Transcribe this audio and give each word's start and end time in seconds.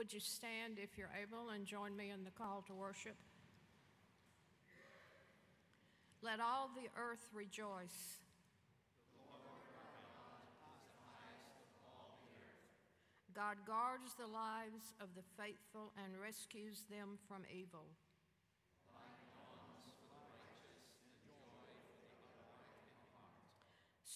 Would 0.00 0.14
you 0.14 0.20
stand 0.20 0.78
if 0.78 0.96
you're 0.96 1.12
able 1.12 1.50
and 1.50 1.66
join 1.66 1.94
me 1.94 2.08
in 2.08 2.24
the 2.24 2.30
call 2.30 2.64
to 2.68 2.72
worship? 2.72 3.16
Let 6.22 6.40
all 6.40 6.70
the 6.74 6.88
earth 6.96 7.28
rejoice. 7.34 8.16
God 13.36 13.58
guards 13.66 14.16
the 14.16 14.26
lives 14.26 14.96
of 15.02 15.08
the 15.14 15.22
faithful 15.36 15.92
and 16.02 16.16
rescues 16.16 16.80
them 16.88 17.18
from 17.28 17.42
evil. 17.52 17.84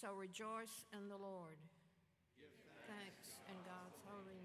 So 0.01 0.13
rejoice 0.17 0.89
in 0.97 1.09
the 1.09 1.17
Lord. 1.17 1.61
Give 2.41 2.49
thanks 2.87 3.37
in 3.47 3.55
God's 3.69 4.01
holy 4.09 4.33
name. 4.33 4.44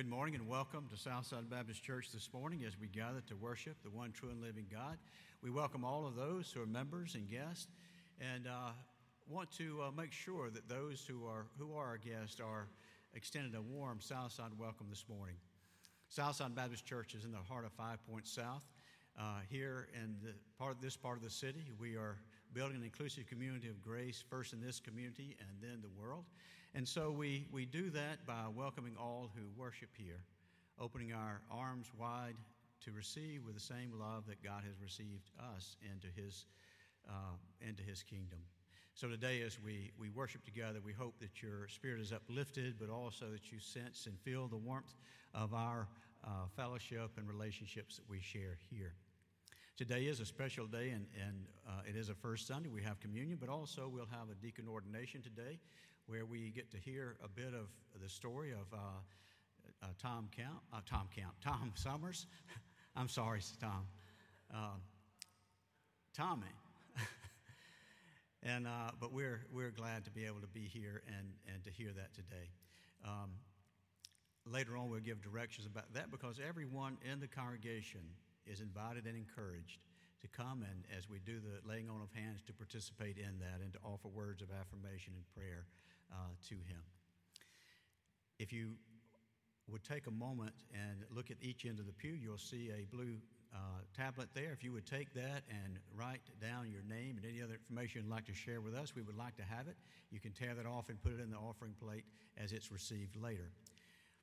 Good 0.00 0.08
morning 0.08 0.34
and 0.34 0.48
welcome 0.48 0.86
to 0.88 0.96
Southside 0.96 1.50
Baptist 1.50 1.82
Church 1.82 2.10
this 2.10 2.30
morning 2.32 2.64
as 2.66 2.72
we 2.80 2.86
gather 2.86 3.20
to 3.28 3.36
worship 3.36 3.76
the 3.82 3.90
one 3.90 4.12
true 4.12 4.30
and 4.30 4.40
living 4.40 4.64
God. 4.72 4.96
We 5.42 5.50
welcome 5.50 5.84
all 5.84 6.06
of 6.06 6.16
those 6.16 6.50
who 6.50 6.62
are 6.62 6.66
members 6.66 7.16
and 7.16 7.28
guests 7.28 7.66
and 8.18 8.46
uh, 8.46 8.70
want 9.28 9.52
to 9.58 9.82
uh, 9.82 9.90
make 9.94 10.12
sure 10.12 10.48
that 10.48 10.70
those 10.70 11.04
who 11.06 11.26
are, 11.26 11.48
who 11.58 11.74
are 11.74 11.84
our 11.84 11.98
guests 11.98 12.40
are 12.40 12.68
extended 13.12 13.54
a 13.54 13.60
warm 13.60 14.00
Southside 14.00 14.52
welcome 14.58 14.86
this 14.88 15.04
morning. 15.06 15.36
Southside 16.08 16.54
Baptist 16.54 16.86
Church 16.86 17.14
is 17.14 17.26
in 17.26 17.30
the 17.30 17.36
heart 17.36 17.66
of 17.66 17.72
Five 17.72 17.98
Points 18.10 18.32
South. 18.32 18.62
Uh, 19.20 19.40
here 19.50 19.88
in 19.94 20.16
the 20.24 20.32
part 20.58 20.72
of 20.72 20.80
this 20.80 20.96
part 20.96 21.18
of 21.18 21.22
the 21.22 21.28
city, 21.28 21.72
we 21.78 21.94
are 21.96 22.16
building 22.54 22.78
an 22.78 22.84
inclusive 22.84 23.26
community 23.26 23.68
of 23.68 23.82
grace, 23.82 24.24
first 24.30 24.54
in 24.54 24.62
this 24.62 24.80
community 24.80 25.36
and 25.40 25.60
then 25.60 25.82
the 25.82 26.02
world. 26.02 26.24
And 26.74 26.86
so 26.86 27.10
we, 27.10 27.46
we 27.52 27.66
do 27.66 27.90
that 27.90 28.24
by 28.26 28.44
welcoming 28.54 28.94
all 28.98 29.30
who 29.34 29.42
worship 29.60 29.90
here, 29.96 30.22
opening 30.78 31.12
our 31.12 31.40
arms 31.50 31.90
wide 31.98 32.36
to 32.84 32.92
receive 32.92 33.44
with 33.44 33.54
the 33.54 33.60
same 33.60 33.92
love 33.98 34.24
that 34.28 34.42
God 34.42 34.62
has 34.64 34.80
received 34.80 35.30
us 35.56 35.76
into 35.82 36.06
His, 36.14 36.46
uh, 37.08 37.36
into 37.66 37.82
his 37.82 38.02
kingdom. 38.02 38.38
So 38.94 39.08
today, 39.08 39.42
as 39.42 39.58
we, 39.60 39.92
we 39.98 40.10
worship 40.10 40.44
together, 40.44 40.80
we 40.84 40.92
hope 40.92 41.18
that 41.20 41.42
your 41.42 41.68
spirit 41.68 42.00
is 42.00 42.12
uplifted, 42.12 42.74
but 42.78 42.90
also 42.90 43.30
that 43.30 43.50
you 43.50 43.58
sense 43.58 44.06
and 44.06 44.18
feel 44.20 44.46
the 44.48 44.56
warmth 44.56 44.94
of 45.34 45.54
our 45.54 45.88
uh, 46.24 46.28
fellowship 46.56 47.10
and 47.16 47.28
relationships 47.28 47.96
that 47.96 48.08
we 48.08 48.20
share 48.20 48.58
here. 48.70 48.94
Today 49.76 50.02
is 50.02 50.20
a 50.20 50.26
special 50.26 50.66
day, 50.66 50.90
and, 50.90 51.06
and 51.26 51.46
uh, 51.66 51.88
it 51.88 51.96
is 51.96 52.10
a 52.10 52.14
first 52.14 52.46
Sunday. 52.46 52.68
We 52.68 52.82
have 52.82 53.00
communion, 53.00 53.38
but 53.40 53.48
also 53.48 53.88
we'll 53.88 54.10
have 54.10 54.28
a 54.30 54.34
deacon 54.34 54.66
ordination 54.68 55.22
today 55.22 55.58
where 56.10 56.26
we 56.26 56.50
get 56.50 56.68
to 56.72 56.76
hear 56.76 57.14
a 57.22 57.28
bit 57.28 57.54
of 57.54 57.68
the 58.02 58.08
story 58.08 58.50
of 58.50 58.66
uh, 58.72 58.78
uh, 59.80 59.86
Tom 60.02 60.28
Count, 60.36 60.58
uh, 60.72 60.80
Tom 60.84 61.08
Count, 61.14 61.34
Tom 61.40 61.70
Summers. 61.76 62.26
I'm 62.96 63.08
sorry, 63.08 63.40
Tom. 63.60 63.86
Uh, 64.52 64.78
Tommy. 66.12 66.48
and, 68.42 68.66
uh, 68.66 68.90
but 69.00 69.12
we're, 69.12 69.42
we're 69.52 69.70
glad 69.70 70.04
to 70.04 70.10
be 70.10 70.24
able 70.24 70.40
to 70.40 70.48
be 70.48 70.62
here 70.62 71.02
and, 71.16 71.28
and 71.54 71.62
to 71.62 71.70
hear 71.70 71.92
that 71.92 72.12
today. 72.12 72.50
Um, 73.04 73.30
later 74.44 74.76
on, 74.76 74.90
we'll 74.90 74.98
give 74.98 75.22
directions 75.22 75.64
about 75.64 75.94
that 75.94 76.10
because 76.10 76.40
everyone 76.44 76.98
in 77.08 77.20
the 77.20 77.28
congregation 77.28 78.00
is 78.46 78.60
invited 78.60 79.06
and 79.06 79.16
encouraged 79.16 79.78
to 80.22 80.28
come 80.28 80.66
and, 80.68 80.84
as 80.98 81.08
we 81.08 81.20
do 81.20 81.38
the 81.38 81.66
laying 81.66 81.88
on 81.88 82.02
of 82.02 82.10
hands, 82.12 82.42
to 82.46 82.52
participate 82.52 83.16
in 83.16 83.38
that 83.38 83.62
and 83.62 83.72
to 83.72 83.78
offer 83.84 84.08
words 84.08 84.42
of 84.42 84.48
affirmation 84.50 85.14
and 85.14 85.24
prayer 85.32 85.66
uh, 86.12 86.32
to 86.48 86.54
Him. 86.54 86.82
If 88.38 88.52
you 88.52 88.72
would 89.70 89.84
take 89.84 90.06
a 90.06 90.10
moment 90.10 90.52
and 90.74 91.04
look 91.14 91.30
at 91.30 91.36
each 91.40 91.64
end 91.64 91.78
of 91.78 91.86
the 91.86 91.92
pew, 91.92 92.12
you'll 92.12 92.38
see 92.38 92.70
a 92.70 92.84
blue 92.94 93.16
uh, 93.54 93.82
tablet 93.96 94.28
there. 94.34 94.52
If 94.52 94.62
you 94.62 94.72
would 94.72 94.86
take 94.86 95.12
that 95.14 95.42
and 95.48 95.78
write 95.94 96.22
down 96.40 96.70
your 96.70 96.82
name 96.82 97.16
and 97.16 97.24
any 97.24 97.42
other 97.42 97.54
information 97.54 98.02
you'd 98.02 98.10
like 98.10 98.26
to 98.26 98.34
share 98.34 98.60
with 98.60 98.74
us, 98.74 98.94
we 98.94 99.02
would 99.02 99.16
like 99.16 99.36
to 99.36 99.42
have 99.42 99.68
it. 99.68 99.76
You 100.10 100.20
can 100.20 100.32
tear 100.32 100.54
that 100.54 100.66
off 100.66 100.88
and 100.88 101.00
put 101.02 101.12
it 101.12 101.20
in 101.20 101.30
the 101.30 101.36
offering 101.36 101.74
plate 101.80 102.04
as 102.36 102.52
it's 102.52 102.70
received 102.70 103.16
later. 103.16 103.50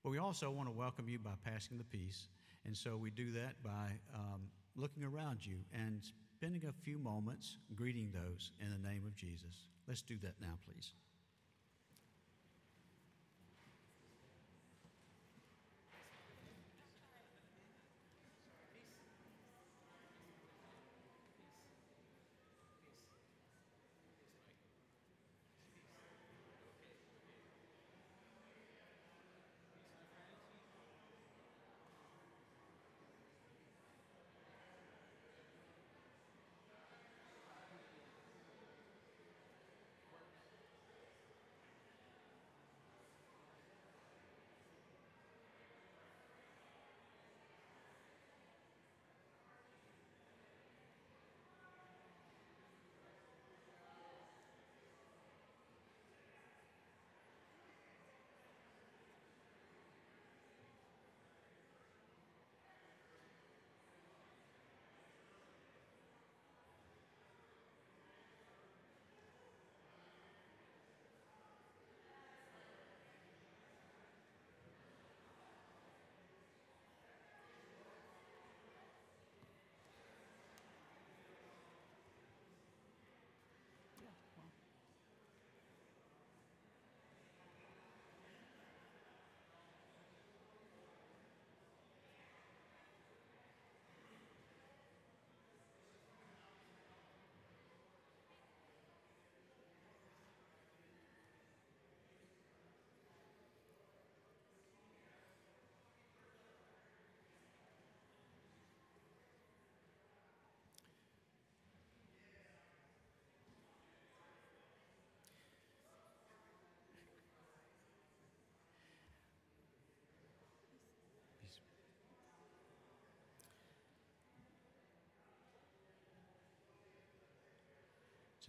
But 0.04 0.12
we 0.12 0.18
also 0.18 0.50
want 0.50 0.70
to 0.70 0.74
welcome 0.74 1.10
you 1.10 1.20
by 1.20 1.34
passing 1.44 1.78
the 1.78 1.84
peace. 1.84 2.28
And 2.66 2.76
so 2.76 2.98
we 2.98 3.12
do 3.12 3.32
that 3.34 3.62
by 3.64 3.92
um, 4.14 4.42
looking 4.76 5.04
around 5.04 5.46
you 5.46 5.58
and 5.74 6.02
spending 6.36 6.64
a 6.66 6.72
few 6.84 6.98
moments 6.98 7.58
greeting 7.76 8.12
those 8.14 8.52
in 8.62 8.70
the 8.70 8.88
name 8.88 9.04
of 9.06 9.16
Jesus. 9.16 9.66
Let's 9.88 10.02
do 10.02 10.18
that 10.22 10.36
now, 10.42 10.58
please. 10.66 10.92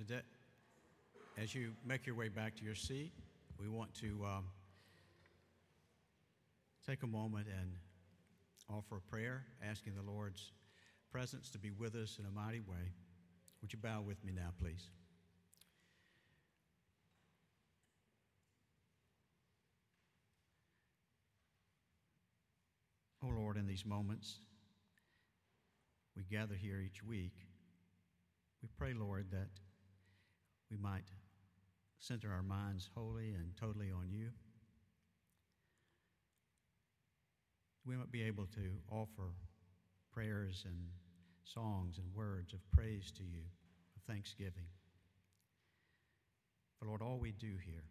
That, 0.07 0.23
as 1.37 1.55
you 1.57 1.73
make 1.85 2.07
your 2.07 2.15
way 2.15 2.29
back 2.29 2.55
to 2.59 2.65
your 2.65 2.77
seat, 2.77 3.11
we 3.59 3.69
want 3.69 3.93
to 3.95 4.25
um, 4.25 4.45
take 6.87 7.03
a 7.03 7.07
moment 7.07 7.49
and 7.49 7.73
offer 8.71 8.99
a 8.99 9.11
prayer, 9.11 9.45
asking 9.63 9.95
the 9.97 10.09
Lord's 10.09 10.53
presence 11.11 11.51
to 11.51 11.59
be 11.59 11.73
with 11.73 11.97
us 11.97 12.19
in 12.21 12.27
a 12.27 12.31
mighty 12.31 12.61
way. 12.61 12.93
Would 13.61 13.73
you 13.73 13.79
bow 13.81 14.01
with 14.01 14.25
me 14.25 14.33
now, 14.33 14.51
please? 14.61 14.89
Oh 23.25 23.33
Lord, 23.37 23.57
in 23.57 23.67
these 23.67 23.85
moments, 23.85 24.39
we 26.17 26.23
gather 26.23 26.55
here 26.55 26.81
each 26.81 27.03
week. 27.03 27.33
We 28.63 28.69
pray, 28.79 28.95
Lord, 28.95 29.27
that 29.33 29.49
we 30.71 30.77
might 30.77 31.05
center 31.99 32.33
our 32.33 32.43
minds 32.43 32.89
wholly 32.95 33.35
and 33.35 33.57
totally 33.57 33.91
on 33.91 34.11
you. 34.13 34.29
We 37.85 37.97
might 37.97 38.13
be 38.13 38.23
able 38.23 38.47
to 38.47 38.71
offer 38.91 39.33
prayers 40.13 40.65
and 40.67 40.77
songs 41.45 41.99
and 41.99 42.07
words 42.15 42.53
of 42.53 42.61
praise 42.71 43.11
to 43.13 43.23
you, 43.23 43.43
of 43.97 44.03
thanksgiving. 44.03 44.69
For 46.79 46.87
Lord, 46.87 47.03
all 47.03 47.19
we 47.19 47.33
do 47.33 47.57
here, 47.65 47.85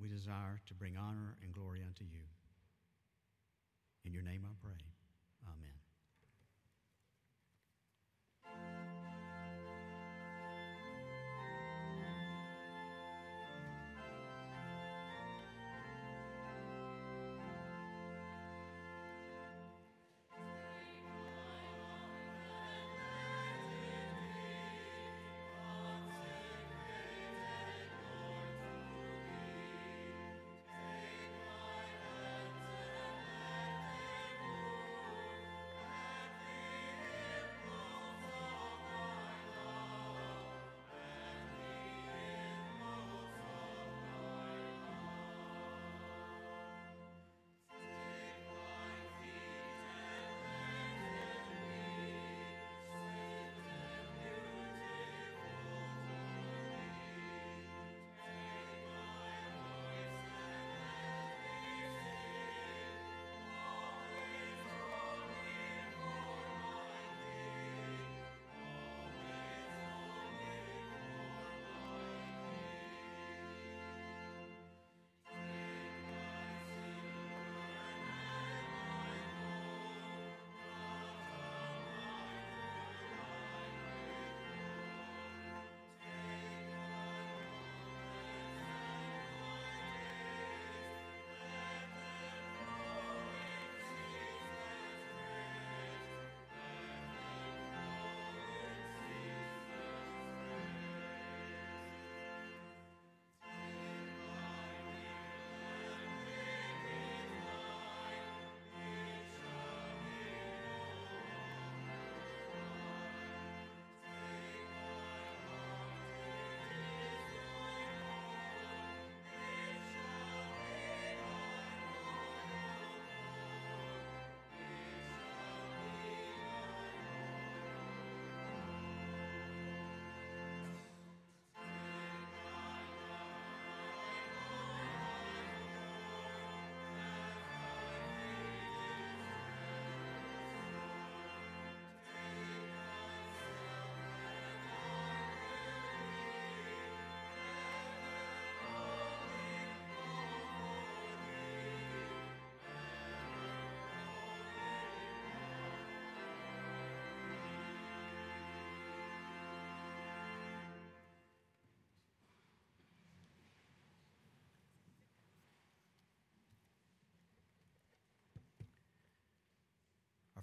we 0.00 0.08
desire 0.08 0.60
to 0.66 0.74
bring 0.74 0.96
honor 0.96 1.36
and 1.42 1.52
glory 1.52 1.80
unto 1.86 2.04
you. 2.04 2.24
In 4.04 4.12
your 4.12 4.22
name 4.22 4.42
I 4.44 4.54
pray. 4.62 4.78
Amen. 5.44 5.73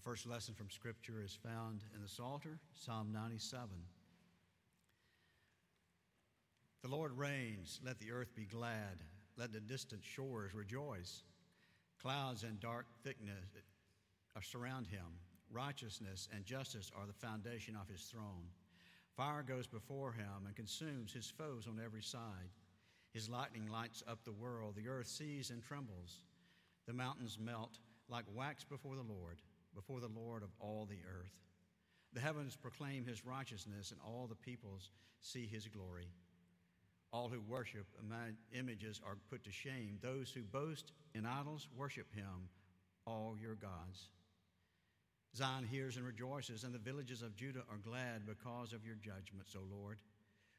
First 0.02 0.26
lesson 0.26 0.56
from 0.56 0.70
Scripture 0.70 1.22
is 1.24 1.38
found 1.44 1.84
in 1.96 2.02
the 2.02 2.08
Psalter, 2.08 2.58
Psalm 2.74 3.12
97. 3.14 3.70
The 6.82 6.90
Lord 6.90 7.16
reigns, 7.16 7.80
let 7.86 8.00
the 8.00 8.12
earth 8.12 8.34
be 8.36 8.46
glad, 8.46 9.04
let 9.38 9.54
the 9.54 9.60
distant 9.60 10.04
shores 10.04 10.56
rejoice. 10.56 11.22
Clouds 12.02 12.44
and 12.44 12.60
dark 12.60 12.88
thickness 13.04 13.36
surround 14.42 14.88
him. 14.88 15.06
Righteousness 15.52 16.28
and 16.34 16.46
justice 16.46 16.92
are 16.98 17.06
the 17.06 17.14
foundation 17.14 17.76
of 17.76 17.88
his 17.88 18.02
throne. 18.02 18.48
Fire 19.16 19.44
goes 19.44 19.68
before 19.68 20.14
him 20.14 20.48
and 20.48 20.56
consumes 20.56 21.14
his 21.14 21.30
foes 21.30 21.68
on 21.68 21.80
every 21.84 22.02
side. 22.02 22.50
His 23.14 23.30
lightning 23.30 23.68
lights 23.68 24.02
up 24.08 24.24
the 24.24 24.32
world. 24.32 24.76
The 24.76 24.88
earth 24.88 25.08
sees 25.08 25.52
and 25.52 25.62
trembles. 25.62 26.22
The 26.88 26.94
mountains 26.94 27.38
melt 27.40 27.78
like 28.10 28.26
wax 28.34 28.64
before 28.64 28.96
the 28.96 29.04
Lord, 29.04 29.38
before 29.76 30.00
the 30.00 30.08
Lord 30.08 30.44
of 30.44 30.50
all 30.60 30.86
the 30.86 31.00
earth. 31.08 31.34
The 32.14 32.22
heavens 32.22 32.56
proclaim 32.56 33.06
his 33.06 33.26
righteousness, 33.26 33.92
and 33.92 34.00
all 34.06 34.28
the 34.28 34.36
peoples 34.36 34.92
see 35.22 35.46
his 35.46 35.68
glory. 35.68 36.08
All 37.14 37.30
who 37.30 37.42
worship 37.42 37.88
images 38.54 39.02
are 39.06 39.18
put 39.30 39.44
to 39.44 39.52
shame. 39.52 39.98
Those 40.02 40.32
who 40.32 40.42
boast 40.42 40.92
in 41.14 41.26
idols 41.26 41.68
worship 41.76 42.14
him, 42.14 42.50
all 43.06 43.36
your 43.42 43.56
gods. 43.56 44.10
Zion 45.36 45.66
hears 45.66 45.96
and 45.96 46.06
rejoices, 46.06 46.64
and 46.64 46.74
the 46.74 46.80
villages 46.80 47.22
of 47.22 47.36
Judah 47.36 47.64
are 47.70 47.78
glad 47.78 48.26
because 48.26 48.74
of 48.74 48.86
your 48.86 48.96
judgments, 48.96 49.56
O 49.56 49.62
Lord. 49.74 50.00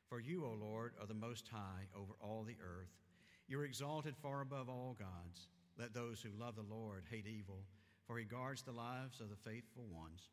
For 0.08 0.20
you, 0.20 0.44
O 0.44 0.56
Lord, 0.58 0.92
are 1.00 1.06
the 1.06 1.14
most 1.14 1.48
high 1.48 1.86
over 1.94 2.12
all 2.20 2.44
the 2.44 2.56
earth. 2.62 2.90
You're 3.48 3.64
exalted 3.64 4.14
far 4.16 4.40
above 4.40 4.68
all 4.68 4.96
gods. 4.98 5.48
Let 5.78 5.94
those 5.94 6.20
who 6.20 6.30
love 6.38 6.56
the 6.56 6.74
Lord 6.74 7.04
hate 7.10 7.26
evil, 7.26 7.64
for 8.12 8.18
he 8.18 8.24
guards 8.26 8.60
the 8.60 8.72
lives 8.72 9.20
of 9.20 9.30
the 9.30 9.50
faithful 9.50 9.84
ones 9.90 10.28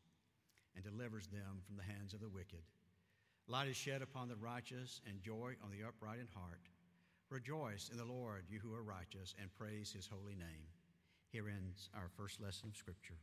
and 0.76 0.84
delivers 0.84 1.26
them 1.28 1.64
from 1.66 1.76
the 1.76 1.82
hands 1.82 2.12
of 2.12 2.20
the 2.20 2.28
wicked. 2.28 2.60
Light 3.48 3.68
is 3.68 3.76
shed 3.76 4.02
upon 4.02 4.28
the 4.28 4.36
righteous 4.36 5.00
and 5.08 5.22
joy 5.22 5.54
on 5.64 5.70
the 5.70 5.88
upright 5.88 6.18
in 6.18 6.28
heart. 6.34 6.60
Rejoice 7.30 7.88
in 7.90 7.96
the 7.96 8.04
Lord, 8.04 8.44
you 8.50 8.58
who 8.58 8.74
are 8.74 8.82
righteous, 8.82 9.34
and 9.40 9.48
praise 9.56 9.90
his 9.96 10.06
holy 10.06 10.36
name. 10.36 10.68
Here 11.32 11.48
ends 11.48 11.88
our 11.94 12.10
first 12.18 12.38
lesson 12.38 12.68
of 12.68 12.76
Scripture. 12.76 13.16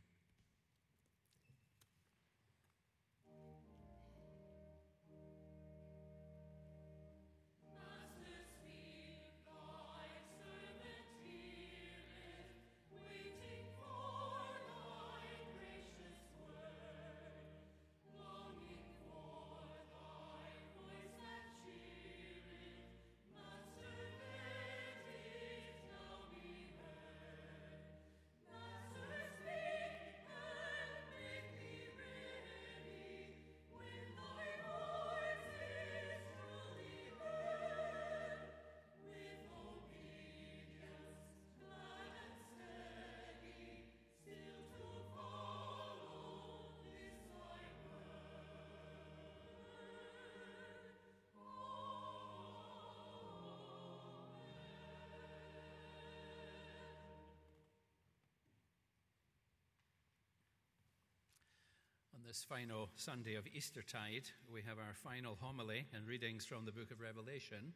This 62.28 62.44
final 62.46 62.90
Sunday 62.94 63.36
of 63.36 63.46
Eastertide, 63.46 64.28
we 64.52 64.60
have 64.60 64.76
our 64.76 64.92
final 64.92 65.38
homily 65.40 65.86
and 65.94 66.06
readings 66.06 66.44
from 66.44 66.66
the 66.66 66.72
book 66.72 66.90
of 66.90 67.00
Revelation. 67.00 67.72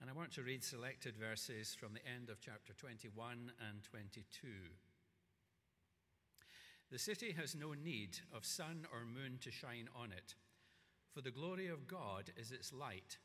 And 0.00 0.08
I 0.08 0.14
want 0.14 0.32
to 0.32 0.42
read 0.42 0.64
selected 0.64 1.14
verses 1.14 1.76
from 1.78 1.92
the 1.92 2.00
end 2.08 2.30
of 2.30 2.40
chapter 2.40 2.72
21 2.72 3.52
and 3.68 3.82
22. 3.82 4.48
The 6.90 6.98
city 6.98 7.34
has 7.38 7.54
no 7.54 7.74
need 7.74 8.16
of 8.34 8.46
sun 8.46 8.86
or 8.90 9.04
moon 9.04 9.36
to 9.42 9.50
shine 9.50 9.90
on 9.94 10.10
it, 10.10 10.36
for 11.12 11.20
the 11.20 11.30
glory 11.30 11.68
of 11.68 11.86
God 11.86 12.32
is 12.38 12.50
its 12.50 12.72
light, 12.72 13.18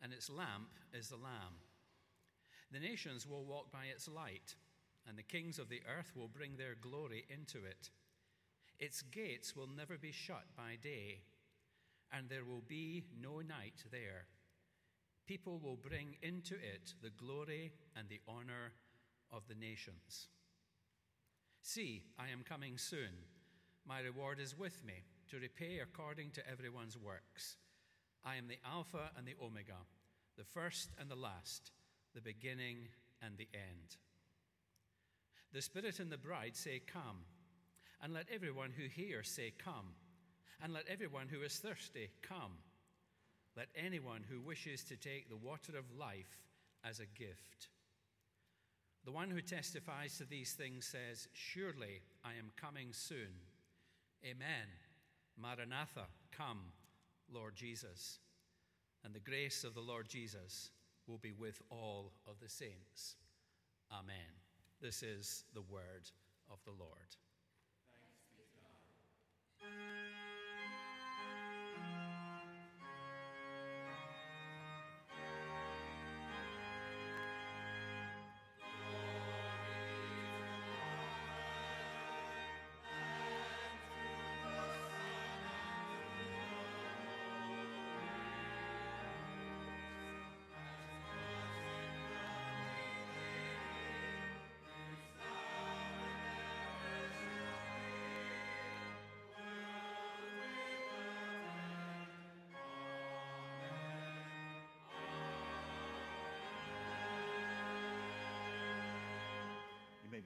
and 0.00 0.12
its 0.12 0.30
lamp 0.30 0.70
is 0.94 1.08
the 1.08 1.16
Lamb. 1.16 1.58
The 2.70 2.78
nations 2.78 3.26
will 3.26 3.44
walk 3.44 3.72
by 3.72 3.86
its 3.92 4.06
light, 4.06 4.54
and 5.08 5.18
the 5.18 5.24
kings 5.24 5.58
of 5.58 5.68
the 5.68 5.82
earth 5.98 6.12
will 6.14 6.28
bring 6.28 6.58
their 6.58 6.76
glory 6.80 7.24
into 7.28 7.66
it. 7.66 7.90
Its 8.78 9.02
gates 9.02 9.56
will 9.56 9.68
never 9.68 9.96
be 9.96 10.12
shut 10.12 10.44
by 10.56 10.76
day, 10.82 11.20
and 12.12 12.28
there 12.28 12.44
will 12.44 12.62
be 12.66 13.04
no 13.20 13.40
night 13.40 13.84
there. 13.90 14.26
People 15.26 15.58
will 15.58 15.76
bring 15.76 16.16
into 16.22 16.54
it 16.54 16.94
the 17.02 17.10
glory 17.10 17.72
and 17.96 18.08
the 18.08 18.20
honor 18.28 18.72
of 19.32 19.42
the 19.48 19.54
nations. 19.54 20.28
See, 21.62 22.04
I 22.18 22.28
am 22.28 22.44
coming 22.48 22.78
soon. 22.78 23.24
My 23.86 24.00
reward 24.00 24.38
is 24.38 24.56
with 24.56 24.84
me 24.84 25.04
to 25.30 25.38
repay 25.38 25.80
according 25.82 26.30
to 26.32 26.48
everyone's 26.48 26.96
works. 26.96 27.56
I 28.24 28.36
am 28.36 28.46
the 28.46 28.58
Alpha 28.64 29.10
and 29.16 29.26
the 29.26 29.34
Omega, 29.42 29.78
the 30.36 30.44
first 30.44 30.90
and 30.98 31.10
the 31.10 31.16
last, 31.16 31.72
the 32.14 32.20
beginning 32.20 32.88
and 33.22 33.36
the 33.36 33.48
end. 33.54 33.96
The 35.52 35.62
Spirit 35.62 35.98
and 36.00 36.10
the 36.10 36.18
bride 36.18 36.56
say, 36.56 36.80
Come. 36.86 37.24
And 38.02 38.12
let 38.12 38.26
everyone 38.32 38.70
who 38.76 38.84
hears 38.88 39.28
say, 39.28 39.52
Come. 39.62 39.94
And 40.62 40.72
let 40.72 40.84
everyone 40.88 41.28
who 41.28 41.42
is 41.42 41.56
thirsty 41.56 42.10
come. 42.22 42.52
Let 43.56 43.68
anyone 43.74 44.22
who 44.28 44.40
wishes 44.40 44.84
to 44.84 44.96
take 44.96 45.28
the 45.28 45.36
water 45.36 45.76
of 45.78 45.98
life 45.98 46.40
as 46.84 47.00
a 47.00 47.18
gift. 47.18 47.68
The 49.04 49.12
one 49.12 49.30
who 49.30 49.40
testifies 49.40 50.18
to 50.18 50.24
these 50.24 50.52
things 50.52 50.86
says, 50.86 51.28
Surely 51.32 52.02
I 52.24 52.30
am 52.30 52.50
coming 52.60 52.88
soon. 52.92 53.28
Amen. 54.24 54.66
Maranatha, 55.40 56.06
come, 56.36 56.60
Lord 57.32 57.54
Jesus. 57.54 58.18
And 59.04 59.14
the 59.14 59.20
grace 59.20 59.62
of 59.62 59.74
the 59.74 59.80
Lord 59.80 60.08
Jesus 60.08 60.70
will 61.06 61.18
be 61.18 61.32
with 61.32 61.62
all 61.70 62.12
of 62.26 62.40
the 62.42 62.48
saints. 62.48 63.16
Amen. 63.92 64.16
This 64.80 65.02
is 65.02 65.44
the 65.54 65.62
word 65.62 66.10
of 66.50 66.58
the 66.64 66.72
Lord. 66.72 67.16
May 69.66 70.25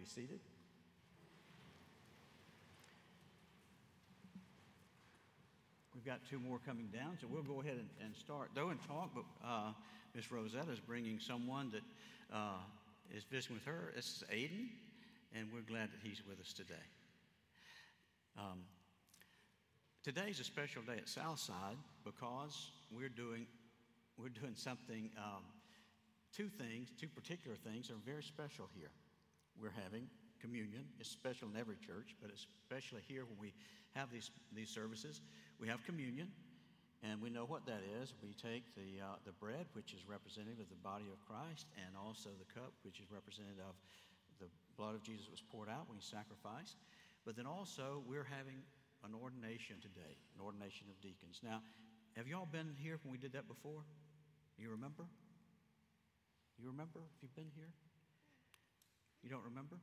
be 0.01 0.07
seated. 0.07 0.41
We've 5.95 6.07
got 6.07 6.21
two 6.31 6.39
more 6.39 6.59
coming 6.65 6.87
down, 6.87 7.19
so 7.21 7.27
we'll 7.31 7.43
go 7.43 7.61
ahead 7.61 7.75
and, 7.77 7.89
and 8.03 8.17
start, 8.17 8.51
though, 8.55 8.71
and 8.71 8.81
talk. 8.89 9.11
But 9.15 9.25
uh, 9.47 9.73
Miss 10.15 10.33
Rosetta 10.33 10.73
is 10.73 10.81
bringing 10.81 11.19
someone 11.19 11.71
that 11.73 11.83
uh, 12.35 12.61
is 13.15 13.25
visiting 13.25 13.57
with 13.57 13.65
her. 13.67 13.93
This 13.95 14.07
is 14.07 14.25
Aiden, 14.33 14.69
and 15.35 15.49
we're 15.53 15.61
glad 15.61 15.91
that 15.93 15.99
he's 16.03 16.23
with 16.27 16.41
us 16.41 16.55
today. 16.55 16.87
Um, 18.39 18.61
today 20.03 20.31
is 20.31 20.41
a 20.41 20.45
special 20.45 20.81
day 20.81 20.97
at 20.97 21.11
Southside 21.11 21.77
because 22.05 22.71
we're 22.91 23.11
doing 23.11 23.47
we're 24.17 24.29
doing 24.31 24.55
something. 24.55 25.11
Um, 25.19 25.43
two 26.35 26.49
things, 26.49 26.89
two 26.99 27.09
particular 27.09 27.57
things, 27.57 27.91
are 27.91 28.01
very 28.07 28.23
special 28.23 28.67
here 28.75 28.91
we're 29.61 29.77
having 29.85 30.09
communion. 30.41 30.89
It's 30.99 31.11
special 31.11 31.49
in 31.53 31.61
every 31.61 31.77
church, 31.77 32.17
but 32.21 32.33
especially 32.33 33.05
here 33.07 33.29
when 33.29 33.37
we 33.39 33.53
have 33.95 34.11
these, 34.11 34.31
these 34.57 34.71
services. 34.71 35.21
We 35.61 35.69
have 35.69 35.85
communion, 35.85 36.33
and 37.05 37.21
we 37.21 37.29
know 37.29 37.45
what 37.45 37.67
that 37.67 37.85
is. 38.01 38.15
We 38.25 38.33
take 38.33 38.65
the, 38.75 39.05
uh, 39.05 39.21
the 39.29 39.33
bread, 39.37 39.69
which 39.77 39.93
is 39.93 40.09
representative 40.09 40.61
of 40.61 40.73
the 40.73 40.81
body 40.81 41.13
of 41.13 41.21
Christ, 41.29 41.69
and 41.77 41.93
also 41.93 42.31
the 42.41 42.49
cup, 42.49 42.73
which 42.83 42.99
is 43.01 43.13
representative 43.13 43.61
of 43.61 43.77
the 44.41 44.49
blood 44.81 44.97
of 44.97 45.03
Jesus 45.05 45.29
that 45.29 45.37
was 45.37 45.45
poured 45.45 45.69
out 45.69 45.85
when 45.89 46.01
he 46.01 46.05
sacrificed. 46.05 46.81
But 47.29 47.37
then 47.37 47.45
also, 47.45 48.01
we're 48.09 48.25
having 48.25 48.65
an 49.05 49.13
ordination 49.13 49.77
today, 49.85 50.17
an 50.37 50.41
ordination 50.41 50.89
of 50.89 50.97
deacons. 51.05 51.41
Now, 51.45 51.61
have 52.17 52.27
you 52.27 52.37
all 52.37 52.49
been 52.49 52.73
here 52.81 52.99
when 53.05 53.13
we 53.13 53.19
did 53.21 53.33
that 53.37 53.49
before? 53.49 53.85
You 54.57 54.71
remember? 54.71 55.05
You 56.57 56.69
remember 56.69 57.01
if 57.01 57.23
you've 57.23 57.37
been 57.37 57.53
here? 57.57 57.73
You 59.23 59.31
don't 59.31 59.45
remember? 59.45 59.77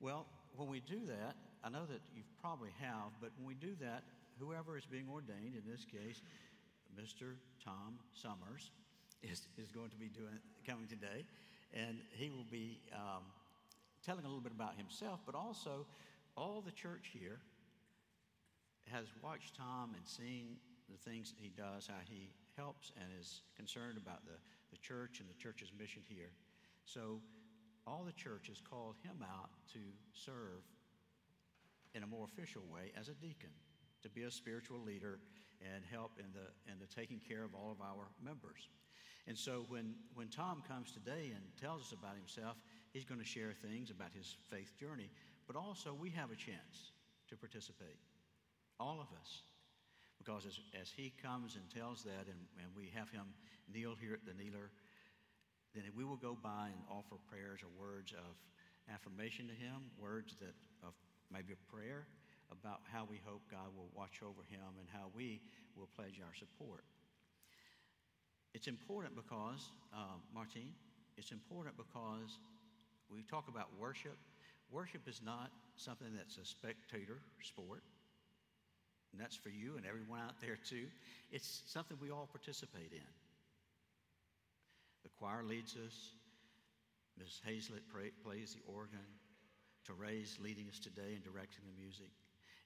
Well, 0.00 0.26
when 0.56 0.68
we 0.68 0.80
do 0.80 1.00
that, 1.06 1.36
I 1.62 1.68
know 1.68 1.86
that 1.86 2.00
you 2.14 2.22
probably 2.40 2.70
have, 2.80 3.12
but 3.20 3.30
when 3.36 3.46
we 3.46 3.54
do 3.54 3.74
that, 3.80 4.04
whoever 4.38 4.76
is 4.76 4.84
being 4.86 5.06
ordained, 5.10 5.54
in 5.54 5.62
this 5.70 5.84
case, 5.84 6.22
Mr. 6.94 7.36
Tom 7.64 7.98
Summers, 8.14 8.70
is, 9.22 9.48
is 9.56 9.70
going 9.70 9.90
to 9.90 9.96
be 9.96 10.08
doing 10.08 10.38
coming 10.66 10.86
today, 10.86 11.24
and 11.72 11.98
he 12.12 12.30
will 12.30 12.46
be 12.50 12.80
um, 12.94 13.22
telling 14.04 14.24
a 14.24 14.28
little 14.28 14.42
bit 14.42 14.52
about 14.52 14.76
himself, 14.76 15.20
but 15.24 15.34
also 15.34 15.86
all 16.36 16.62
the 16.64 16.72
church 16.72 17.10
here 17.12 17.40
has 18.92 19.06
watched 19.22 19.56
Tom 19.56 19.92
and 19.96 20.06
seen 20.06 20.56
the 20.90 21.10
things 21.10 21.32
that 21.32 21.40
he 21.40 21.50
does, 21.56 21.86
how 21.86 22.00
he 22.04 22.30
helps 22.56 22.92
and 23.00 23.08
is 23.18 23.40
concerned 23.56 23.96
about 23.96 24.24
the, 24.26 24.36
the 24.70 24.78
church 24.78 25.20
and 25.20 25.28
the 25.28 25.38
church's 25.40 25.72
mission 25.78 26.02
here. 26.06 26.30
So 26.84 27.20
all 27.86 28.02
the 28.04 28.12
churches 28.12 28.62
called 28.68 28.96
him 29.02 29.22
out 29.22 29.50
to 29.72 29.78
serve 30.12 30.62
in 31.94 32.02
a 32.02 32.06
more 32.06 32.24
official 32.24 32.62
way 32.70 32.92
as 32.98 33.08
a 33.08 33.14
deacon, 33.14 33.50
to 34.02 34.08
be 34.08 34.22
a 34.22 34.30
spiritual 34.30 34.80
leader 34.80 35.20
and 35.60 35.84
help 35.90 36.12
in 36.18 36.26
the, 36.32 36.72
in 36.72 36.78
the 36.78 36.86
taking 36.86 37.20
care 37.20 37.44
of 37.44 37.54
all 37.54 37.70
of 37.70 37.80
our 37.80 38.08
members. 38.22 38.68
And 39.26 39.38
so 39.38 39.64
when, 39.68 39.94
when 40.14 40.28
Tom 40.28 40.62
comes 40.68 40.92
today 40.92 41.32
and 41.34 41.42
tells 41.60 41.80
us 41.80 41.92
about 41.92 42.16
himself, 42.16 42.56
he's 42.92 43.04
going 43.04 43.20
to 43.20 43.26
share 43.26 43.52
things 43.52 43.90
about 43.90 44.10
his 44.14 44.36
faith 44.50 44.76
journey, 44.78 45.10
but 45.46 45.56
also 45.56 45.94
we 45.94 46.10
have 46.10 46.30
a 46.30 46.36
chance 46.36 46.92
to 47.28 47.36
participate, 47.36 47.96
all 48.78 49.00
of 49.00 49.08
us. 49.18 49.42
Because 50.18 50.46
as, 50.46 50.58
as 50.80 50.90
he 50.90 51.12
comes 51.22 51.56
and 51.56 51.64
tells 51.70 52.02
that, 52.04 52.26
and, 52.26 52.40
and 52.60 52.68
we 52.76 52.90
have 52.94 53.10
him 53.10 53.24
kneel 53.72 53.94
here 53.98 54.14
at 54.14 54.24
the 54.24 54.34
kneeler, 54.34 54.70
then 55.74 55.84
we 55.96 56.04
will 56.04 56.16
go 56.16 56.36
by 56.40 56.70
and 56.70 56.82
offer 56.88 57.16
prayers 57.28 57.60
or 57.62 57.70
words 57.74 58.12
of 58.12 58.38
affirmation 58.92 59.48
to 59.48 59.54
him, 59.54 59.90
words 59.98 60.36
that 60.40 60.54
of 60.86 60.94
maybe 61.32 61.52
a 61.52 61.62
prayer 61.72 62.06
about 62.52 62.80
how 62.92 63.06
we 63.08 63.20
hope 63.24 63.42
God 63.50 63.74
will 63.76 63.90
watch 63.94 64.20
over 64.22 64.42
him 64.48 64.78
and 64.78 64.88
how 64.92 65.10
we 65.14 65.40
will 65.76 65.88
pledge 65.96 66.20
our 66.22 66.34
support. 66.34 66.84
It's 68.54 68.68
important 68.68 69.16
because, 69.16 69.70
uh, 69.92 70.22
it's 71.16 71.32
important 71.32 71.76
because 71.76 72.38
we 73.10 73.22
talk 73.22 73.48
about 73.48 73.68
worship. 73.78 74.16
Worship 74.70 75.08
is 75.08 75.20
not 75.24 75.50
something 75.76 76.08
that's 76.16 76.38
a 76.38 76.44
spectator 76.44 77.18
sport, 77.42 77.82
and 79.12 79.20
that's 79.20 79.36
for 79.36 79.48
you 79.48 79.76
and 79.76 79.86
everyone 79.86 80.20
out 80.20 80.40
there 80.40 80.58
too. 80.68 80.86
It's 81.32 81.62
something 81.66 81.96
we 82.00 82.10
all 82.10 82.28
participate 82.30 82.92
in. 82.92 83.23
The 85.04 85.10
choir 85.18 85.44
leads 85.44 85.76
us. 85.76 86.10
Ms. 87.18 87.40
Hazlett 87.44 87.86
pray, 87.92 88.10
plays 88.24 88.56
the 88.56 88.72
organ. 88.72 89.06
Therese 89.86 90.38
leading 90.42 90.66
us 90.68 90.78
today 90.78 91.14
and 91.14 91.22
directing 91.22 91.62
the 91.68 91.80
music. 91.80 92.10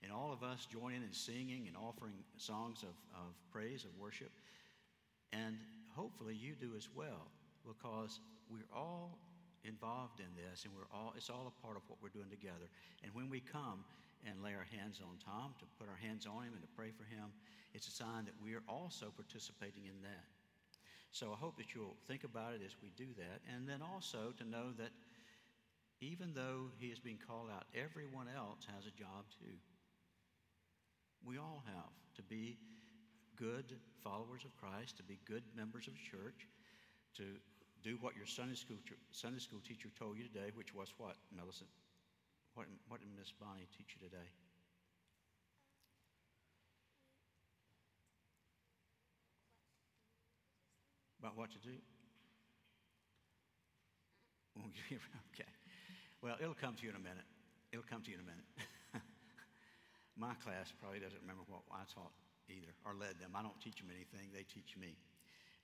And 0.03 0.13
all 0.13 0.33
of 0.33 0.43
us 0.47 0.67
joining 0.71 1.03
in 1.03 1.13
singing 1.13 1.67
and 1.67 1.77
offering 1.77 2.15
songs 2.37 2.83
of, 2.83 2.95
of 3.13 3.35
praise, 3.51 3.85
of 3.85 3.91
worship. 3.99 4.31
And 5.33 5.59
hopefully 5.95 6.35
you 6.35 6.55
do 6.55 6.71
as 6.77 6.89
well, 6.95 7.27
because 7.67 8.21
we're 8.49 8.71
all 8.73 9.19
involved 9.65 10.21
in 10.21 10.31
this 10.39 10.65
and 10.65 10.73
we're 10.73 10.89
all 10.95 11.13
it's 11.17 11.29
all 11.29 11.51
a 11.51 11.67
part 11.67 11.77
of 11.77 11.83
what 11.89 11.99
we're 12.01 12.15
doing 12.15 12.31
together. 12.31 12.71
And 13.03 13.13
when 13.13 13.29
we 13.29 13.41
come 13.41 13.85
and 14.23 14.43
lay 14.43 14.55
our 14.55 14.67
hands 14.71 15.03
on 15.03 15.19
Tom 15.19 15.55
to 15.59 15.67
put 15.79 15.91
our 15.91 15.99
hands 15.99 16.27
on 16.27 16.47
him 16.47 16.55
and 16.55 16.63
to 16.63 16.73
pray 16.79 16.95
for 16.95 17.05
him, 17.05 17.35
it's 17.75 17.89
a 17.89 17.95
sign 17.95 18.25
that 18.25 18.39
we 18.43 18.55
are 18.55 18.63
also 18.69 19.11
participating 19.15 19.85
in 19.91 19.99
that. 20.07 20.25
So 21.11 21.33
I 21.33 21.37
hope 21.37 21.57
that 21.57 21.75
you'll 21.75 21.97
think 22.07 22.25
about 22.25 22.55
it 22.55 22.61
as 22.65 22.77
we 22.83 22.91
do 22.97 23.07
that. 23.17 23.41
And 23.55 23.69
then 23.69 23.81
also 23.83 24.33
to 24.39 24.45
know 24.45 24.73
that 24.79 24.91
even 26.01 26.33
though 26.35 26.71
he 26.79 26.89
is 26.89 26.99
being 26.99 27.19
called 27.19 27.49
out, 27.51 27.65
everyone 27.75 28.29
else 28.29 28.67
has 28.75 28.87
a 28.87 28.95
job 28.95 29.27
too. 29.41 29.57
We 31.25 31.39
all 31.39 31.65
have 31.67 31.93
to 32.17 32.23
be 32.23 32.59
good 33.37 33.75
followers 34.03 34.45
of 34.45 34.55
Christ, 34.57 34.97
to 34.99 35.03
be 35.03 35.19
good 35.27 35.43
members 35.57 35.89
of 35.89 35.95
church, 35.95 36.47
to 37.17 37.25
do 37.83 37.99
what 38.01 38.17
your 38.17 38.27
Sunday 38.27 38.55
school, 38.55 38.79
Sunday 39.11 39.41
school 39.41 39.61
teacher 39.67 39.89
told 39.99 40.19
you 40.19 40.25
today, 40.25 40.51
which 40.55 40.75
was 40.75 40.93
what, 40.99 41.17
Millicent? 41.35 41.71
What, 42.55 42.67
what 42.89 43.01
did 43.01 43.09
Miss 43.17 43.33
Bonnie 43.33 43.69
teach 43.77 43.95
you 43.99 44.09
today? 44.09 44.29
About 51.19 51.37
what 51.37 51.51
to 51.51 51.59
do? 51.59 51.75
okay. 55.35 55.51
Well, 56.23 56.37
it'll 56.41 56.55
come 56.55 56.75
to 56.75 56.83
you 56.83 56.91
in 56.91 56.97
a 56.97 57.03
minute. 57.03 57.27
It'll 57.73 57.87
come 57.87 58.03
to 58.03 58.11
you 58.11 58.19
in 58.19 58.23
a 58.23 58.29
minute. 58.29 58.49
My 60.17 60.35
class 60.43 60.73
probably 60.79 60.99
doesn't 60.99 61.21
remember 61.21 61.43
what 61.47 61.63
I 61.71 61.83
taught 61.91 62.15
either 62.51 62.73
or 62.87 62.95
led 62.95 63.21
them. 63.21 63.37
I 63.37 63.43
don't 63.43 63.59
teach 63.61 63.79
them 63.79 63.91
anything, 63.93 64.31
they 64.33 64.47
teach 64.47 64.75
me. 64.79 64.97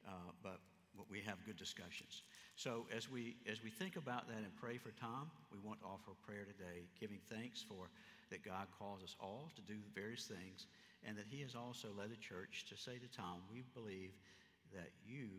Uh, 0.04 0.36
but, 0.42 0.60
but 0.94 1.08
we 1.08 1.24
have 1.24 1.40
good 1.46 1.56
discussions. 1.56 2.22
So 2.56 2.86
as 2.94 3.08
we, 3.08 3.36
as 3.48 3.64
we 3.64 3.70
think 3.70 3.96
about 3.96 4.28
that 4.28 4.44
and 4.44 4.52
pray 4.60 4.76
for 4.76 4.92
Tom, 5.00 5.32
we 5.50 5.58
want 5.64 5.80
to 5.80 5.86
offer 5.86 6.12
a 6.12 6.20
prayer 6.22 6.44
today, 6.44 6.84
giving 7.00 7.18
thanks 7.32 7.64
for 7.64 7.88
that 8.30 8.44
God 8.44 8.68
calls 8.78 9.02
us 9.02 9.16
all 9.18 9.50
to 9.56 9.62
do 9.62 9.80
various 9.94 10.28
things 10.28 10.66
and 11.06 11.16
that 11.16 11.26
he 11.28 11.40
has 11.40 11.54
also 11.54 11.88
led 11.96 12.10
the 12.10 12.20
church 12.20 12.64
to 12.68 12.76
say 12.76 13.00
to 13.00 13.08
Tom, 13.10 13.44
we 13.50 13.64
believe 13.74 14.12
that 14.74 14.92
you 15.06 15.30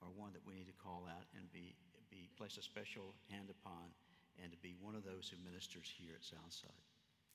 are 0.00 0.10
one 0.16 0.32
that 0.32 0.44
we 0.44 0.56
need 0.56 0.66
to 0.66 0.80
call 0.82 1.06
out 1.06 1.28
and 1.36 1.46
be, 1.52 1.76
be 2.10 2.32
place 2.34 2.56
a 2.56 2.64
special 2.64 3.14
hand 3.30 3.52
upon 3.52 3.92
and 4.42 4.50
to 4.50 4.58
be 4.58 4.78
one 4.78 4.94
of 4.94 5.04
those 5.04 5.28
who 5.28 5.36
ministers 5.44 5.86
here 5.86 6.16
at 6.16 6.24
Southside 6.24 6.82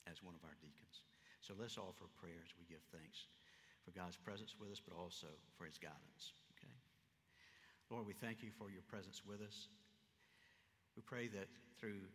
as 0.09 0.23
one 0.23 0.35
of 0.35 0.43
our 0.43 0.55
deacons. 0.59 1.03
So 1.43 1.53
let's 1.55 1.77
offer 1.77 2.07
prayer 2.15 2.39
as 2.43 2.55
we 2.55 2.63
give 2.67 2.83
thanks 2.91 3.27
for 3.83 3.91
God's 3.91 4.15
presence 4.15 4.55
with 4.55 4.71
us, 4.71 4.79
but 4.79 4.95
also 4.95 5.27
for 5.59 5.67
his 5.67 5.75
guidance. 5.75 6.31
Okay? 6.55 6.77
Lord, 7.91 8.07
we 8.07 8.15
thank 8.15 8.39
you 8.39 8.51
for 8.55 8.71
your 8.71 8.83
presence 8.87 9.27
with 9.27 9.43
us. 9.43 9.67
We 10.95 11.03
pray 11.03 11.27
that 11.35 11.51
through 11.75 12.07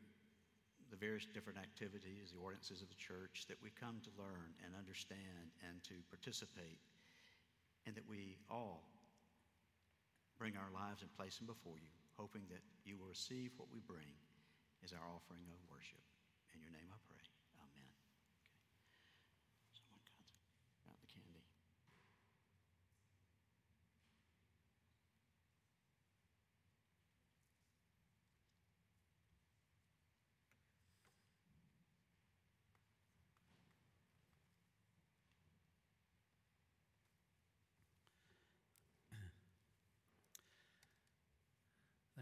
the 0.89 0.97
various 0.97 1.29
different 1.29 1.61
activities, 1.61 2.33
the 2.33 2.41
ordinances 2.41 2.81
of 2.81 2.89
the 2.89 2.97
church, 2.97 3.45
that 3.53 3.61
we 3.61 3.69
come 3.77 4.01
to 4.01 4.13
learn 4.17 4.57
and 4.65 4.73
understand 4.73 5.53
and 5.61 5.85
to 5.85 6.01
participate, 6.09 6.81
and 7.87 7.95
that 7.95 8.07
we 8.09 8.39
all 8.51 8.83
bring 10.39 10.55
our 10.57 10.71
lives 10.71 11.03
and 11.03 11.11
place 11.19 11.37
them 11.37 11.47
before 11.47 11.77
you, 11.79 11.91
hoping 12.17 12.43
that 12.49 12.63
you 12.87 12.97
will 12.97 13.11
receive 13.11 13.51
what 13.59 13.69
we 13.75 13.83
bring 13.83 14.15
as 14.85 14.95
our 14.95 15.03
offering 15.11 15.43
of 15.51 15.59
worship. 15.67 16.03
In 16.55 16.63
your 16.63 16.71
name 16.71 16.89
I 16.91 16.99
pray. 17.11 17.23
Amen. 17.59 17.91
Okay. 18.39 18.55
Someone 19.75 19.99
got, 20.07 20.31
got 20.87 20.97
the 21.03 21.11
candy. 21.11 21.43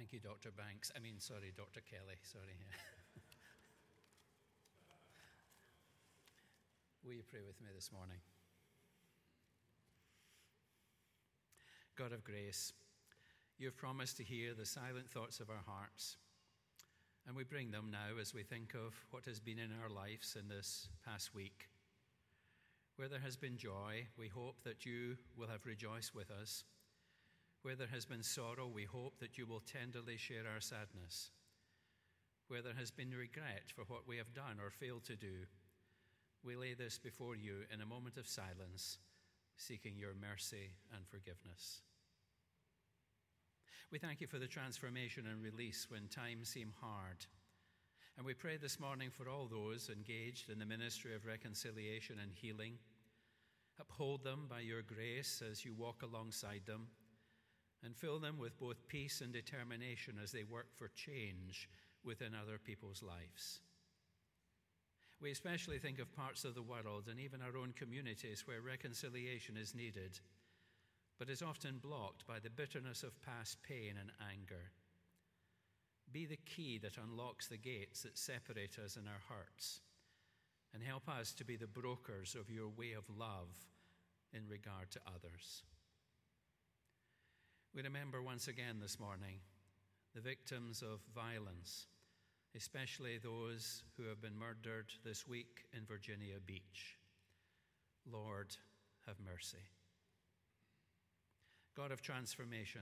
Thank 0.06 0.22
you, 0.22 0.30
Dr. 0.30 0.52
Banks. 0.52 0.92
I 0.94 1.00
mean, 1.00 1.18
sorry, 1.18 1.52
Dr. 1.56 1.80
Kelly. 1.80 2.14
Sorry. 2.22 2.44
Will 7.04 7.14
you 7.14 7.24
pray 7.28 7.40
with 7.44 7.60
me 7.60 7.70
this 7.74 7.90
morning? 7.92 8.18
God 11.96 12.12
of 12.12 12.22
grace, 12.22 12.72
you 13.58 13.66
have 13.66 13.76
promised 13.76 14.16
to 14.18 14.22
hear 14.22 14.54
the 14.54 14.64
silent 14.64 15.10
thoughts 15.10 15.40
of 15.40 15.50
our 15.50 15.64
hearts. 15.66 16.18
And 17.26 17.34
we 17.34 17.42
bring 17.42 17.72
them 17.72 17.90
now 17.90 18.16
as 18.20 18.32
we 18.32 18.44
think 18.44 18.74
of 18.74 18.94
what 19.10 19.24
has 19.24 19.40
been 19.40 19.58
in 19.58 19.72
our 19.82 19.90
lives 19.90 20.36
in 20.40 20.46
this 20.46 20.88
past 21.04 21.34
week. 21.34 21.66
Where 22.94 23.08
there 23.08 23.18
has 23.18 23.36
been 23.36 23.56
joy, 23.56 24.06
we 24.16 24.28
hope 24.28 24.62
that 24.62 24.86
you 24.86 25.16
will 25.36 25.48
have 25.48 25.66
rejoiced 25.66 26.14
with 26.14 26.30
us. 26.30 26.62
Where 27.66 27.74
there 27.74 27.88
has 27.88 28.04
been 28.04 28.22
sorrow, 28.22 28.68
we 28.72 28.84
hope 28.84 29.18
that 29.18 29.36
you 29.36 29.44
will 29.44 29.58
tenderly 29.58 30.16
share 30.18 30.44
our 30.46 30.60
sadness. 30.60 31.32
where 32.48 32.62
there 32.62 32.74
has 32.78 32.90
been 32.90 33.10
regret 33.10 33.64
for 33.74 33.82
what 33.88 34.06
we 34.06 34.16
have 34.16 34.32
done 34.32 34.58
or 34.62 34.70
failed 34.70 35.04
to 35.04 35.16
do, 35.16 35.46
we 36.44 36.54
lay 36.54 36.74
this 36.74 36.98
before 36.98 37.34
you 37.34 37.64
in 37.72 37.80
a 37.80 37.86
moment 37.86 38.16
of 38.16 38.28
silence, 38.28 38.98
seeking 39.56 39.96
your 39.96 40.14
mercy 40.14 40.70
and 40.94 41.06
forgiveness. 41.08 41.82
We 43.90 43.98
thank 43.98 44.20
you 44.20 44.26
for 44.26 44.38
the 44.38 44.46
transformation 44.46 45.26
and 45.26 45.42
release 45.42 45.86
when 45.88 46.08
times 46.08 46.48
seem 46.48 46.72
hard. 46.80 47.26
And 48.16 48.24
we 48.24 48.34
pray 48.34 48.56
this 48.56 48.80
morning 48.80 49.10
for 49.10 49.28
all 49.28 49.46
those 49.46 49.90
engaged 49.90 50.50
in 50.50 50.58
the 50.58 50.66
ministry 50.66 51.14
of 51.14 51.26
reconciliation 51.26 52.16
and 52.22 52.32
healing. 52.32 52.78
Uphold 53.78 54.24
them 54.24 54.46
by 54.48 54.60
your 54.60 54.82
grace 54.82 55.42
as 55.48 55.64
you 55.64 55.74
walk 55.74 56.02
alongside 56.02 56.62
them, 56.64 56.86
and 57.84 57.96
fill 57.96 58.18
them 58.18 58.38
with 58.38 58.58
both 58.58 58.88
peace 58.88 59.20
and 59.20 59.32
determination 59.32 60.14
as 60.22 60.32
they 60.32 60.44
work 60.44 60.68
for 60.76 60.88
change 60.88 61.68
within 62.04 62.32
other 62.34 62.58
people's 62.58 63.02
lives. 63.02 63.60
We 65.20 65.30
especially 65.30 65.78
think 65.78 65.98
of 65.98 66.14
parts 66.14 66.44
of 66.44 66.54
the 66.54 66.62
world 66.62 67.04
and 67.10 67.18
even 67.18 67.40
our 67.40 67.56
own 67.56 67.72
communities 67.72 68.46
where 68.46 68.60
reconciliation 68.60 69.56
is 69.56 69.74
needed, 69.74 70.20
but 71.18 71.30
is 71.30 71.42
often 71.42 71.78
blocked 71.78 72.26
by 72.26 72.38
the 72.38 72.50
bitterness 72.50 73.02
of 73.02 73.22
past 73.22 73.58
pain 73.62 73.94
and 73.98 74.10
anger. 74.30 74.72
Be 76.12 76.26
the 76.26 76.38
key 76.44 76.78
that 76.78 76.98
unlocks 77.02 77.48
the 77.48 77.56
gates 77.56 78.02
that 78.02 78.18
separate 78.18 78.78
us 78.78 78.96
in 78.96 79.08
our 79.08 79.22
hearts, 79.28 79.80
and 80.74 80.82
help 80.82 81.08
us 81.08 81.32
to 81.32 81.44
be 81.44 81.56
the 81.56 81.66
brokers 81.66 82.36
of 82.38 82.50
your 82.50 82.68
way 82.68 82.92
of 82.92 83.04
love 83.08 83.48
in 84.32 84.42
regard 84.48 84.90
to 84.90 85.00
others. 85.06 85.62
We 87.76 87.82
remember 87.82 88.22
once 88.22 88.48
again 88.48 88.78
this 88.80 88.98
morning 88.98 89.36
the 90.14 90.22
victims 90.22 90.80
of 90.80 91.00
violence 91.14 91.86
especially 92.56 93.18
those 93.18 93.82
who 93.96 94.08
have 94.08 94.22
been 94.22 94.38
murdered 94.38 94.86
this 95.04 95.28
week 95.28 95.66
in 95.74 95.84
Virginia 95.84 96.36
Beach. 96.46 96.96
Lord, 98.10 98.56
have 99.06 99.16
mercy. 99.22 99.58
God 101.76 101.92
of 101.92 102.00
transformation, 102.00 102.80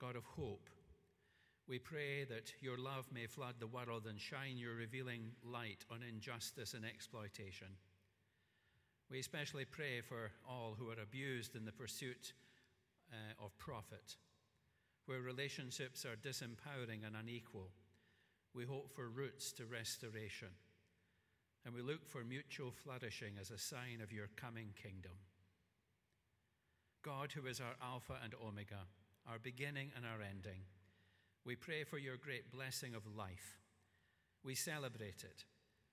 God 0.00 0.16
of 0.16 0.24
hope, 0.24 0.70
we 1.68 1.78
pray 1.78 2.24
that 2.24 2.54
your 2.62 2.78
love 2.78 3.06
may 3.12 3.26
flood 3.26 3.56
the 3.58 3.66
world 3.66 4.06
and 4.08 4.18
shine 4.18 4.56
your 4.56 4.76
revealing 4.76 5.32
light 5.44 5.84
on 5.90 6.00
injustice 6.02 6.72
and 6.72 6.86
exploitation. 6.86 7.68
We 9.10 9.20
especially 9.20 9.66
pray 9.66 10.00
for 10.00 10.30
all 10.48 10.74
who 10.78 10.88
are 10.88 11.02
abused 11.02 11.54
in 11.54 11.66
the 11.66 11.72
pursuit 11.72 12.32
uh, 13.12 13.44
of 13.44 13.56
profit, 13.58 14.16
where 15.06 15.20
relationships 15.20 16.04
are 16.04 16.16
disempowering 16.16 17.06
and 17.06 17.16
unequal 17.16 17.70
we 18.56 18.64
hope 18.64 18.90
for 18.90 19.10
roots 19.10 19.52
to 19.52 19.66
restoration, 19.66 20.48
and 21.66 21.74
we 21.74 21.82
look 21.82 22.06
for 22.06 22.24
mutual 22.24 22.70
flourishing 22.70 23.34
as 23.38 23.50
a 23.50 23.58
sign 23.58 24.00
of 24.02 24.12
your 24.12 24.28
coming 24.34 24.68
kingdom. 24.82 25.12
God, 27.04 27.32
who 27.32 27.46
is 27.46 27.60
our 27.60 27.76
Alpha 27.86 28.14
and 28.24 28.32
Omega, 28.34 28.88
our 29.30 29.38
beginning 29.38 29.90
and 29.94 30.06
our 30.06 30.22
ending, 30.22 30.62
we 31.44 31.54
pray 31.54 31.84
for 31.84 31.98
your 31.98 32.16
great 32.16 32.50
blessing 32.50 32.94
of 32.94 33.02
life. 33.14 33.58
We 34.42 34.54
celebrate 34.54 35.22
it 35.22 35.44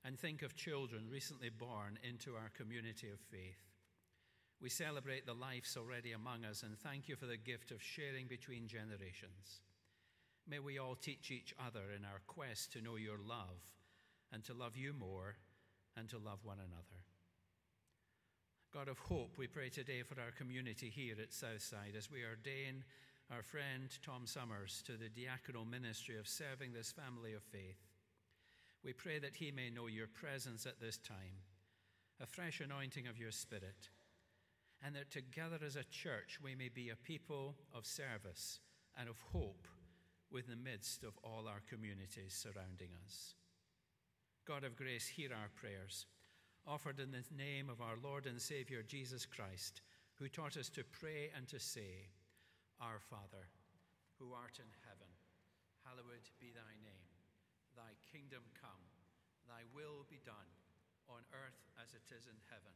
and 0.06 0.18
think 0.18 0.42
of 0.42 0.56
children 0.56 1.10
recently 1.12 1.50
born 1.50 2.00
into 2.02 2.36
our 2.36 2.50
community 2.56 3.10
of 3.10 3.20
faith. 3.20 3.73
We 4.64 4.70
celebrate 4.70 5.26
the 5.26 5.34
lives 5.34 5.76
already 5.76 6.14
among 6.14 6.46
us 6.46 6.64
and 6.64 6.80
thank 6.80 7.10
you 7.10 7.18
for 7.18 7.26
the 7.26 7.36
gift 7.36 7.72
of 7.72 7.84
sharing 7.84 8.28
between 8.28 8.66
generations. 8.66 9.60
May 10.48 10.60
we 10.60 10.80
all 10.80 10.96
teach 10.96 11.32
each 11.32 11.54
other 11.60 11.92
in 11.94 12.06
our 12.06 12.22
quest 12.28 12.72
to 12.72 12.82
know 12.82 12.96
your 12.96 13.18
love 13.18 13.60
and 14.32 14.42
to 14.46 14.54
love 14.54 14.78
you 14.78 14.94
more 14.94 15.36
and 15.98 16.08
to 16.08 16.18
love 16.18 16.40
one 16.46 16.60
another. 16.60 17.04
God 18.74 18.88
of 18.88 19.00
hope, 19.00 19.38
we 19.38 19.48
pray 19.48 19.68
today 19.68 20.02
for 20.02 20.18
our 20.22 20.32
community 20.32 20.90
here 20.90 21.16
at 21.22 21.34
Southside 21.34 21.96
as 21.98 22.10
we 22.10 22.24
ordain 22.24 22.86
our 23.36 23.44
friend 23.44 23.90
Tom 24.02 24.26
Summers 24.26 24.82
to 24.88 24.94
the 24.94 25.10
diaconal 25.10 25.70
ministry 25.70 26.18
of 26.18 26.26
serving 26.26 26.72
this 26.72 26.94
family 26.94 27.34
of 27.34 27.44
faith. 27.44 27.84
We 28.82 28.94
pray 28.94 29.20
that 29.20 29.36
he 29.36 29.52
may 29.52 29.70
know 29.70 29.88
your 29.88 30.08
presence 30.08 30.66
at 30.66 30.80
this 30.80 30.98
time, 30.98 31.44
a 32.22 32.26
fresh 32.26 32.62
anointing 32.62 33.08
of 33.08 33.18
your 33.18 33.32
Spirit, 33.32 33.90
and 34.84 34.96
that 34.96 35.10
together 35.12 35.60
as 35.66 35.76
a 35.76 35.84
church 35.86 36.40
we 36.44 36.56
may 36.56 36.68
be 36.68 36.90
a 36.90 36.96
people 36.96 37.56
of 37.74 37.86
service 37.86 38.60
and 39.00 39.08
of 39.08 39.16
hope 39.32 39.68
within 40.32 40.52
the 40.52 40.70
midst 40.70 41.04
of 41.04 41.14
all 41.24 41.48
our 41.48 41.62
communities 41.70 42.34
surrounding 42.36 42.90
us. 43.06 43.36
God 44.46 44.66
of 44.66 44.76
grace, 44.76 45.08
hear 45.08 45.30
our 45.32 45.48
prayers, 45.56 46.06
offered 46.68 47.00
in 47.00 47.12
the 47.12 47.24
name 47.32 47.70
of 47.70 47.80
our 47.80 47.96
Lord 48.04 48.26
and 48.26 48.42
Savior 48.42 48.84
Jesus 48.84 49.26
Christ, 49.26 49.82
who 50.20 50.28
taught 50.28 50.58
us 50.58 50.68
to 50.76 50.84
pray 50.84 51.32
and 51.36 51.48
to 51.48 51.60
say, 51.60 52.12
Our 52.82 53.00
Father, 53.00 53.48
who 54.20 54.36
art 54.36 54.60
in 54.60 54.68
heaven, 54.84 55.08
hallowed 55.88 56.28
be 56.40 56.52
thy 56.52 56.76
name. 56.84 57.12
Thy 57.76 57.96
kingdom 58.12 58.44
come, 58.60 58.84
thy 59.48 59.64
will 59.72 60.06
be 60.10 60.20
done, 60.26 60.52
on 61.08 61.24
earth 61.32 61.62
as 61.80 61.96
it 61.96 62.06
is 62.12 62.28
in 62.28 62.38
heaven. 62.52 62.76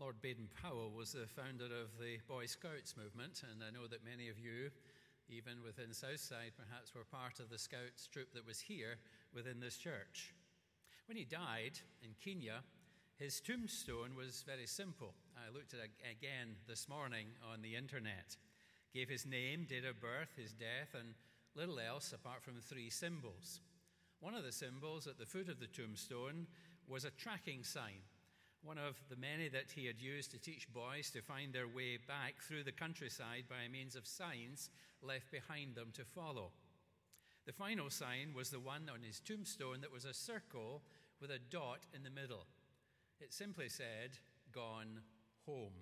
Lord 0.00 0.22
Baden 0.22 0.48
Powell 0.62 0.90
was 0.96 1.12
the 1.12 1.26
founder 1.28 1.66
of 1.66 2.00
the 2.00 2.16
Boy 2.26 2.46
Scouts 2.46 2.96
movement, 2.96 3.42
and 3.44 3.60
I 3.62 3.68
know 3.68 3.86
that 3.86 4.02
many 4.02 4.30
of 4.30 4.38
you, 4.38 4.70
even 5.28 5.62
within 5.62 5.92
Southside, 5.92 6.56
perhaps 6.56 6.94
were 6.94 7.04
part 7.04 7.38
of 7.38 7.50
the 7.50 7.58
Scouts 7.58 8.08
troop 8.10 8.32
that 8.32 8.46
was 8.46 8.60
here 8.60 8.96
within 9.34 9.60
this 9.60 9.76
church. 9.76 10.32
When 11.04 11.18
he 11.18 11.26
died 11.26 11.76
in 12.02 12.16
Kenya, 12.24 12.64
his 13.18 13.42
tombstone 13.42 14.16
was 14.16 14.42
very 14.46 14.66
simple. 14.66 15.12
I 15.36 15.52
looked 15.52 15.74
at 15.74 15.80
it 15.80 15.90
again 16.00 16.56
this 16.66 16.88
morning 16.88 17.26
on 17.52 17.60
the 17.60 17.76
internet. 17.76 18.38
Gave 18.94 19.10
his 19.10 19.26
name, 19.26 19.66
date 19.68 19.84
of 19.84 20.00
birth, 20.00 20.32
his 20.34 20.54
death, 20.54 20.96
and 20.98 21.12
little 21.54 21.78
else 21.78 22.14
apart 22.14 22.42
from 22.42 22.54
three 22.58 22.88
symbols. 22.88 23.60
One 24.20 24.32
of 24.32 24.44
the 24.44 24.52
symbols 24.52 25.06
at 25.06 25.18
the 25.18 25.26
foot 25.26 25.50
of 25.50 25.60
the 25.60 25.66
tombstone 25.66 26.46
was 26.88 27.04
a 27.04 27.10
tracking 27.10 27.64
sign, 27.64 28.00
one 28.62 28.78
of 28.78 28.96
the 29.08 29.16
many 29.16 29.48
that 29.48 29.72
he 29.74 29.86
had 29.86 30.00
used 30.00 30.30
to 30.30 30.38
teach 30.38 30.72
boys 30.72 31.10
to 31.10 31.22
find 31.22 31.52
their 31.52 31.68
way 31.68 31.98
back 32.06 32.34
through 32.42 32.62
the 32.62 32.72
countryside 32.72 33.44
by 33.48 33.68
means 33.72 33.96
of 33.96 34.06
signs 34.06 34.68
left 35.02 35.30
behind 35.30 35.74
them 35.74 35.88
to 35.94 36.04
follow. 36.04 36.50
The 37.46 37.52
final 37.52 37.88
sign 37.88 38.34
was 38.34 38.50
the 38.50 38.60
one 38.60 38.90
on 38.92 39.02
his 39.02 39.20
tombstone 39.20 39.80
that 39.80 39.92
was 39.92 40.04
a 40.04 40.12
circle 40.12 40.82
with 41.20 41.30
a 41.30 41.38
dot 41.50 41.80
in 41.94 42.02
the 42.02 42.10
middle. 42.10 42.46
It 43.20 43.32
simply 43.32 43.68
said, 43.68 44.18
Gone 44.52 45.00
home. 45.46 45.72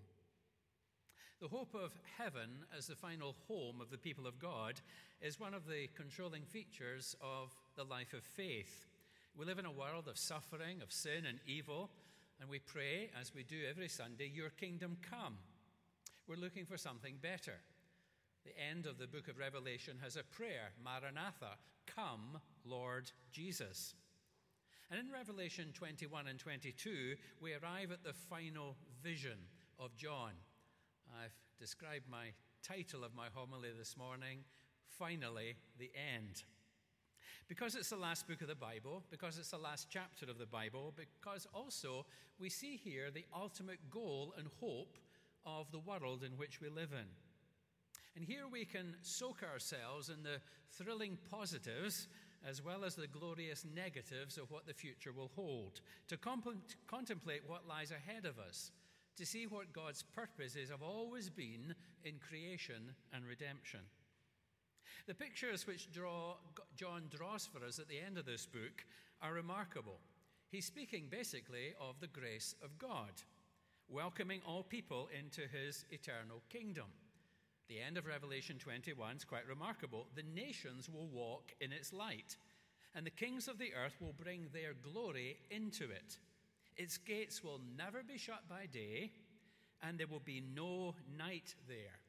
The 1.41 1.49
hope 1.49 1.75
of 1.75 1.93
heaven 2.17 2.65
as 2.77 2.87
the 2.87 2.97
final 2.97 3.37
home 3.49 3.81
of 3.81 3.91
the 3.91 3.99
people 3.99 4.27
of 4.27 4.39
God 4.39 4.81
is 5.21 5.41
one 5.41 5.55
of 5.55 5.67
the 5.67 5.89
controlling 5.97 6.43
features 6.43 7.17
of 7.21 7.55
the 7.77 7.85
life 7.85 8.13
of 8.13 8.23
faith. 8.23 8.87
We 9.37 9.45
live 9.47 9.59
in 9.59 9.67
a 9.67 9.71
world 9.71 10.09
of 10.09 10.19
suffering, 10.19 10.83
of 10.83 10.93
sin 10.93 11.27
and 11.27 11.39
evil, 11.47 11.91
and 12.41 12.49
we 12.49 12.59
pray, 12.59 13.11
as 13.21 13.35
we 13.35 13.43
do 13.43 13.57
every 13.69 13.89
Sunday, 13.89 14.31
Your 14.33 14.51
kingdom 14.51 14.97
come. 15.03 15.39
We're 16.27 16.37
looking 16.37 16.67
for 16.67 16.77
something 16.77 17.17
better. 17.21 17.61
The 18.45 18.53
end 18.71 18.87
of 18.87 18.99
the 18.99 19.07
book 19.07 19.29
of 19.29 19.39
Revelation 19.39 19.99
has 20.03 20.17
a 20.17 20.23
prayer 20.23 20.71
Maranatha, 20.83 21.57
come, 21.87 22.41
Lord 22.65 23.11
Jesus. 23.33 23.95
And 24.91 25.01
in 25.01 25.13
Revelation 25.13 25.73
21 25.75 26.29
and 26.29 26.39
22, 26.39 27.17
we 27.41 27.53
arrive 27.53 27.93
at 27.93 28.05
the 28.05 28.13
final 28.13 28.77
vision 29.03 29.39
of 29.79 29.97
John. 29.97 30.33
I've 31.23 31.35
described 31.59 32.09
my 32.11 32.29
title 32.63 33.05
of 33.05 33.15
my 33.15 33.27
homily 33.35 33.71
this 33.77 33.97
morning, 33.97 34.39
Finally, 34.99 35.57
the 35.79 35.91
End. 35.95 36.43
Because 37.49 37.75
it's 37.75 37.89
the 37.89 37.97
last 37.97 38.29
book 38.29 38.43
of 38.43 38.49
the 38.49 38.55
Bible, 38.55 39.03
because 39.11 39.39
it's 39.39 39.51
the 39.51 39.59
last 39.59 39.89
chapter 39.89 40.27
of 40.31 40.39
the 40.39 40.47
Bible, 40.47 40.93
because 40.95 41.47
also 41.55 42.05
we 42.39 42.51
see 42.51 42.77
here 42.77 43.11
the 43.11 43.25
ultimate 43.35 43.79
goal 43.91 44.35
and 44.37 44.49
hope 44.61 44.99
of 45.47 45.71
the 45.73 45.79
world 45.79 46.23
in 46.23 46.33
which 46.33 46.61
we 46.61 46.69
live 46.69 46.93
in. 46.93 47.07
And 48.17 48.27
here 48.27 48.45
we 48.51 48.67
can 48.67 48.97
soak 49.01 49.43
ourselves 49.43 50.11
in 50.11 50.23
the 50.23 50.41
thrilling 50.73 51.17
positives 51.31 52.09
as 52.47 52.63
well 52.63 52.85
as 52.85 52.95
the 52.95 53.07
glorious 53.07 53.65
negatives 53.75 54.37
of 54.37 54.51
what 54.51 54.67
the 54.67 54.75
future 54.75 55.13
will 55.13 55.31
hold, 55.35 55.81
to 56.09 56.17
comp- 56.17 56.77
contemplate 56.87 57.43
what 57.47 57.67
lies 57.67 57.91
ahead 57.91 58.27
of 58.27 58.39
us, 58.39 58.71
to 59.17 59.27
see 59.27 59.47
what 59.47 59.73
God's 59.73 60.03
purposes 60.03 60.71
have 60.71 60.83
always 60.83 61.31
been 61.31 61.75
in 62.05 62.15
creation 62.29 62.95
and 63.13 63.25
redemption. 63.25 63.81
The 65.07 65.15
pictures 65.15 65.67
which 65.67 65.91
draw, 65.93 66.35
John 66.77 67.05
draws 67.11 67.47
for 67.47 67.65
us 67.65 67.79
at 67.79 67.89
the 67.89 67.99
end 67.99 68.19
of 68.19 68.27
this 68.27 68.47
book 68.47 68.85
are 69.23 69.33
remarkable. 69.33 69.99
He's 70.51 70.67
speaking 70.67 71.07
basically 71.11 71.75
of 71.81 72.01
the 72.01 72.07
grace 72.07 72.55
of 72.63 72.79
God, 72.79 73.13
welcoming 73.89 74.41
all 74.47 74.63
people 74.63 75.09
into 75.19 75.43
his 75.43 75.85
eternal 75.91 76.43
kingdom. 76.51 76.87
The 77.69 77.81
end 77.81 77.99
of 77.99 78.07
Revelation 78.07 78.59
21 78.59 79.17
is 79.17 79.25
quite 79.25 79.47
remarkable. 79.47 80.07
The 80.15 80.23
nations 80.35 80.89
will 80.89 81.09
walk 81.09 81.55
in 81.61 81.73
its 81.73 81.93
light, 81.93 82.37
and 82.95 83.05
the 83.05 83.11
kings 83.11 83.47
of 83.47 83.59
the 83.59 83.75
earth 83.75 83.97
will 84.01 84.15
bring 84.15 84.49
their 84.53 84.73
glory 84.83 85.37
into 85.51 85.85
it. 85.85 86.19
Its 86.77 86.97
gates 86.97 87.45
will 87.45 87.61
never 87.77 88.03
be 88.03 88.17
shut 88.17 88.49
by 88.49 88.67
day, 88.73 89.11
and 89.83 89.99
there 89.99 90.07
will 90.07 90.23
be 90.25 90.43
no 90.55 90.95
night 91.19 91.55
there. 91.67 92.01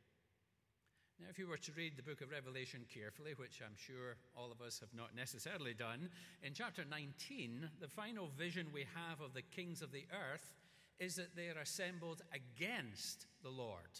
Now, 1.19 1.27
if 1.29 1.37
you 1.37 1.47
were 1.47 1.57
to 1.57 1.71
read 1.73 1.97
the 1.97 2.03
book 2.03 2.21
of 2.21 2.31
Revelation 2.31 2.85
carefully, 2.93 3.33
which 3.35 3.61
I'm 3.61 3.75
sure 3.75 4.15
all 4.37 4.53
of 4.53 4.61
us 4.61 4.79
have 4.79 4.93
not 4.95 5.13
necessarily 5.13 5.73
done, 5.73 6.09
in 6.41 6.53
chapter 6.53 6.85
19, 6.89 7.69
the 7.81 7.89
final 7.89 8.29
vision 8.37 8.67
we 8.73 8.85
have 8.95 9.19
of 9.19 9.33
the 9.33 9.41
kings 9.41 9.81
of 9.81 9.91
the 9.91 10.05
earth 10.13 10.53
is 10.97 11.15
that 11.15 11.35
they 11.35 11.49
are 11.49 11.59
assembled 11.61 12.21
against 12.31 13.25
the 13.43 13.49
Lord. 13.49 13.99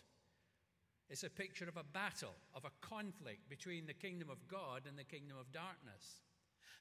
It's 1.10 1.26
a 1.26 1.30
picture 1.30 1.68
of 1.68 1.76
a 1.76 1.84
battle, 1.84 2.36
of 2.56 2.64
a 2.64 2.88
conflict 2.88 3.50
between 3.50 3.86
the 3.86 3.94
kingdom 3.94 4.30
of 4.30 4.48
God 4.48 4.84
and 4.88 4.98
the 4.98 5.04
kingdom 5.04 5.36
of 5.38 5.52
darkness. 5.52 6.22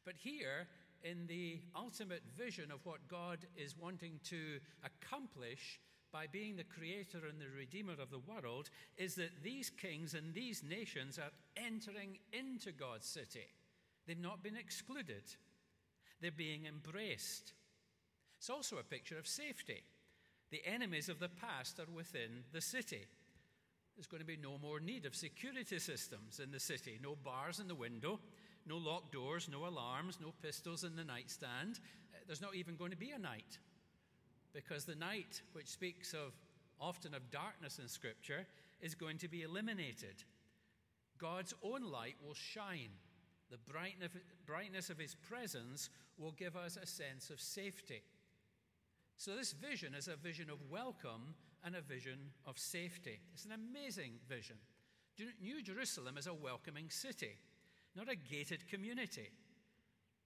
But 0.05 0.14
here, 0.16 0.68
in 1.03 1.27
the 1.27 1.59
ultimate 1.74 2.22
vision 2.37 2.70
of 2.70 2.87
what 2.87 3.09
God 3.09 3.38
is 3.57 3.77
wanting 3.77 4.20
to 4.24 4.61
accomplish 4.85 5.81
by 6.12 6.26
being 6.30 6.56
the 6.56 6.64
creator 6.64 7.18
and 7.28 7.40
the 7.40 7.56
redeemer 7.56 7.94
of 8.00 8.10
the 8.10 8.18
world, 8.18 8.70
is 8.96 9.14
that 9.16 9.42
these 9.42 9.70
kings 9.70 10.14
and 10.14 10.34
these 10.34 10.62
nations 10.62 11.18
are 11.18 11.32
entering 11.56 12.18
into 12.32 12.72
God's 12.72 13.06
city. 13.06 13.46
They've 14.06 14.18
not 14.18 14.42
been 14.42 14.56
excluded, 14.56 15.24
they're 16.20 16.30
being 16.30 16.66
embraced. 16.66 17.52
It's 18.38 18.50
also 18.50 18.76
a 18.78 18.84
picture 18.84 19.18
of 19.18 19.26
safety. 19.26 19.82
The 20.50 20.62
enemies 20.64 21.08
of 21.08 21.18
the 21.18 21.28
past 21.28 21.78
are 21.78 21.92
within 21.92 22.44
the 22.52 22.60
city. 22.60 23.04
There's 23.96 24.06
going 24.06 24.20
to 24.20 24.26
be 24.26 24.36
no 24.36 24.58
more 24.58 24.80
need 24.80 25.04
of 25.06 25.14
security 25.14 25.78
systems 25.78 26.40
in 26.40 26.52
the 26.52 26.60
city, 26.60 26.98
no 27.02 27.16
bars 27.16 27.58
in 27.58 27.68
the 27.68 27.74
window, 27.74 28.20
no 28.64 28.76
locked 28.76 29.12
doors, 29.12 29.48
no 29.50 29.66
alarms, 29.66 30.18
no 30.22 30.32
pistols 30.40 30.84
in 30.84 30.94
the 30.94 31.04
nightstand. 31.04 31.80
Uh, 32.14 32.18
there's 32.26 32.40
not 32.40 32.54
even 32.54 32.76
going 32.76 32.92
to 32.92 32.96
be 32.96 33.10
a 33.10 33.18
night 33.18 33.58
because 34.52 34.84
the 34.84 34.94
night, 34.94 35.42
which 35.52 35.68
speaks 35.68 36.12
of 36.12 36.34
often 36.80 37.14
of 37.14 37.30
darkness 37.30 37.78
in 37.78 37.88
Scripture, 37.88 38.46
is 38.80 38.94
going 38.94 39.18
to 39.18 39.28
be 39.28 39.42
eliminated. 39.42 40.24
God's 41.18 41.54
own 41.62 41.82
light 41.82 42.16
will 42.24 42.34
shine. 42.34 42.90
The 43.50 43.58
brightness 44.46 44.90
of 44.90 44.98
His 44.98 45.14
presence 45.14 45.90
will 46.18 46.32
give 46.32 46.56
us 46.56 46.76
a 46.76 46.87
sense 46.87 47.30
of 47.30 47.40
safety. 47.40 48.02
So, 49.16 49.34
this 49.34 49.52
vision 49.52 49.94
is 49.94 50.06
a 50.06 50.16
vision 50.16 50.48
of 50.50 50.70
welcome 50.70 51.34
and 51.64 51.74
a 51.74 51.80
vision 51.80 52.18
of 52.46 52.58
safety. 52.58 53.18
It's 53.34 53.44
an 53.44 53.52
amazing 53.52 54.12
vision. 54.28 54.56
New 55.42 55.62
Jerusalem 55.62 56.16
is 56.16 56.28
a 56.28 56.34
welcoming 56.34 56.90
city, 56.90 57.37
not 57.96 58.08
a 58.08 58.14
gated 58.14 58.68
community. 58.68 59.30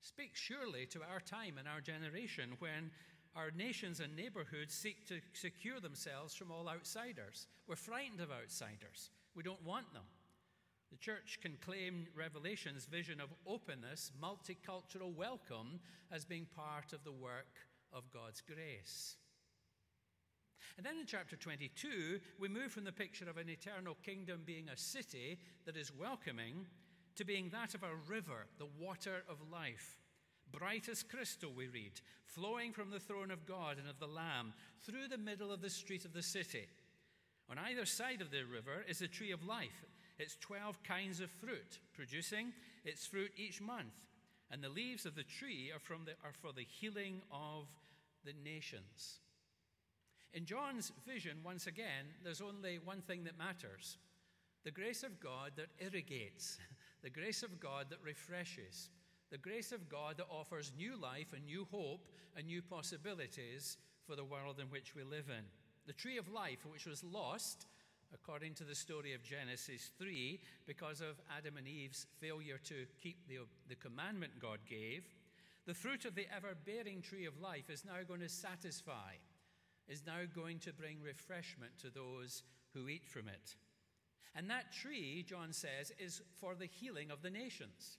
Speaks 0.03 0.39
surely 0.39 0.85
to 0.87 1.01
our 1.11 1.21
time 1.21 1.57
and 1.59 1.67
our 1.67 1.81
generation 1.81 2.51
when 2.59 2.91
our 3.35 3.51
nations 3.51 4.01
and 4.01 4.15
neighborhoods 4.15 4.75
seek 4.75 5.07
to 5.09 5.21
secure 5.33 5.81
themselves 5.81 6.35
from 6.35 6.51
all 6.51 6.69
outsiders. 6.69 7.47
We're 7.67 7.77
frightened 7.77 8.21
of 8.21 8.31
outsiders, 8.31 9.11
we 9.35 9.43
don't 9.43 9.65
want 9.65 9.93
them. 9.93 10.05
The 10.91 10.99
church 10.99 11.39
can 11.41 11.57
claim 11.65 12.07
Revelation's 12.15 12.85
vision 12.85 13.19
of 13.19 13.31
openness, 13.47 14.13
multicultural 14.23 15.15
welcome, 15.15 15.81
as 16.11 16.27
being 16.27 16.47
part 16.55 16.93
of 16.93 17.03
the 17.03 17.13
work 17.13 17.49
of 17.95 18.11
God's 18.13 18.43
grace. 18.43 19.17
And 20.77 20.85
then 20.85 20.99
in 20.99 21.07
chapter 21.07 21.37
22, 21.37 22.21
we 22.39 22.49
move 22.49 22.73
from 22.73 22.85
the 22.85 22.93
picture 22.93 23.29
of 23.29 23.39
an 23.39 23.49
eternal 23.49 23.97
kingdom 24.05 24.43
being 24.45 24.69
a 24.69 24.77
city 24.77 25.39
that 25.65 25.79
is 25.79 25.91
welcoming 25.99 26.67
to 27.17 27.25
being 27.25 27.49
that 27.51 27.75
of 27.75 27.83
a 27.83 28.11
river, 28.11 28.47
the 28.59 28.69
water 28.79 29.23
of 29.29 29.37
life. 29.51 29.99
Bright 30.53 30.89
as 30.89 31.03
crystal, 31.03 31.51
we 31.57 31.69
read, 31.69 31.93
flowing 32.27 32.73
from 32.73 32.91
the 32.91 33.01
throne 33.01 33.31
of 33.31 33.47
God 33.47 33.79
and 33.79 33.89
of 33.89 33.99
the 33.99 34.07
Lamb 34.07 34.53
through 34.85 35.09
the 35.09 35.19
middle 35.19 35.51
of 35.51 35.63
the 35.63 35.71
street 35.71 36.05
of 36.05 36.13
the 36.13 36.23
city. 36.23 36.67
On 37.51 37.59
either 37.59 37.87
side 37.87 38.21
of 38.21 38.31
the 38.31 38.43
river 38.45 38.85
is 38.89 38.99
the 38.99 39.09
tree 39.09 39.33
of 39.33 39.45
life. 39.45 39.85
Its 40.19 40.37
12 40.41 40.83
kinds 40.83 41.21
of 41.21 41.31
fruit, 41.31 41.79
producing 41.95 42.53
its 42.85 43.07
fruit 43.07 43.33
each 43.37 43.61
month. 43.61 43.95
And 44.51 44.63
the 44.63 44.69
leaves 44.69 45.07
of 45.07 45.15
the 45.15 45.23
tree 45.23 45.73
are, 45.75 45.81
the, 46.05 46.13
are 46.25 46.33
for 46.33 46.53
the 46.53 46.67
healing 46.69 47.23
of 47.31 47.67
the 48.25 48.35
nations. 48.45 49.21
In 50.35 50.47
John's 50.47 50.93
vision, 51.07 51.39
once 51.45 51.67
again, 51.67 52.07
there's 52.23 52.41
only 52.41 52.79
one 52.83 53.03
thing 53.03 53.25
that 53.25 53.39
matters 53.39 53.99
the 54.65 54.71
grace 54.71 55.03
of 55.03 55.19
God 55.19 55.53
that 55.57 55.67
irrigates, 55.81 56.59
the 57.03 57.11
grace 57.11 57.43
of 57.43 57.59
God 57.59 57.87
that 57.91 57.99
refreshes, 58.05 58.91
the 59.33 59.39
grace 59.39 59.73
of 59.73 59.89
God 59.89 60.19
that 60.19 60.27
offers 60.31 60.73
new 60.77 60.95
life 61.01 61.33
and 61.35 61.47
new 61.47 61.67
hope 61.71 62.07
and 62.37 62.47
new 62.47 62.61
possibilities 62.61 63.79
for 64.07 64.15
the 64.15 64.25
world 64.25 64.61
in 64.61 64.67
which 64.67 64.95
we 64.95 65.03
live 65.03 65.31
in. 65.31 65.45
The 65.87 65.95
tree 65.95 66.19
of 66.19 66.31
life, 66.31 66.67
which 66.71 66.85
was 66.85 67.03
lost, 67.03 67.65
according 68.13 68.53
to 68.57 68.65
the 68.65 68.75
story 68.75 69.15
of 69.15 69.25
Genesis 69.25 69.91
3, 69.99 70.39
because 70.67 71.01
of 71.01 71.19
Adam 71.35 71.57
and 71.57 71.67
Eve's 71.67 72.07
failure 72.21 72.59
to 72.65 72.85
keep 73.03 73.27
the, 73.27 73.39
the 73.71 73.75
commandment 73.77 74.33
God 74.39 74.59
gave, 74.69 75.05
the 75.67 75.73
fruit 75.73 76.05
of 76.05 76.15
the 76.15 76.27
ever 76.35 76.55
bearing 76.67 77.01
tree 77.01 77.25
of 77.25 77.41
life 77.41 77.71
is 77.71 77.87
now 77.87 78.05
going 78.07 78.21
to 78.21 78.29
satisfy 78.29 79.13
is 79.89 80.03
now 80.07 80.21
going 80.35 80.59
to 80.61 80.73
bring 80.75 81.03
refreshment 81.03 81.73
to 81.79 81.91
those 81.91 82.43
who 82.75 82.89
eat 82.89 83.07
from 83.09 83.29
it. 83.29 83.57
And 84.35 84.49
that 84.51 84.73
tree, 84.73 85.25
John 85.27 85.53
says, 85.53 85.91
is 85.99 86.21
for 86.39 86.55
the 86.55 86.67
healing 86.67 87.11
of 87.11 87.23
the 87.23 87.31
nations. 87.31 87.99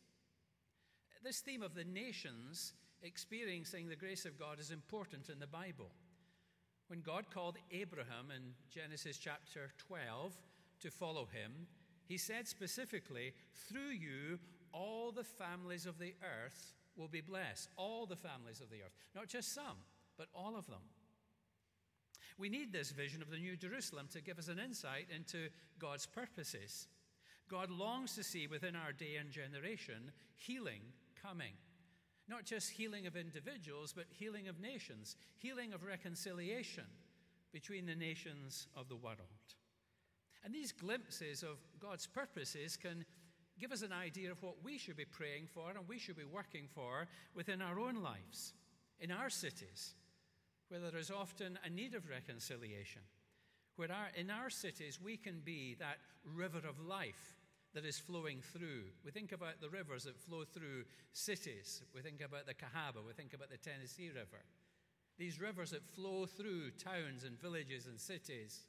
This 1.23 1.39
theme 1.39 1.63
of 1.63 1.73
the 1.73 1.85
nations 1.85 2.73
experiencing 3.01 3.87
the 3.87 3.95
grace 3.95 4.25
of 4.25 4.37
God 4.37 4.59
is 4.59 4.71
important 4.71 5.29
in 5.29 5.39
the 5.39 5.47
Bible. 5.47 5.89
When 6.87 6.99
God 6.99 7.25
called 7.33 7.57
Abraham 7.71 8.29
in 8.35 8.41
Genesis 8.69 9.17
chapter 9.17 9.71
12 9.87 10.33
to 10.81 10.91
follow 10.91 11.25
him, 11.31 11.67
he 12.05 12.17
said 12.17 12.45
specifically, 12.45 13.31
Through 13.69 13.91
you, 13.91 14.37
all 14.73 15.13
the 15.13 15.23
families 15.23 15.85
of 15.85 15.97
the 15.97 16.13
earth 16.21 16.73
will 16.97 17.07
be 17.07 17.21
blessed. 17.21 17.69
All 17.77 18.05
the 18.05 18.17
families 18.17 18.59
of 18.59 18.69
the 18.69 18.83
earth. 18.83 18.93
Not 19.15 19.29
just 19.29 19.53
some, 19.53 19.77
but 20.17 20.27
all 20.35 20.57
of 20.57 20.67
them. 20.67 20.83
We 22.37 22.49
need 22.49 22.73
this 22.73 22.91
vision 22.91 23.21
of 23.21 23.29
the 23.29 23.37
New 23.37 23.55
Jerusalem 23.55 24.09
to 24.11 24.21
give 24.21 24.39
us 24.39 24.49
an 24.49 24.59
insight 24.59 25.07
into 25.15 25.47
God's 25.79 26.05
purposes. 26.05 26.87
God 27.49 27.69
longs 27.69 28.13
to 28.15 28.23
see 28.23 28.45
within 28.47 28.75
our 28.75 28.91
day 28.91 29.15
and 29.19 29.31
generation 29.31 30.11
healing 30.35 30.81
coming. 31.25 31.53
Not 32.27 32.45
just 32.45 32.71
healing 32.71 33.05
of 33.05 33.15
individuals, 33.15 33.93
but 33.93 34.05
healing 34.09 34.47
of 34.47 34.59
nations, 34.59 35.15
healing 35.37 35.73
of 35.73 35.83
reconciliation 35.83 36.85
between 37.51 37.85
the 37.85 37.95
nations 37.95 38.67
of 38.75 38.89
the 38.89 38.95
world. 38.95 39.17
And 40.43 40.53
these 40.53 40.71
glimpses 40.71 41.43
of 41.43 41.57
God's 41.79 42.07
purposes 42.07 42.77
can 42.77 43.05
give 43.59 43.71
us 43.71 43.81
an 43.81 43.93
idea 43.93 44.31
of 44.31 44.41
what 44.41 44.63
we 44.63 44.77
should 44.77 44.97
be 44.97 45.05
praying 45.05 45.47
for 45.53 45.69
and 45.69 45.87
we 45.87 45.99
should 45.99 46.17
be 46.17 46.23
working 46.23 46.67
for 46.73 47.07
within 47.35 47.61
our 47.61 47.79
own 47.79 48.01
lives, 48.01 48.53
in 48.99 49.11
our 49.11 49.29
cities, 49.29 49.93
where 50.69 50.79
there 50.79 50.99
is 50.99 51.11
often 51.11 51.59
a 51.65 51.69
need 51.69 51.93
of 51.93 52.09
reconciliation, 52.09 53.01
where 53.75 53.91
our, 53.91 54.07
in 54.15 54.29
our 54.29 54.49
cities 54.49 54.99
we 55.01 55.17
can 55.17 55.41
be 55.45 55.75
that 55.79 55.97
river 56.35 56.61
of 56.67 56.79
life 56.79 57.37
that 57.73 57.85
is 57.85 57.99
flowing 57.99 58.39
through. 58.41 58.83
We 59.03 59.11
think 59.11 59.31
about 59.31 59.61
the 59.61 59.69
rivers 59.69 60.03
that 60.03 60.19
flow 60.19 60.43
through 60.43 60.83
cities. 61.11 61.81
We 61.93 62.01
think 62.01 62.21
about 62.21 62.45
the 62.45 62.53
Cahaba. 62.53 63.05
We 63.05 63.13
think 63.13 63.33
about 63.33 63.49
the 63.49 63.57
Tennessee 63.57 64.09
River. 64.09 64.43
These 65.17 65.39
rivers 65.39 65.71
that 65.71 65.83
flow 65.83 66.25
through 66.25 66.71
towns 66.71 67.23
and 67.23 67.39
villages 67.39 67.87
and 67.87 67.99
cities. 67.99 68.65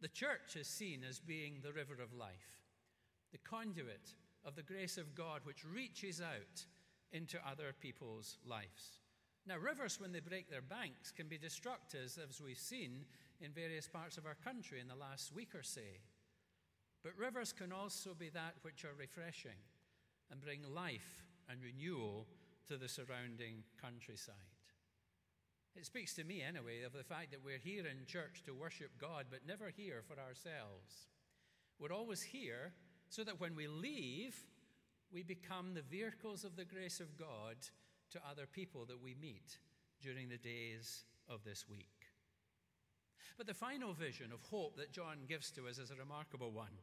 The 0.00 0.08
church 0.08 0.56
is 0.56 0.68
seen 0.68 1.02
as 1.08 1.18
being 1.18 1.60
the 1.62 1.72
river 1.72 1.94
of 2.02 2.12
life, 2.12 2.62
the 3.32 3.38
conduit 3.38 4.14
of 4.44 4.54
the 4.54 4.62
grace 4.62 4.96
of 4.96 5.14
God 5.14 5.40
which 5.44 5.64
reaches 5.64 6.20
out 6.20 6.64
into 7.12 7.38
other 7.46 7.74
people's 7.80 8.38
lives. 8.46 9.00
Now, 9.46 9.56
rivers, 9.56 9.98
when 9.98 10.12
they 10.12 10.20
break 10.20 10.50
their 10.50 10.62
banks, 10.62 11.10
can 11.10 11.26
be 11.26 11.38
destructive, 11.38 12.18
as 12.28 12.40
we've 12.40 12.58
seen 12.58 13.06
in 13.40 13.50
various 13.52 13.88
parts 13.88 14.18
of 14.18 14.26
our 14.26 14.36
country 14.44 14.78
in 14.78 14.88
the 14.88 14.94
last 14.94 15.34
week 15.34 15.54
or 15.54 15.62
so. 15.62 15.80
But 17.02 17.16
rivers 17.16 17.52
can 17.52 17.72
also 17.72 18.14
be 18.14 18.28
that 18.30 18.54
which 18.62 18.84
are 18.84 18.94
refreshing 18.98 19.58
and 20.30 20.40
bring 20.40 20.60
life 20.74 21.24
and 21.48 21.62
renewal 21.62 22.26
to 22.68 22.76
the 22.76 22.88
surrounding 22.88 23.62
countryside. 23.80 24.34
It 25.76 25.86
speaks 25.86 26.14
to 26.14 26.24
me, 26.24 26.42
anyway, 26.42 26.82
of 26.82 26.92
the 26.92 27.04
fact 27.04 27.30
that 27.30 27.44
we're 27.44 27.58
here 27.58 27.86
in 27.86 28.04
church 28.06 28.42
to 28.46 28.54
worship 28.54 28.90
God, 29.00 29.26
but 29.30 29.46
never 29.46 29.70
here 29.74 30.02
for 30.06 30.20
ourselves. 30.20 31.06
We're 31.78 31.92
always 31.92 32.20
here 32.20 32.72
so 33.08 33.22
that 33.24 33.40
when 33.40 33.54
we 33.54 33.68
leave, 33.68 34.36
we 35.12 35.22
become 35.22 35.74
the 35.74 35.82
vehicles 35.82 36.44
of 36.44 36.56
the 36.56 36.64
grace 36.64 37.00
of 37.00 37.16
God 37.16 37.56
to 38.10 38.20
other 38.28 38.46
people 38.46 38.84
that 38.86 39.02
we 39.02 39.14
meet 39.14 39.58
during 40.02 40.28
the 40.28 40.36
days 40.36 41.04
of 41.28 41.44
this 41.44 41.68
week. 41.68 41.97
But 43.36 43.46
the 43.46 43.54
final 43.54 43.92
vision 43.92 44.32
of 44.32 44.42
hope 44.50 44.76
that 44.76 44.92
John 44.92 45.18
gives 45.28 45.50
to 45.52 45.68
us 45.68 45.78
is 45.78 45.90
a 45.90 45.96
remarkable 45.96 46.50
one. 46.50 46.78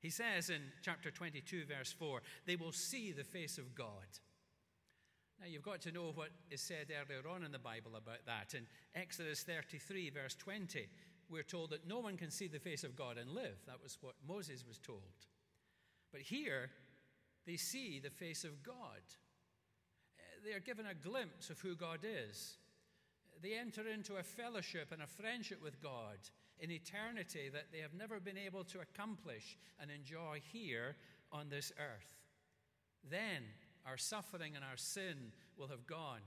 He 0.00 0.10
says 0.10 0.50
in 0.50 0.60
chapter 0.82 1.10
22, 1.10 1.64
verse 1.66 1.92
4, 1.92 2.20
they 2.46 2.56
will 2.56 2.72
see 2.72 3.12
the 3.12 3.24
face 3.24 3.56
of 3.58 3.74
God. 3.74 4.18
Now, 5.40 5.46
you've 5.46 5.62
got 5.62 5.80
to 5.82 5.92
know 5.92 6.12
what 6.14 6.30
is 6.50 6.60
said 6.60 6.86
earlier 6.90 7.26
on 7.28 7.42
in 7.42 7.52
the 7.52 7.58
Bible 7.58 7.96
about 7.96 8.26
that. 8.26 8.54
In 8.54 8.66
Exodus 8.94 9.42
33, 9.42 10.10
verse 10.10 10.34
20, 10.34 10.86
we're 11.28 11.42
told 11.42 11.70
that 11.70 11.88
no 11.88 11.98
one 11.98 12.16
can 12.16 12.30
see 12.30 12.48
the 12.48 12.58
face 12.58 12.84
of 12.84 12.96
God 12.96 13.18
and 13.18 13.30
live. 13.30 13.56
That 13.66 13.82
was 13.82 13.98
what 14.00 14.14
Moses 14.28 14.64
was 14.66 14.78
told. 14.78 15.02
But 16.12 16.20
here, 16.20 16.70
they 17.46 17.56
see 17.56 17.98
the 17.98 18.10
face 18.10 18.44
of 18.44 18.62
God. 18.62 19.02
They 20.44 20.52
are 20.52 20.60
given 20.60 20.86
a 20.86 20.94
glimpse 20.94 21.50
of 21.50 21.60
who 21.60 21.74
God 21.74 22.00
is. 22.04 22.58
They 23.44 23.58
enter 23.58 23.86
into 23.86 24.16
a 24.16 24.22
fellowship 24.22 24.88
and 24.90 25.02
a 25.02 25.06
friendship 25.06 25.62
with 25.62 25.82
God 25.82 26.16
in 26.58 26.70
eternity 26.70 27.50
that 27.52 27.66
they 27.70 27.80
have 27.80 27.92
never 27.92 28.18
been 28.18 28.38
able 28.38 28.64
to 28.64 28.80
accomplish 28.80 29.58
and 29.78 29.90
enjoy 29.90 30.40
here 30.50 30.96
on 31.30 31.50
this 31.50 31.70
earth. 31.78 32.14
Then 33.10 33.42
our 33.86 33.98
suffering 33.98 34.56
and 34.56 34.64
our 34.64 34.78
sin 34.78 35.30
will 35.58 35.66
have 35.66 35.86
gone. 35.86 36.20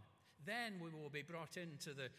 Then 0.46 0.74
we 0.80 0.92
will 0.92 1.10
be 1.10 1.24
brought 1.24 1.58
into 1.58 1.96
the, 1.96 2.10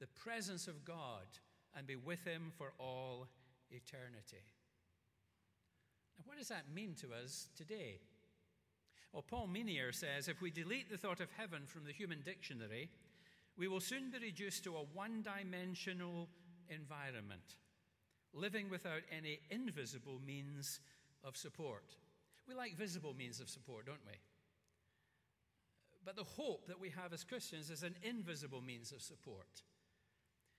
the 0.00 0.08
presence 0.08 0.66
of 0.66 0.84
God 0.84 1.28
and 1.76 1.86
be 1.86 1.94
with 1.94 2.24
Him 2.24 2.50
for 2.58 2.72
all 2.80 3.28
eternity. 3.70 4.42
Now, 6.18 6.24
what 6.26 6.36
does 6.36 6.48
that 6.48 6.74
mean 6.74 6.96
to 7.00 7.14
us 7.22 7.46
today? 7.56 8.00
Well, 9.12 9.22
Paul 9.22 9.46
Menier 9.46 9.92
says 9.92 10.26
if 10.26 10.42
we 10.42 10.50
delete 10.50 10.90
the 10.90 10.98
thought 10.98 11.20
of 11.20 11.28
heaven 11.38 11.62
from 11.64 11.84
the 11.84 11.92
human 11.92 12.22
dictionary, 12.22 12.90
we 13.58 13.66
will 13.66 13.80
soon 13.80 14.10
be 14.10 14.18
reduced 14.18 14.62
to 14.64 14.76
a 14.76 14.84
one 14.94 15.22
dimensional 15.22 16.28
environment, 16.70 17.56
living 18.32 18.70
without 18.70 19.02
any 19.14 19.40
invisible 19.50 20.20
means 20.24 20.78
of 21.24 21.36
support. 21.36 21.96
We 22.48 22.54
like 22.54 22.76
visible 22.76 23.14
means 23.14 23.40
of 23.40 23.50
support, 23.50 23.86
don't 23.86 24.06
we? 24.06 24.14
But 26.04 26.16
the 26.16 26.24
hope 26.24 26.68
that 26.68 26.80
we 26.80 26.90
have 26.90 27.12
as 27.12 27.24
Christians 27.24 27.68
is 27.68 27.82
an 27.82 27.96
invisible 28.02 28.62
means 28.62 28.92
of 28.92 29.02
support. 29.02 29.62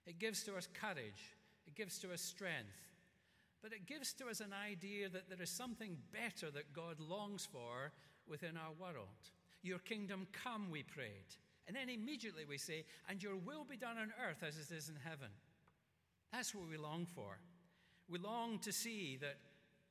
It 0.06 0.20
gives 0.20 0.44
to 0.44 0.58
us 0.58 0.68
courage, 0.74 1.38
it 1.66 1.76
gives 1.76 1.98
to 2.00 2.14
us 2.14 2.22
strength, 2.22 2.90
but 3.62 3.72
it 3.72 3.88
gives 3.88 4.14
to 4.14 4.28
us 4.28 4.42
an 4.42 4.54
idea 4.54 5.10
that 5.10 5.30
there 5.30 5.42
is 5.42 5.50
something 5.50 5.98
better 6.12 6.52
that 6.52 6.74
God 6.74 7.00
longs 7.00 7.48
for 7.50 7.94
within 8.28 8.58
our 8.58 8.74
world. 8.80 9.32
Your 9.62 9.80
kingdom 9.80 10.28
come, 10.32 10.70
we 10.70 10.84
prayed. 10.84 11.36
And 11.70 11.78
then 11.78 11.88
immediately 11.88 12.46
we 12.50 12.58
say, 12.58 12.84
And 13.08 13.22
your 13.22 13.36
will 13.36 13.64
be 13.64 13.78
done 13.78 14.00
on 14.00 14.12
earth 14.28 14.42
as 14.42 14.58
it 14.58 14.76
is 14.76 14.90
in 14.90 14.96
heaven. 15.08 15.30
That's 16.34 16.56
what 16.56 16.68
we 16.68 16.78
long 16.78 17.06
for. 17.06 17.38
We 18.10 18.18
long 18.18 18.58
to 18.64 18.72
see 18.72 19.20
that 19.22 19.38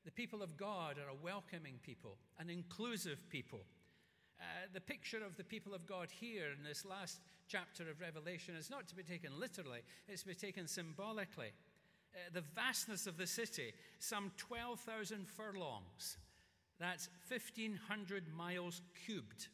the 0.05 0.11
people 0.11 0.43
of 0.43 0.57
God 0.57 0.97
are 0.99 1.09
a 1.09 1.23
welcoming 1.23 1.79
people, 1.85 2.17
an 2.41 2.51
inclusive 2.51 3.31
people. 3.31 3.61
Uh, 4.41 4.67
the 4.75 4.81
picture 4.81 5.25
of 5.25 5.37
the 5.37 5.45
people 5.45 5.73
of 5.73 5.87
God 5.87 6.09
here 6.11 6.47
in 6.57 6.65
this 6.65 6.85
last 6.85 7.21
chapter 7.47 7.89
of 7.89 8.01
Revelation 8.01 8.57
is 8.57 8.71
not 8.71 8.89
to 8.89 8.97
be 8.97 9.05
taken 9.05 9.39
literally, 9.39 9.81
it's 10.09 10.23
to 10.23 10.29
be 10.29 10.35
taken 10.35 10.67
symbolically. 10.67 11.53
Uh, 12.13 12.19
the 12.33 12.43
vastness 12.57 13.07
of 13.07 13.17
the 13.17 13.27
city, 13.27 13.73
some 14.01 14.33
12,000 14.37 15.29
furlongs, 15.29 16.17
that's 16.81 17.09
1,500 17.29 18.25
miles 18.37 18.83
cubed. 19.07 19.47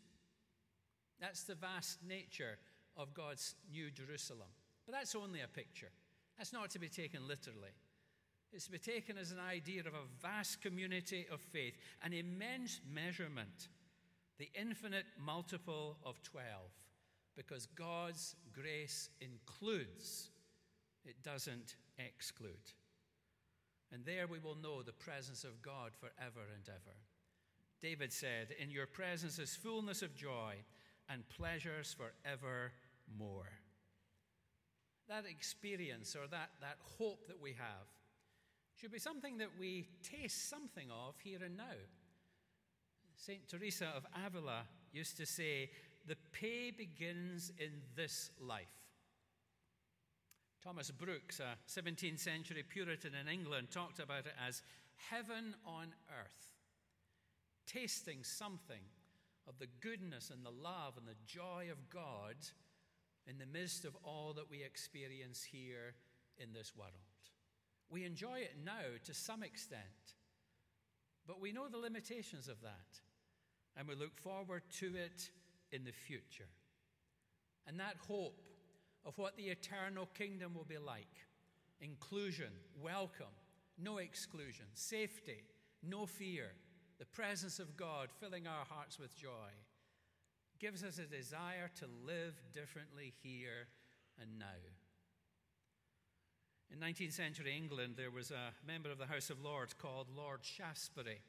That's 1.24 1.44
the 1.44 1.54
vast 1.54 2.00
nature 2.06 2.58
of 2.98 3.14
God's 3.14 3.54
new 3.72 3.90
Jerusalem. 3.90 4.48
But 4.84 4.92
that's 4.92 5.14
only 5.14 5.40
a 5.40 5.48
picture. 5.48 5.88
That's 6.36 6.52
not 6.52 6.68
to 6.70 6.78
be 6.78 6.90
taken 6.90 7.26
literally. 7.26 7.72
It's 8.52 8.66
to 8.66 8.72
be 8.72 8.78
taken 8.78 9.16
as 9.16 9.32
an 9.32 9.38
idea 9.40 9.80
of 9.80 9.94
a 9.94 10.20
vast 10.20 10.60
community 10.60 11.26
of 11.32 11.40
faith, 11.40 11.72
an 12.02 12.12
immense 12.12 12.82
measurement, 12.92 13.68
the 14.38 14.50
infinite 14.54 15.06
multiple 15.18 15.96
of 16.04 16.22
12, 16.24 16.44
because 17.36 17.64
God's 17.74 18.36
grace 18.52 19.08
includes, 19.22 20.28
it 21.06 21.22
doesn't 21.22 21.76
exclude. 21.98 22.52
And 23.90 24.04
there 24.04 24.26
we 24.26 24.40
will 24.40 24.56
know 24.56 24.82
the 24.82 24.92
presence 24.92 25.42
of 25.42 25.62
God 25.62 25.92
forever 25.98 26.46
and 26.54 26.68
ever. 26.68 26.96
David 27.80 28.12
said, 28.12 28.54
In 28.60 28.70
your 28.70 28.86
presence 28.86 29.38
is 29.38 29.56
fullness 29.56 30.02
of 30.02 30.14
joy 30.14 30.56
and 31.08 31.28
pleasures 31.28 31.94
forevermore. 31.94 33.48
That 35.08 35.24
experience 35.26 36.16
or 36.16 36.26
that, 36.28 36.50
that 36.60 36.78
hope 36.98 37.26
that 37.28 37.40
we 37.40 37.50
have 37.52 37.86
should 38.74 38.92
be 38.92 38.98
something 38.98 39.38
that 39.38 39.50
we 39.58 39.88
taste 40.02 40.48
something 40.48 40.88
of 40.90 41.14
here 41.22 41.38
and 41.44 41.56
now. 41.56 41.76
St. 43.16 43.48
Teresa 43.48 43.92
of 43.96 44.06
Avila 44.26 44.64
used 44.92 45.16
to 45.18 45.26
say, 45.26 45.70
The 46.06 46.16
pay 46.32 46.70
begins 46.70 47.52
in 47.58 47.70
this 47.94 48.30
life. 48.40 48.66
Thomas 50.62 50.90
Brooks, 50.90 51.40
a 51.40 51.56
17th 51.68 52.18
century 52.18 52.64
Puritan 52.66 53.12
in 53.14 53.28
England, 53.28 53.68
talked 53.70 53.98
about 53.98 54.26
it 54.26 54.34
as 54.46 54.62
heaven 55.10 55.54
on 55.66 55.88
earth, 56.08 56.48
tasting 57.66 58.24
something 58.24 58.80
of 59.48 59.58
the 59.58 59.68
goodness 59.80 60.30
and 60.30 60.44
the 60.44 60.50
love 60.50 60.94
and 60.96 61.06
the 61.06 61.16
joy 61.26 61.68
of 61.70 61.90
God 61.90 62.36
in 63.26 63.38
the 63.38 63.46
midst 63.46 63.84
of 63.84 63.96
all 64.04 64.32
that 64.34 64.50
we 64.50 64.62
experience 64.62 65.42
here 65.42 65.94
in 66.38 66.52
this 66.52 66.72
world. 66.76 66.92
We 67.90 68.04
enjoy 68.04 68.38
it 68.40 68.56
now 68.64 68.98
to 69.04 69.14
some 69.14 69.42
extent, 69.42 69.82
but 71.26 71.40
we 71.40 71.52
know 71.52 71.68
the 71.68 71.78
limitations 71.78 72.48
of 72.48 72.60
that, 72.62 73.00
and 73.76 73.86
we 73.86 73.94
look 73.94 74.16
forward 74.16 74.62
to 74.80 74.96
it 74.96 75.30
in 75.72 75.84
the 75.84 75.92
future. 75.92 76.48
And 77.66 77.78
that 77.80 77.96
hope 78.06 78.40
of 79.04 79.16
what 79.18 79.36
the 79.36 79.44
eternal 79.44 80.08
kingdom 80.14 80.54
will 80.54 80.64
be 80.64 80.78
like 80.78 81.06
inclusion, 81.80 82.50
welcome, 82.80 83.26
no 83.78 83.98
exclusion, 83.98 84.66
safety, 84.72 85.42
no 85.82 86.06
fear, 86.06 86.52
the 86.98 87.04
presence 87.06 87.58
of 87.58 87.76
God 87.76 88.08
filling 88.20 88.46
our 88.46 88.64
hearts 88.68 88.98
with 88.98 89.16
joy 89.16 89.50
gives 90.60 90.84
us 90.84 90.98
a 90.98 91.04
desire 91.04 91.70
to 91.78 91.86
live 92.06 92.34
differently 92.52 93.12
here 93.22 93.68
and 94.20 94.38
now. 94.38 94.46
In 96.72 96.78
19th 96.78 97.12
century 97.12 97.54
England, 97.56 97.94
there 97.96 98.10
was 98.10 98.30
a 98.30 98.52
member 98.66 98.90
of 98.90 98.98
the 98.98 99.06
House 99.06 99.30
of 99.30 99.42
Lords 99.42 99.74
called 99.74 100.06
Lord 100.16 100.40
Shaftesbury. 100.42 101.20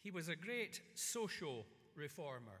He 0.00 0.10
was 0.10 0.28
a 0.28 0.36
great 0.36 0.80
social 0.94 1.66
reformer. 1.94 2.60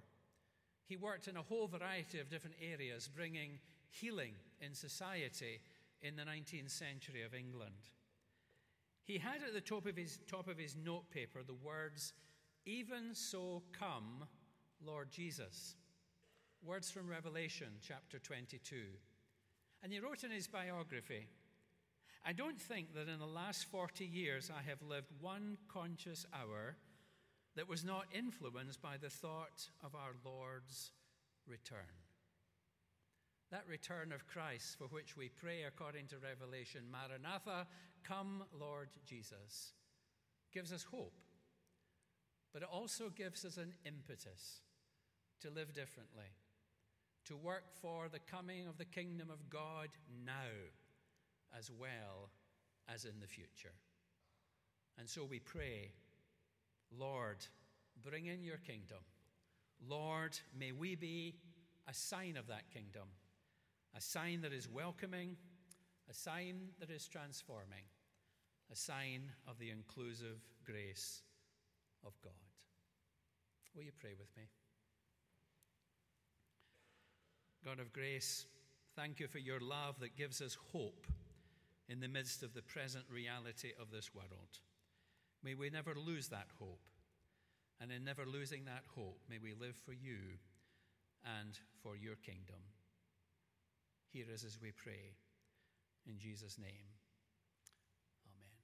He 0.86 0.96
worked 0.96 1.28
in 1.28 1.36
a 1.36 1.42
whole 1.42 1.66
variety 1.66 2.18
of 2.18 2.30
different 2.30 2.56
areas, 2.60 3.08
bringing 3.08 3.58
healing 3.90 4.32
in 4.60 4.74
society 4.74 5.60
in 6.02 6.16
the 6.16 6.22
19th 6.22 6.70
century 6.70 7.22
of 7.22 7.34
England. 7.34 7.74
He 9.08 9.16
had 9.16 9.42
at 9.42 9.54
the 9.54 9.62
top 9.62 9.86
of 9.86 9.96
his, 9.96 10.18
top 10.30 10.48
of 10.48 10.58
his 10.58 10.76
notepaper 10.76 11.40
the 11.42 11.54
words, 11.54 12.12
Even 12.66 13.14
so 13.14 13.62
come, 13.72 14.24
Lord 14.84 15.10
Jesus. 15.10 15.76
Words 16.62 16.90
from 16.90 17.08
Revelation 17.08 17.68
chapter 17.80 18.18
22. 18.18 18.76
And 19.82 19.90
he 19.90 19.98
wrote 19.98 20.24
in 20.24 20.30
his 20.30 20.46
biography, 20.46 21.26
I 22.26 22.34
don't 22.34 22.60
think 22.60 22.92
that 22.94 23.08
in 23.08 23.18
the 23.18 23.24
last 23.24 23.64
40 23.70 24.04
years 24.04 24.50
I 24.54 24.68
have 24.68 24.82
lived 24.82 25.08
one 25.22 25.56
conscious 25.72 26.26
hour 26.34 26.76
that 27.56 27.68
was 27.68 27.86
not 27.86 28.04
influenced 28.12 28.82
by 28.82 28.98
the 29.00 29.08
thought 29.08 29.70
of 29.82 29.94
our 29.94 30.12
Lord's 30.22 30.90
return. 31.46 32.07
That 33.50 33.66
return 33.66 34.12
of 34.12 34.26
Christ 34.26 34.76
for 34.76 34.84
which 34.84 35.16
we 35.16 35.30
pray 35.30 35.62
according 35.62 36.08
to 36.08 36.16
Revelation, 36.18 36.82
Maranatha, 36.90 37.66
come, 38.04 38.44
Lord 38.58 38.88
Jesus, 39.06 39.72
gives 40.52 40.72
us 40.72 40.82
hope, 40.82 41.20
but 42.52 42.62
it 42.62 42.68
also 42.70 43.08
gives 43.08 43.44
us 43.44 43.56
an 43.56 43.72
impetus 43.86 44.60
to 45.40 45.50
live 45.50 45.72
differently, 45.72 46.30
to 47.24 47.36
work 47.36 47.64
for 47.80 48.08
the 48.10 48.18
coming 48.18 48.66
of 48.66 48.76
the 48.76 48.84
kingdom 48.84 49.30
of 49.30 49.48
God 49.48 49.88
now 50.26 50.34
as 51.56 51.70
well 51.70 52.30
as 52.92 53.04
in 53.04 53.20
the 53.20 53.26
future. 53.26 53.74
And 54.98 55.08
so 55.08 55.24
we 55.24 55.38
pray, 55.38 55.92
Lord, 56.98 57.38
bring 58.02 58.26
in 58.26 58.42
your 58.42 58.58
kingdom. 58.58 58.98
Lord, 59.86 60.38
may 60.58 60.72
we 60.72 60.96
be 60.96 61.36
a 61.88 61.94
sign 61.94 62.36
of 62.36 62.48
that 62.48 62.70
kingdom, 62.72 63.08
a 63.96 64.00
sign 64.00 64.42
that 64.42 64.52
is 64.52 64.68
welcoming, 64.68 65.36
a 66.08 66.14
sign 66.14 66.68
that 66.80 66.90
is 66.90 67.08
transforming, 67.08 67.84
a 68.72 68.76
sign 68.76 69.32
of 69.46 69.58
the 69.58 69.70
inclusive 69.70 70.40
grace 70.64 71.22
of 72.06 72.12
God. 72.22 72.32
Will 73.74 73.82
you 73.82 73.92
pray 73.98 74.14
with 74.18 74.28
me? 74.36 74.44
God 77.64 77.80
of 77.80 77.92
grace, 77.92 78.46
thank 78.96 79.20
you 79.20 79.26
for 79.26 79.38
your 79.38 79.60
love 79.60 79.98
that 80.00 80.16
gives 80.16 80.40
us 80.40 80.56
hope 80.72 81.06
in 81.88 82.00
the 82.00 82.08
midst 82.08 82.42
of 82.42 82.54
the 82.54 82.62
present 82.62 83.04
reality 83.10 83.72
of 83.80 83.90
this 83.90 84.14
world. 84.14 84.60
May 85.42 85.54
we 85.54 85.70
never 85.70 85.94
lose 85.94 86.28
that 86.28 86.48
hope. 86.58 86.80
And 87.80 87.92
in 87.92 88.04
never 88.04 88.26
losing 88.26 88.64
that 88.64 88.82
hope, 88.96 89.20
may 89.30 89.38
we 89.38 89.54
live 89.54 89.76
for 89.76 89.92
you 89.92 90.18
and 91.24 91.58
for 91.82 91.96
your 91.96 92.16
kingdom. 92.16 92.58
Hear 94.12 94.24
us 94.32 94.44
as 94.44 94.58
we 94.60 94.72
pray. 94.72 95.14
In 96.06 96.18
Jesus' 96.18 96.58
name, 96.58 96.88
amen. 98.26 98.56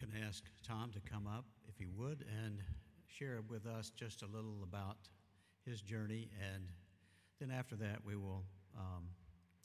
Going 0.00 0.20
to 0.20 0.26
ask 0.26 0.44
Tom 0.66 0.90
to 0.92 1.00
come 1.00 1.28
up, 1.28 1.44
if 1.68 1.78
he 1.78 1.86
would, 1.86 2.24
and 2.44 2.60
share 3.06 3.40
with 3.48 3.66
us 3.66 3.90
just 3.90 4.22
a 4.22 4.26
little 4.26 4.64
about 4.64 4.96
his 5.64 5.80
journey. 5.80 6.30
And 6.52 6.68
then 7.40 7.50
after 7.56 7.76
that, 7.76 8.04
we 8.04 8.16
will 8.16 8.42
um, 8.76 9.04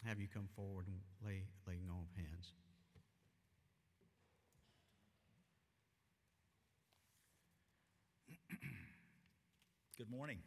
have 0.06 0.20
you 0.20 0.28
come 0.32 0.48
forward 0.56 0.86
and 0.88 0.98
lay 1.26 1.44
laying 1.68 1.90
on 1.90 2.04
of 2.04 2.16
hands. 2.16 2.54
Good 10.04 10.12
morning. 10.12 10.40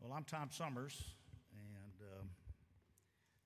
Well, 0.00 0.10
I'm 0.16 0.24
Tom 0.24 0.48
Summers, 0.50 0.96
and 1.52 2.00
um, 2.16 2.30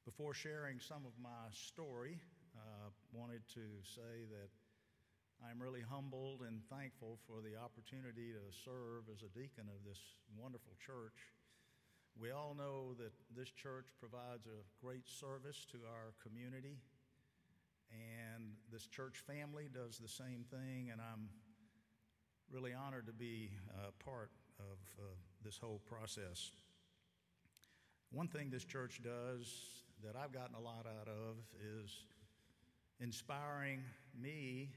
before 0.05 0.33
sharing 0.33 0.79
some 0.79 1.03
of 1.03 1.11
my 1.21 1.51
story, 1.51 2.23
uh, 2.55 2.91
wanted 3.13 3.43
to 3.55 3.67
say 3.83 4.31
that 4.31 4.47
I'm 5.43 5.61
really 5.61 5.81
humbled 5.83 6.43
and 6.47 6.63
thankful 6.71 7.19
for 7.27 7.43
the 7.43 7.59
opportunity 7.59 8.31
to 8.31 8.45
serve 8.65 9.11
as 9.11 9.27
a 9.27 9.31
deacon 9.37 9.67
of 9.67 9.83
this 9.83 9.99
wonderful 10.39 10.79
church. 10.79 11.35
We 12.15 12.31
all 12.31 12.55
know 12.55 12.95
that 13.03 13.11
this 13.35 13.51
church 13.51 13.91
provides 13.99 14.47
a 14.47 14.63
great 14.79 15.09
service 15.09 15.67
to 15.73 15.79
our 15.91 16.15
community, 16.23 16.79
and 17.91 18.55
this 18.71 18.87
church 18.87 19.19
family 19.27 19.67
does 19.67 19.99
the 19.99 20.07
same 20.07 20.45
thing, 20.49 20.91
and 20.93 21.01
I'm 21.01 21.27
really 22.55 22.73
honored 22.73 23.05
to 23.05 23.13
be 23.13 23.51
a 23.89 23.91
part 24.05 24.31
of 24.61 24.79
uh, 25.01 25.03
this 25.45 25.59
whole 25.59 25.81
process. 25.89 26.53
One 28.13 28.29
thing 28.29 28.49
this 28.49 28.65
church 28.65 29.01
does 29.03 29.53
that 30.05 30.15
I've 30.15 30.33
gotten 30.33 30.55
a 30.55 30.61
lot 30.61 30.87
out 30.87 31.09
of 31.09 31.35
is 31.83 31.91
inspiring 33.01 33.83
me 34.17 34.71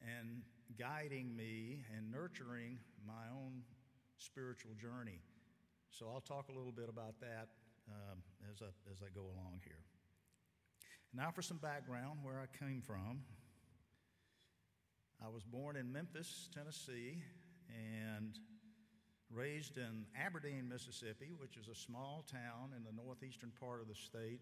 and 0.00 0.42
guiding 0.78 1.34
me 1.34 1.80
and 1.96 2.12
nurturing 2.12 2.78
my 3.04 3.26
own 3.34 3.62
spiritual 4.18 4.74
journey. 4.80 5.18
So 5.90 6.06
I'll 6.14 6.20
talk 6.20 6.48
a 6.48 6.52
little 6.56 6.70
bit 6.70 6.88
about 6.88 7.18
that 7.20 7.48
um, 7.88 8.22
as, 8.52 8.62
I, 8.62 8.70
as 8.92 9.02
I 9.02 9.10
go 9.12 9.22
along 9.22 9.62
here. 9.64 9.82
Now, 11.12 11.32
for 11.32 11.42
some 11.42 11.56
background 11.56 12.20
where 12.22 12.38
I 12.38 12.46
came 12.56 12.80
from. 12.82 13.22
I 15.24 15.28
was 15.28 15.44
born 15.44 15.76
in 15.76 15.92
Memphis, 15.92 16.48
Tennessee, 16.52 17.22
and 17.68 18.40
raised 19.30 19.76
in 19.76 20.04
Aberdeen, 20.18 20.68
Mississippi, 20.68 21.30
which 21.38 21.56
is 21.56 21.68
a 21.68 21.76
small 21.76 22.24
town 22.28 22.74
in 22.76 22.82
the 22.82 22.90
northeastern 22.90 23.52
part 23.60 23.80
of 23.80 23.86
the 23.86 23.94
state 23.94 24.40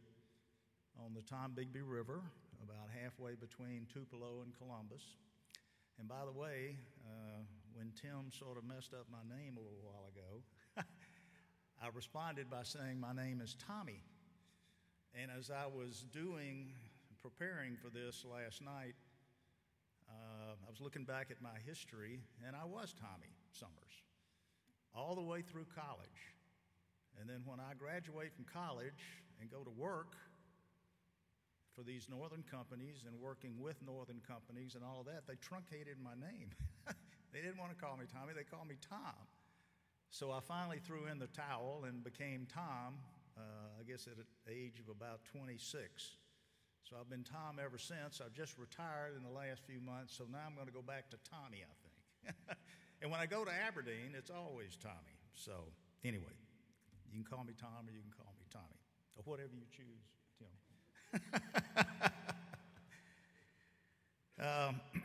on 0.98 1.12
the 1.12 1.20
Tombigbee 1.20 1.84
River, 1.84 2.22
about 2.64 2.88
halfway 2.98 3.34
between 3.34 3.86
Tupelo 3.92 4.40
and 4.42 4.56
Columbus. 4.56 5.02
And 5.98 6.08
by 6.08 6.24
the 6.24 6.32
way, 6.32 6.76
uh, 7.04 7.42
when 7.74 7.92
Tim 8.00 8.32
sort 8.32 8.56
of 8.56 8.64
messed 8.64 8.94
up 8.94 9.04
my 9.12 9.36
name 9.36 9.58
a 9.58 9.60
little 9.60 9.84
while 9.84 10.08
ago, 10.08 10.82
I 11.82 11.88
responded 11.94 12.48
by 12.48 12.62
saying 12.62 12.98
my 12.98 13.12
name 13.12 13.42
is 13.42 13.54
Tommy. 13.66 14.02
And 15.14 15.30
as 15.30 15.50
I 15.50 15.66
was 15.66 16.06
doing, 16.10 16.72
preparing 17.20 17.76
for 17.76 17.90
this 17.90 18.24
last 18.24 18.62
night, 18.62 18.94
I 20.70 20.72
was 20.72 20.80
looking 20.80 21.02
back 21.02 21.32
at 21.32 21.42
my 21.42 21.58
history, 21.66 22.22
and 22.46 22.54
I 22.54 22.62
was 22.64 22.94
Tommy 22.94 23.34
Summers 23.50 24.06
all 24.94 25.16
the 25.16 25.20
way 25.20 25.42
through 25.42 25.66
college. 25.74 26.30
And 27.18 27.28
then 27.28 27.42
when 27.44 27.58
I 27.58 27.74
graduate 27.74 28.30
from 28.32 28.44
college 28.46 29.18
and 29.40 29.50
go 29.50 29.64
to 29.64 29.70
work, 29.70 30.14
for 31.74 31.82
these 31.82 32.06
northern 32.08 32.44
companies 32.48 33.02
and 33.04 33.18
working 33.18 33.58
with 33.58 33.82
northern 33.82 34.22
companies 34.22 34.76
and 34.76 34.84
all 34.84 35.00
of 35.00 35.06
that, 35.06 35.26
they 35.26 35.34
truncated 35.42 35.98
my 35.98 36.14
name. 36.14 36.54
they 37.32 37.42
didn't 37.42 37.58
want 37.58 37.76
to 37.76 37.76
call 37.76 37.96
me 37.96 38.06
Tommy, 38.06 38.32
they 38.32 38.46
called 38.46 38.68
me 38.68 38.76
Tom. 38.78 39.26
So 40.10 40.30
I 40.30 40.38
finally 40.38 40.78
threw 40.78 41.06
in 41.10 41.18
the 41.18 41.26
towel 41.34 41.82
and 41.88 42.04
became 42.04 42.46
Tom, 42.46 42.94
uh, 43.36 43.74
I 43.80 43.82
guess 43.82 44.06
at 44.06 44.14
the 44.22 44.24
age 44.46 44.78
of 44.78 44.86
about 44.88 45.24
26. 45.32 46.14
So 46.90 46.96
I've 46.98 47.08
been 47.08 47.22
Tom 47.22 47.62
ever 47.62 47.78
since. 47.78 48.20
I've 48.20 48.34
just 48.34 48.58
retired 48.58 49.14
in 49.16 49.22
the 49.22 49.30
last 49.30 49.62
few 49.62 49.80
months, 49.80 50.12
so 50.18 50.24
now 50.26 50.42
I'm 50.44 50.56
going 50.56 50.66
to 50.66 50.74
go 50.74 50.82
back 50.82 51.08
to 51.10 51.16
Tommy, 51.22 51.62
I 51.62 51.74
think. 51.86 52.34
and 53.02 53.12
when 53.12 53.20
I 53.20 53.26
go 53.26 53.44
to 53.44 53.50
Aberdeen, 53.50 54.18
it's 54.18 54.30
always 54.30 54.74
Tommy. 54.74 55.14
So 55.32 55.52
anyway, 56.02 56.34
you 57.06 57.22
can 57.22 57.22
call 57.22 57.44
me 57.44 57.54
Tom 57.54 57.86
or 57.86 57.92
you 57.94 58.02
can 58.02 58.10
call 58.10 58.34
me 58.34 58.44
Tommy, 58.50 58.82
or 59.14 59.22
whatever 59.22 59.54
you 59.54 59.70
choose, 59.70 60.02
Tim. 60.34 60.50
Um, 64.40 64.80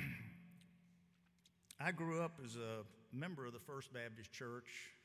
I 1.82 1.92
grew 1.92 2.22
up 2.22 2.40
as 2.42 2.56
a 2.56 2.86
member 3.12 3.46
of 3.46 3.52
the 3.52 3.60
First 3.60 3.92
Baptist 3.92 4.32
Church, 4.32 4.96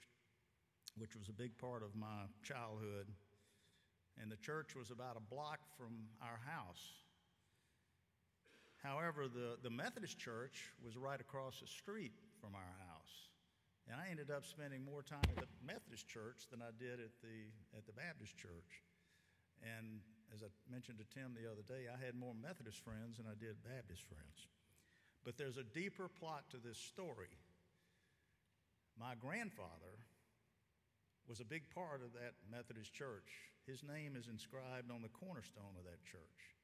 which 0.96 1.16
was 1.16 1.28
a 1.28 1.32
big 1.32 1.58
part 1.58 1.82
of 1.82 1.96
my 1.96 2.30
childhood. 2.44 3.08
And 4.20 4.30
the 4.30 4.36
church 4.36 4.76
was 4.76 4.90
about 4.90 5.16
a 5.16 5.24
block 5.32 5.60
from 5.76 6.12
our 6.20 6.38
house. 6.44 6.84
However, 8.82 9.28
the, 9.28 9.56
the 9.62 9.70
Methodist 9.70 10.18
church 10.18 10.72
was 10.84 10.96
right 10.96 11.20
across 11.20 11.60
the 11.60 11.66
street 11.66 12.12
from 12.40 12.54
our 12.54 12.74
house. 12.88 13.28
And 13.88 14.00
I 14.00 14.08
ended 14.10 14.30
up 14.30 14.44
spending 14.44 14.84
more 14.84 15.02
time 15.02 15.24
at 15.36 15.48
the 15.48 15.64
Methodist 15.64 16.06
church 16.08 16.48
than 16.50 16.60
I 16.62 16.72
did 16.78 17.00
at 17.00 17.12
the, 17.20 17.48
at 17.76 17.86
the 17.86 17.92
Baptist 17.92 18.36
church. 18.36 18.84
And 19.60 20.00
as 20.32 20.42
I 20.42 20.48
mentioned 20.70 20.98
to 21.00 21.08
Tim 21.12 21.36
the 21.36 21.50
other 21.50 21.64
day, 21.66 21.88
I 21.90 21.98
had 21.98 22.14
more 22.14 22.32
Methodist 22.32 22.80
friends 22.80 23.18
than 23.18 23.26
I 23.26 23.36
did 23.36 23.60
Baptist 23.64 24.04
friends. 24.04 24.48
But 25.24 25.36
there's 25.36 25.58
a 25.58 25.64
deeper 25.64 26.08
plot 26.08 26.48
to 26.50 26.56
this 26.56 26.78
story. 26.78 27.34
My 28.96 29.12
grandfather 29.20 30.00
was 31.30 31.38
a 31.38 31.44
big 31.44 31.62
part 31.70 32.02
of 32.02 32.12
that 32.12 32.34
Methodist 32.50 32.92
church. 32.92 33.30
His 33.64 33.84
name 33.86 34.18
is 34.18 34.26
inscribed 34.26 34.90
on 34.90 35.00
the 35.00 35.14
cornerstone 35.14 35.78
of 35.78 35.84
that 35.84 36.02
church. 36.02 36.58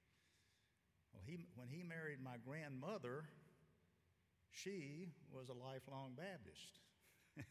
Well, 1.15 1.23
he, 1.25 1.39
when 1.55 1.69
he 1.69 1.85
married 1.85 2.19
my 2.19 2.35
grandmother, 2.45 3.31
she 4.51 5.07
was 5.31 5.51
a 5.51 5.55
lifelong 5.55 6.19
Baptist. 6.19 6.83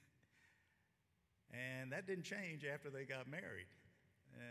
and 1.56 1.94
that 1.94 2.06
didn't 2.06 2.26
change 2.26 2.66
after 2.68 2.90
they 2.90 3.06
got 3.06 3.32
married. 3.32 3.72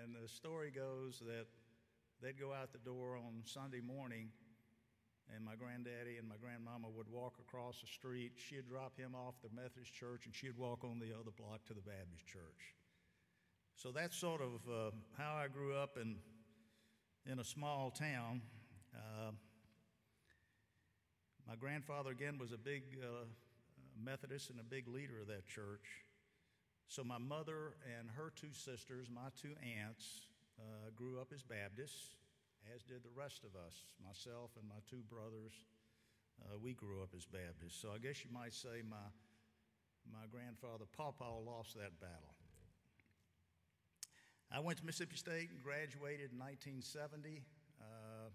And 0.01 0.17
the 0.17 0.27
story 0.27 0.73
goes 0.73 1.21
that 1.21 1.45
they'd 2.23 2.41
go 2.41 2.55
out 2.55 2.73
the 2.73 2.79
door 2.79 3.15
on 3.15 3.45
Sunday 3.45 3.85
morning, 3.85 4.31
and 5.35 5.45
my 5.45 5.57
granddaddy 5.57 6.17
and 6.19 6.29
my 6.29 6.37
grandmama 6.41 6.89
would 6.89 7.09
walk 7.11 7.35
across 7.41 7.81
the 7.81 7.87
street. 7.87 8.33
She'd 8.37 8.69
drop 8.69 8.97
him 8.97 9.15
off 9.15 9.35
the 9.43 9.51
Methodist 9.55 9.93
church, 9.93 10.27
and 10.27 10.35
she'd 10.35 10.57
walk 10.57 10.85
on 10.85 10.99
the 10.99 11.13
other 11.13 11.33
block 11.37 11.65
to 11.67 11.75
the 11.75 11.81
Baptist 11.81 12.27
church. 12.27 12.75
So 13.75 13.91
that's 13.91 14.17
sort 14.17 14.41
of 14.41 14.61
uh, 14.71 14.91
how 15.19 15.35
I 15.35 15.49
grew 15.49 15.75
up 15.75 15.99
in, 16.01 16.17
in 17.31 17.41
a 17.41 17.45
small 17.45 17.91
town. 17.91 18.43
Uh, 18.95 19.33
my 21.49 21.57
grandfather, 21.57 22.11
again, 22.11 22.39
was 22.39 22.53
a 22.53 22.59
big 22.59 22.83
uh, 23.03 23.25
Methodist 24.03 24.51
and 24.51 24.61
a 24.61 24.65
big 24.65 24.89
leader 24.89 25.21
of 25.21 25.27
that 25.27 25.47
church. 25.47 26.05
So 26.87 27.03
my 27.03 27.19
mother 27.19 27.75
and 27.99 28.09
her 28.17 28.33
two 28.35 28.53
sisters, 28.53 29.09
my 29.13 29.31
two 29.41 29.55
aunts, 29.83 30.29
uh, 30.59 30.91
grew 30.95 31.21
up 31.21 31.33
as 31.35 31.43
Baptists, 31.43 32.15
as 32.73 32.83
did 32.83 33.05
the 33.05 33.13
rest 33.13 33.45
of 33.45 33.53
us. 33.59 33.75
Myself 34.01 34.57
and 34.57 34.65
my 34.69 34.81
two 34.89 35.05
brothers, 35.11 35.53
uh, 36.41 36.57
we 36.57 36.73
grew 36.73 37.03
up 37.03 37.13
as 37.17 37.27
Baptists. 37.27 37.81
So 37.81 37.93
I 37.93 37.99
guess 37.99 38.25
you 38.25 38.31
might 38.33 38.55
say 38.55 38.81
my, 38.87 39.09
my 40.09 40.25
grandfather, 40.33 40.89
Pawpaw, 40.97 41.45
lost 41.45 41.77
that 41.77 41.93
battle. 42.01 42.33
I 44.53 44.61
went 44.61 44.79
to 44.79 44.87
Mississippi 44.87 45.17
State 45.17 45.51
and 45.51 45.61
graduated 45.61 46.31
in 46.33 46.39
1970. 46.39 47.43
Uh, 47.81 48.31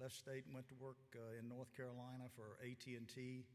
left 0.00 0.14
state 0.14 0.44
and 0.46 0.54
went 0.54 0.66
to 0.68 0.76
work 0.76 0.98
uh, 1.14 1.38
in 1.38 1.48
North 1.48 1.70
Carolina 1.74 2.26
for 2.34 2.58
AT&T. 2.58 3.46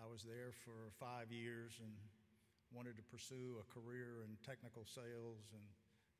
I 0.00 0.06
was 0.08 0.24
there 0.24 0.52
for 0.64 0.92
five 0.96 1.28
years 1.28 1.76
and 1.82 1.92
wanted 2.72 2.96
to 2.96 3.04
pursue 3.04 3.60
a 3.60 3.66
career 3.68 4.24
in 4.24 4.38
technical 4.46 4.86
sales 4.86 5.50
and 5.52 5.64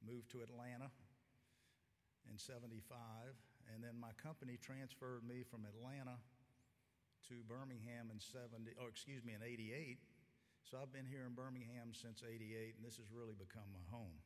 moved 0.05 0.31
to 0.33 0.43
Atlanta 0.43 0.91
in 2.31 2.39
75. 2.39 2.87
And 3.74 3.83
then 3.83 3.99
my 3.99 4.14
company 4.16 4.59
transferred 4.59 5.26
me 5.26 5.43
from 5.43 5.66
Atlanta 5.66 6.18
to 7.28 7.35
Birmingham 7.47 8.11
in 8.11 8.18
70, 8.18 8.74
or 8.81 8.89
excuse 8.89 9.22
me, 9.22 9.35
in 9.35 9.43
88. 9.43 9.99
So 10.64 10.78
I've 10.78 10.95
been 10.95 11.07
here 11.07 11.26
in 11.26 11.35
Birmingham 11.35 11.93
since 11.93 12.22
88, 12.22 12.78
and 12.78 12.83
this 12.87 12.97
has 12.97 13.11
really 13.11 13.35
become 13.35 13.66
my 13.74 13.85
home. 13.91 14.18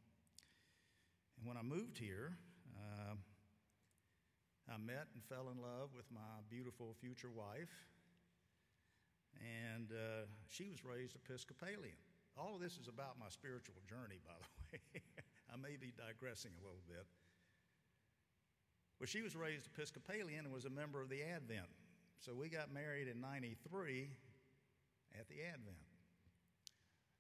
And 1.39 1.49
when 1.49 1.57
I 1.57 1.65
moved 1.65 1.99
here, 1.99 2.37
uh, 2.77 3.17
I 4.69 4.77
met 4.81 5.09
and 5.13 5.21
fell 5.25 5.53
in 5.53 5.61
love 5.61 5.93
with 5.93 6.09
my 6.13 6.41
beautiful 6.49 6.97
future 7.01 7.31
wife, 7.33 7.73
and 9.41 9.93
uh, 9.93 10.25
she 10.49 10.69
was 10.69 10.85
raised 10.85 11.17
Episcopalian. 11.17 11.99
All 12.37 12.55
of 12.55 12.61
this 12.61 12.79
is 12.81 12.89
about 12.89 13.19
my 13.19 13.29
spiritual 13.29 13.79
journey, 13.85 14.19
by 14.25 14.35
the 14.41 14.49
way. 14.73 15.03
I 15.53 15.57
may 15.61 15.77
be 15.77 15.93
digressing 15.93 16.51
a 16.57 16.63
little 16.65 16.83
bit. 16.89 17.07
But 18.99 19.09
she 19.09 19.23
was 19.23 19.37
raised 19.37 19.67
Episcopalian 19.67 20.45
and 20.45 20.55
was 20.55 20.65
a 20.65 20.71
member 20.71 21.03
of 21.03 21.09
the 21.09 21.23
Advent. 21.23 21.69
So 22.21 22.33
we 22.33 22.49
got 22.49 22.73
married 22.73 23.09
in 23.09 23.21
93 23.21 24.09
at 25.19 25.29
the 25.29 25.43
Advent. 25.43 25.83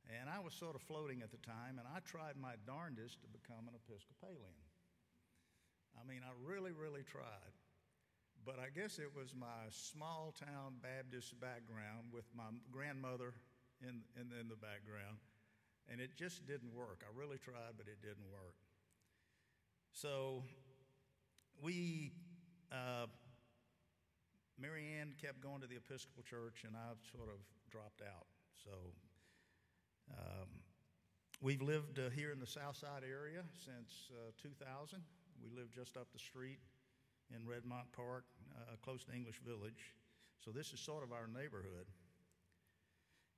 And 0.08 0.28
I 0.28 0.38
was 0.40 0.54
sort 0.54 0.76
of 0.76 0.82
floating 0.82 1.22
at 1.22 1.30
the 1.30 1.40
time, 1.40 1.80
and 1.80 1.88
I 1.88 2.00
tried 2.04 2.36
my 2.36 2.54
darndest 2.66 3.22
to 3.22 3.28
become 3.28 3.68
an 3.68 3.74
Episcopalian. 3.74 4.52
I 5.96 6.06
mean, 6.06 6.20
I 6.20 6.32
really, 6.44 6.72
really 6.72 7.02
tried. 7.02 7.54
But 8.44 8.60
I 8.60 8.68
guess 8.68 8.98
it 8.98 9.08
was 9.16 9.32
my 9.32 9.72
small 9.72 10.34
town 10.36 10.76
Baptist 10.82 11.40
background 11.40 12.12
with 12.12 12.28
my 12.36 12.52
grandmother 12.70 13.32
in, 13.80 14.04
in, 14.20 14.28
in 14.36 14.48
the 14.52 14.60
background. 14.60 15.16
And 15.88 16.00
it 16.00 16.16
just 16.16 16.44
didn't 16.44 16.72
work. 16.72 17.00
I 17.04 17.10
really 17.16 17.38
tried, 17.38 17.76
but 17.76 17.88
it 17.88 18.04
didn't 18.04 18.28
work. 18.28 18.56
So 19.92 20.44
we, 21.62 22.12
uh, 22.72 23.06
Marianne 24.58 25.14
kept 25.20 25.40
going 25.40 25.60
to 25.60 25.66
the 25.66 25.76
Episcopal 25.76 26.22
Church, 26.22 26.64
and 26.66 26.76
I 26.76 26.94
sort 27.16 27.28
of 27.28 27.40
dropped 27.70 28.02
out. 28.02 28.26
So 28.62 28.70
um, 30.12 30.48
we've 31.40 31.62
lived 31.62 31.98
uh, 31.98 32.10
here 32.10 32.32
in 32.32 32.40
the 32.40 32.46
South 32.46 32.76
Side 32.76 33.02
area 33.02 33.42
since 33.64 34.10
uh, 34.12 34.30
2000. 34.40 35.00
We 35.42 35.50
live 35.54 35.70
just 35.72 35.96
up 35.96 36.08
the 36.12 36.18
street 36.18 36.60
in 37.34 37.42
Redmont 37.42 37.90
Park, 37.92 38.24
uh, 38.56 38.76
close 38.82 39.04
to 39.04 39.12
English 39.12 39.40
Village. 39.44 39.94
So 40.44 40.50
this 40.50 40.72
is 40.72 40.80
sort 40.80 41.02
of 41.02 41.12
our 41.12 41.26
neighborhood. 41.26 41.88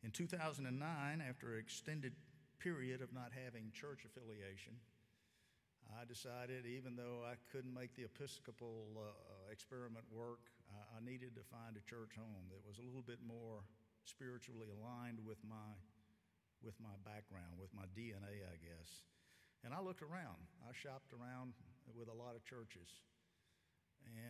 In 0.02 0.10
2009, 0.10 1.22
after 1.26 1.54
an 1.54 1.58
extended 1.58 2.12
period 2.58 3.00
of 3.00 3.12
not 3.12 3.30
having 3.32 3.70
church 3.72 4.04
affiliation, 4.04 4.74
I 5.94 6.02
decided, 6.04 6.66
even 6.66 6.98
though 6.98 7.22
I 7.22 7.38
couldn't 7.54 7.72
make 7.72 7.94
the 7.94 8.04
Episcopal 8.04 8.90
uh, 8.98 9.52
experiment 9.52 10.04
work, 10.10 10.50
I, 10.70 10.98
I 10.98 11.00
needed 11.04 11.38
to 11.38 11.44
find 11.46 11.78
a 11.78 11.84
church 11.86 12.18
home 12.18 12.50
that 12.50 12.62
was 12.66 12.82
a 12.82 12.86
little 12.86 13.06
bit 13.06 13.22
more 13.22 13.62
spiritually 14.02 14.66
aligned 14.70 15.22
with 15.22 15.38
my, 15.46 15.70
with 16.62 16.74
my 16.82 16.94
background, 17.06 17.58
with 17.58 17.70
my 17.70 17.86
DNA, 17.94 18.42
I 18.42 18.58
guess. 18.58 19.06
And 19.62 19.74
I 19.74 19.78
looked 19.78 20.02
around. 20.02 20.42
I 20.66 20.74
shopped 20.74 21.14
around 21.14 21.54
with 21.94 22.10
a 22.10 22.14
lot 22.14 22.34
of 22.34 22.42
churches 22.42 22.90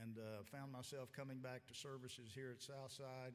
and 0.00 0.16
uh, 0.16 0.44
found 0.48 0.72
myself 0.72 1.12
coming 1.12 1.38
back 1.40 1.66
to 1.68 1.74
services 1.74 2.32
here 2.32 2.52
at 2.52 2.60
Southside 2.60 3.32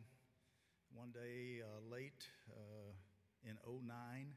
one 0.94 1.12
day 1.12 1.62
uh, 1.62 1.80
late 1.90 2.28
uh, 2.50 2.92
in 3.46 3.58
09. 3.66 4.34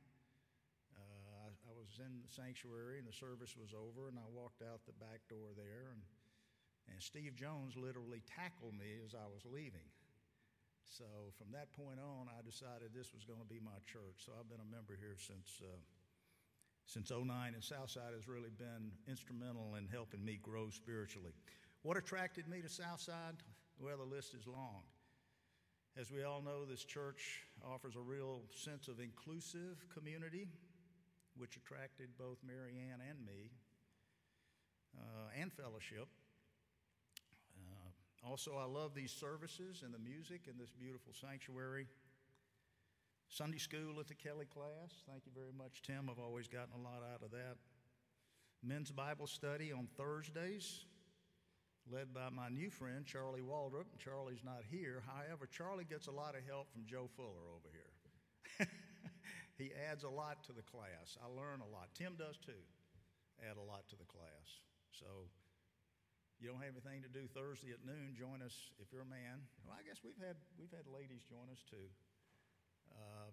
Was 1.85 2.01
in 2.01 2.25
the 2.25 2.33
sanctuary 2.33 2.97
and 2.97 3.05
the 3.05 3.13
service 3.13 3.61
was 3.61 3.77
over, 3.77 4.09
and 4.09 4.17
I 4.17 4.25
walked 4.33 4.65
out 4.65 4.89
the 4.89 4.97
back 4.97 5.21
door 5.29 5.53
there, 5.53 5.93
and, 5.93 6.01
and 6.89 6.97
Steve 6.97 7.37
Jones 7.37 7.77
literally 7.77 8.25
tackled 8.25 8.73
me 8.73 9.05
as 9.05 9.13
I 9.13 9.29
was 9.29 9.45
leaving. 9.45 9.85
So 10.89 11.05
from 11.37 11.53
that 11.53 11.77
point 11.77 12.01
on, 12.01 12.33
I 12.33 12.41
decided 12.41 12.97
this 12.97 13.13
was 13.13 13.29
going 13.29 13.41
to 13.41 13.49
be 13.49 13.61
my 13.61 13.77
church. 13.85 14.25
So 14.25 14.33
I've 14.33 14.49
been 14.49 14.65
a 14.65 14.73
member 14.73 14.97
here 14.97 15.21
since 15.21 15.61
uh, 15.61 15.77
since 16.87 17.11
09, 17.11 17.29
and 17.55 17.65
Southside 17.65 18.13
has 18.15 18.29
really 18.29 18.53
been 18.59 18.93
instrumental 19.09 19.77
in 19.77 19.89
helping 19.89 20.25
me 20.25 20.39
grow 20.43 20.69
spiritually. 20.69 21.33
What 21.83 21.97
attracted 21.97 22.49
me 22.49 22.61
to 22.61 22.69
Southside? 22.69 23.37
Well, 23.81 23.97
the 23.97 24.05
list 24.05 24.35
is 24.35 24.47
long. 24.47 24.85
As 25.97 26.11
we 26.11 26.25
all 26.25 26.43
know, 26.43 26.65
this 26.65 26.85
church 26.85 27.41
offers 27.65 27.97
a 27.97 28.01
real 28.01 28.43
sense 28.51 28.89
of 28.89 29.01
inclusive 29.01 29.85
community, 29.95 30.49
which 31.37 31.57
attracted 31.57 32.09
both 32.19 32.39
Marianne 32.47 33.03
and 33.09 33.25
me, 33.25 33.51
uh, 34.97 35.41
and 35.41 35.53
fellowship. 35.53 36.09
Uh, 37.57 38.29
also, 38.29 38.57
I 38.57 38.65
love 38.65 38.95
these 38.95 39.13
services 39.13 39.83
and 39.85 39.93
the 39.93 39.99
music 39.99 40.43
in 40.49 40.59
this 40.59 40.71
beautiful 40.71 41.13
sanctuary. 41.13 41.87
Sunday 43.29 43.59
school 43.59 43.99
at 43.99 44.07
the 44.07 44.15
Kelly 44.15 44.47
class. 44.47 45.03
Thank 45.09 45.27
you 45.27 45.33
very 45.35 45.53
much, 45.57 45.83
Tim. 45.83 46.09
I've 46.11 46.23
always 46.23 46.47
gotten 46.47 46.75
a 46.79 46.83
lot 46.83 47.03
out 47.03 47.23
of 47.23 47.31
that. 47.33 47.57
Men's 48.63 48.91
Bible 48.91 49.27
study 49.27 49.73
on 49.73 49.89
Thursdays 49.97 50.85
led 51.91 52.15
by 52.15 52.31
my 52.31 52.49
new 52.49 52.71
friend, 52.71 53.05
Charlie 53.05 53.43
Waldrop. 53.43 53.85
Charlie's 53.99 54.45
not 54.45 54.63
here. 54.71 55.03
However, 55.07 55.47
Charlie 55.47 55.85
gets 55.85 56.07
a 56.07 56.13
lot 56.13 56.35
of 56.35 56.47
help 56.47 56.73
from 56.73 56.85
Joe 56.87 57.09
Fuller 57.17 57.53
over 57.55 57.69
here. 57.73 58.69
he 59.57 59.71
adds 59.91 60.03
a 60.03 60.11
lot 60.11 60.43
to 60.51 60.53
the 60.53 60.67
class. 60.67 61.17
I 61.23 61.31
learn 61.31 61.63
a 61.63 61.71
lot. 61.71 61.95
Tim 61.95 62.19
does 62.19 62.37
too, 62.39 62.59
add 63.43 63.57
a 63.57 63.63
lot 63.63 63.87
to 63.91 63.97
the 63.97 64.09
class. 64.09 64.63
So 64.91 65.31
you 66.43 66.51
don't 66.51 66.63
have 66.63 66.75
anything 66.75 67.03
to 67.07 67.13
do 67.13 67.31
Thursday 67.31 67.71
at 67.71 67.83
noon, 67.87 68.19
join 68.19 68.43
us 68.43 68.55
if 68.83 68.91
you're 68.91 69.07
a 69.07 69.09
man. 69.09 69.47
Well, 69.63 69.79
I 69.79 69.87
guess 69.87 70.03
we've 70.03 70.19
had 70.19 70.37
we've 70.59 70.75
had 70.75 70.87
ladies 70.91 71.23
join 71.27 71.47
us 71.51 71.63
too. 71.71 71.87
Uh, 72.91 73.31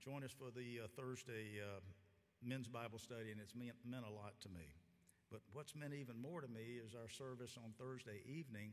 join 0.00 0.24
us 0.24 0.32
for 0.32 0.52
the 0.52 0.84
uh, 0.84 0.88
Thursday 0.94 1.60
uh, 1.60 1.80
men's 2.44 2.68
Bible 2.68 2.98
study, 2.98 3.32
and 3.32 3.40
it's 3.40 3.54
meant, 3.54 3.76
meant 3.84 4.04
a 4.04 4.12
lot 4.12 4.38
to 4.44 4.48
me. 4.48 4.76
But 5.30 5.40
what's 5.52 5.74
meant 5.74 5.92
even 5.92 6.14
more 6.20 6.40
to 6.40 6.48
me 6.48 6.78
is 6.78 6.94
our 6.94 7.08
service 7.08 7.58
on 7.58 7.74
Thursday 7.74 8.22
evening, 8.24 8.70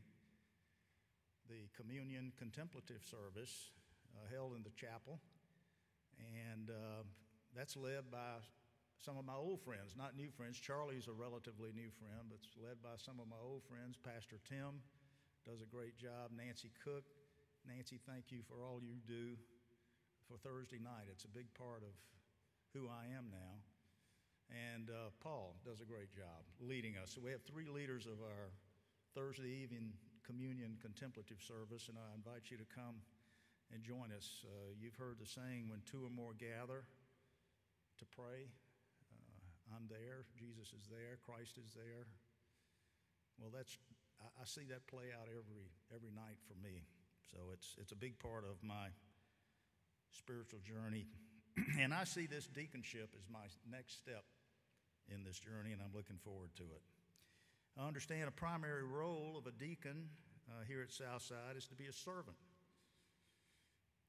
the 1.48 1.66
communion 1.74 2.32
contemplative 2.38 3.02
service 3.02 3.74
uh, 4.14 4.30
held 4.30 4.54
in 4.54 4.62
the 4.62 4.70
chapel, 4.78 5.18
and 6.20 6.70
uh, 6.70 7.02
that's 7.54 7.76
led 7.76 8.10
by 8.10 8.42
some 9.04 9.18
of 9.18 9.24
my 9.24 9.36
old 9.36 9.60
friends, 9.60 9.92
not 9.96 10.16
new 10.16 10.30
friends. 10.30 10.58
Charlie's 10.58 11.08
a 11.08 11.12
relatively 11.12 11.70
new 11.76 11.92
friend, 12.00 12.24
but 12.28 12.40
it's 12.40 12.56
led 12.56 12.80
by 12.80 12.96
some 12.96 13.20
of 13.20 13.28
my 13.28 13.40
old 13.42 13.62
friends. 13.68 14.00
Pastor 14.00 14.40
Tim 14.48 14.80
does 15.44 15.60
a 15.60 15.68
great 15.68 15.96
job. 15.96 16.32
Nancy 16.32 16.72
Cook. 16.82 17.04
Nancy, 17.68 18.00
thank 18.08 18.32
you 18.32 18.40
for 18.48 18.64
all 18.64 18.80
you 18.80 19.00
do 19.04 19.36
for 20.28 20.36
Thursday 20.40 20.80
night. 20.80 21.08
It's 21.12 21.24
a 21.24 21.32
big 21.32 21.52
part 21.52 21.84
of 21.84 21.92
who 22.72 22.88
I 22.88 23.12
am 23.12 23.28
now. 23.28 23.60
And 24.52 24.90
uh, 24.90 25.12
Paul 25.20 25.56
does 25.64 25.80
a 25.80 25.88
great 25.88 26.12
job 26.12 26.44
leading 26.60 26.96
us. 27.00 27.12
So 27.12 27.20
we 27.24 27.30
have 27.32 27.42
three 27.42 27.68
leaders 27.68 28.04
of 28.04 28.20
our 28.20 28.52
Thursday 29.14 29.48
evening 29.48 29.92
communion 30.24 30.76
contemplative 30.80 31.40
service, 31.44 31.88
and 31.88 32.00
I 32.00 32.08
invite 32.16 32.48
you 32.48 32.56
to 32.56 32.68
come 32.72 33.04
and 33.72 33.82
join 33.82 34.12
us. 34.12 34.44
Uh, 34.44 34.74
you've 34.76 34.96
heard 34.96 35.16
the 35.20 35.26
saying, 35.26 35.68
when 35.68 35.80
two 35.86 36.04
or 36.04 36.10
more 36.10 36.34
gather 36.34 36.84
to 37.98 38.04
pray, 38.12 38.50
I'm 39.72 39.88
there, 39.88 40.28
Jesus 40.36 40.76
is 40.76 40.84
there, 40.90 41.16
Christ 41.24 41.56
is 41.56 41.72
there. 41.72 42.04
Well, 43.40 43.50
that's 43.50 43.78
I, 44.20 44.42
I 44.42 44.44
see 44.44 44.68
that 44.70 44.86
play 44.86 45.10
out 45.10 45.26
every 45.26 45.72
every 45.90 46.12
night 46.12 46.38
for 46.46 46.54
me. 46.60 46.84
So 47.32 47.50
it's 47.52 47.76
it's 47.80 47.92
a 47.92 47.98
big 47.98 48.18
part 48.18 48.44
of 48.44 48.60
my 48.62 48.92
spiritual 50.12 50.60
journey. 50.60 51.06
and 51.80 51.94
I 51.94 52.04
see 52.04 52.26
this 52.26 52.46
deaconship 52.46 53.14
as 53.16 53.26
my 53.30 53.46
next 53.70 53.98
step 53.98 54.24
in 55.08 55.24
this 55.24 55.38
journey, 55.38 55.72
and 55.72 55.80
I'm 55.82 55.94
looking 55.94 56.18
forward 56.22 56.50
to 56.56 56.64
it. 56.64 56.82
I 57.78 57.86
understand 57.86 58.28
a 58.28 58.32
primary 58.32 58.84
role 58.84 59.34
of 59.36 59.46
a 59.46 59.52
deacon 59.52 60.08
uh, 60.48 60.62
here 60.68 60.82
at 60.82 60.92
Southside 60.92 61.56
is 61.56 61.66
to 61.68 61.74
be 61.74 61.86
a 61.86 61.92
servant 61.92 62.36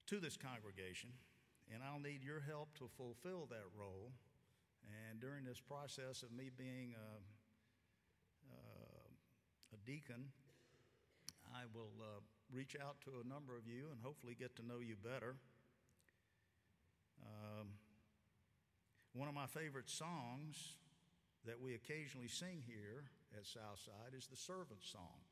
to 0.08 0.20
this 0.20 0.38
congregation, 0.38 1.10
and 1.74 1.82
I'll 1.84 2.00
need 2.00 2.24
your 2.24 2.42
help 2.42 2.78
to 2.78 2.90
fulfill 2.98 3.48
that 3.50 3.66
role 3.78 4.12
and 4.86 5.20
during 5.20 5.46
this 5.46 5.60
process 5.60 6.24
of 6.24 6.32
me 6.32 6.50
being 6.56 6.94
a, 6.94 7.10
a 9.74 9.78
deacon, 9.86 10.30
I 11.54 11.64
will 11.74 11.94
uh, 12.02 12.22
reach 12.52 12.76
out 12.82 12.98
to 13.06 13.22
a 13.24 13.28
number 13.28 13.58
of 13.58 13.68
you 13.68 13.88
and 13.92 14.02
hopefully 14.02 14.36
get 14.38 14.56
to 14.58 14.66
know 14.66 14.80
you 14.80 14.96
better. 14.96 15.36
Um, 17.22 17.68
one 19.14 19.28
of 19.28 19.34
my 19.34 19.48
favorite 19.48 19.90
songs 19.90 20.78
that 21.46 21.60
we 21.60 21.74
occasionally 21.76 22.28
sing 22.28 22.64
here 22.66 23.06
at 23.38 23.46
Southside 23.46 24.14
is 24.18 24.28
the 24.28 24.36
Servant 24.36 24.82
Song. 24.82 25.25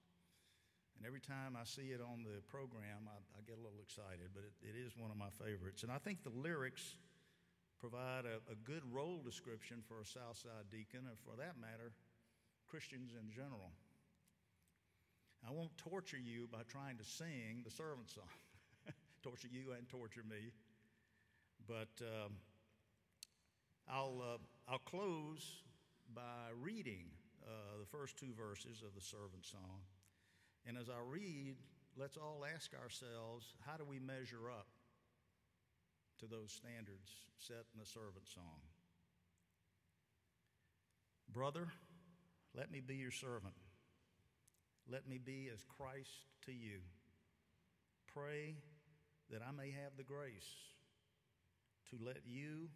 And 0.97 1.05
every 1.05 1.21
time 1.21 1.57
I 1.59 1.65
see 1.65 1.91
it 1.91 2.01
on 2.01 2.23
the 2.23 2.41
program, 2.47 3.09
I, 3.09 3.17
I 3.35 3.39
get 3.45 3.57
a 3.57 3.63
little 3.63 3.81
excited, 3.81 4.31
but 4.33 4.43
it, 4.45 4.53
it 4.61 4.75
is 4.79 4.93
one 4.95 5.11
of 5.11 5.17
my 5.17 5.29
favorites. 5.29 5.83
And 5.83 5.91
I 5.91 5.97
think 5.97 6.23
the 6.23 6.33
lyrics 6.33 6.95
provide 7.79 8.23
a, 8.23 8.39
a 8.47 8.55
good 8.63 8.83
role 8.91 9.19
description 9.25 9.83
for 9.87 9.99
a 9.99 10.05
Southside 10.05 10.71
deacon, 10.71 11.03
and 11.03 11.19
for 11.19 11.35
that 11.35 11.59
matter, 11.59 11.91
Christians 12.67 13.11
in 13.19 13.29
general. 13.29 13.71
I 15.45 15.51
won't 15.51 15.75
torture 15.77 16.17
you 16.17 16.47
by 16.51 16.63
trying 16.69 16.97
to 16.97 17.03
sing 17.03 17.61
the 17.65 17.71
servant 17.71 18.09
song, 18.09 18.31
torture 19.23 19.49
you 19.51 19.73
and 19.77 19.87
torture 19.89 20.23
me. 20.23 20.53
But 21.67 21.91
um, 22.01 22.31
I'll, 23.89 24.21
uh, 24.21 24.71
I'll 24.71 24.79
close 24.79 25.63
by 26.15 26.55
reading 26.61 27.07
uh, 27.45 27.79
the 27.79 27.85
first 27.85 28.17
two 28.17 28.31
verses 28.37 28.81
of 28.81 28.95
the 28.95 29.01
servant 29.01 29.45
song. 29.45 29.83
And 30.65 30.77
as 30.77 30.89
I 30.89 30.99
read, 31.05 31.55
let's 31.97 32.17
all 32.17 32.45
ask 32.55 32.71
ourselves 32.73 33.53
how 33.65 33.77
do 33.77 33.83
we 33.83 33.99
measure 33.99 34.49
up 34.49 34.67
to 36.19 36.25
those 36.25 36.51
standards 36.51 37.11
set 37.37 37.65
in 37.73 37.79
the 37.79 37.85
servant 37.85 38.27
song. 38.33 38.61
Brother, 41.31 41.67
let 42.55 42.71
me 42.71 42.79
be 42.79 42.95
your 42.95 43.11
servant. 43.11 43.55
Let 44.89 45.07
me 45.07 45.17
be 45.17 45.49
as 45.53 45.63
Christ 45.77 46.27
to 46.45 46.51
you. 46.51 46.79
Pray 48.13 48.55
that 49.31 49.41
I 49.41 49.51
may 49.51 49.71
have 49.71 49.97
the 49.97 50.03
grace 50.03 50.53
to 51.89 51.97
let 52.05 52.19
you 52.25 52.69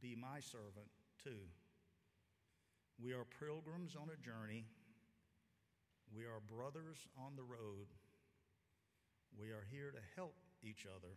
be 0.00 0.14
my 0.14 0.40
servant 0.40 0.88
too. 1.22 1.48
We 3.02 3.12
are 3.12 3.24
pilgrims 3.40 3.96
on 3.96 4.08
a 4.08 4.22
journey. 4.24 4.66
We 6.14 6.24
are 6.24 6.40
brothers 6.40 6.98
on 7.16 7.36
the 7.36 7.42
road. 7.42 7.88
We 9.38 9.48
are 9.48 9.66
here 9.70 9.90
to 9.90 10.00
help 10.16 10.34
each 10.62 10.86
other 10.86 11.16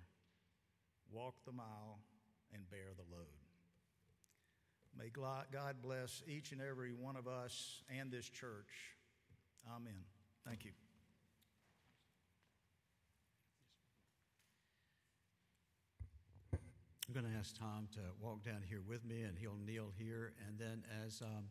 walk 1.12 1.36
the 1.46 1.52
mile, 1.52 2.00
and 2.54 2.70
bear 2.70 2.94
the 2.96 3.16
load. 3.16 3.26
May 4.98 5.10
God 5.10 5.76
bless 5.82 6.24
each 6.28 6.52
and 6.52 6.62
every 6.62 6.94
one 6.94 7.16
of 7.16 7.28
us 7.28 7.84
and 7.90 8.12
this 8.12 8.30
church. 8.30 8.96
Amen. 9.76 9.94
Thank 10.48 10.64
you. 10.64 10.72
I'm 17.08 17.14
going 17.14 17.26
to 17.32 17.38
ask 17.38 17.58
Tom 17.58 17.88
to 17.94 18.00
walk 18.20 18.44
down 18.44 18.64
here 18.68 18.82
with 18.88 19.06
me, 19.06 19.24
and 19.24 19.38
he'll 19.38 19.60
kneel 19.66 19.92
here. 19.98 20.34
And 20.48 20.58
then, 20.58 20.84
as 21.06 21.22
um, 21.22 21.46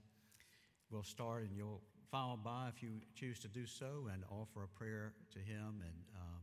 we'll 0.90 1.04
start, 1.04 1.42
and 1.42 1.52
you'll 1.54 1.82
follow 2.14 2.38
by 2.38 2.70
if 2.70 2.80
you 2.80 3.02
choose 3.16 3.40
to 3.40 3.48
do 3.48 3.66
so, 3.66 4.06
and 4.12 4.22
offer 4.30 4.62
a 4.62 4.68
prayer 4.68 5.12
to 5.32 5.40
him. 5.40 5.82
And 5.82 5.98
um, 6.14 6.42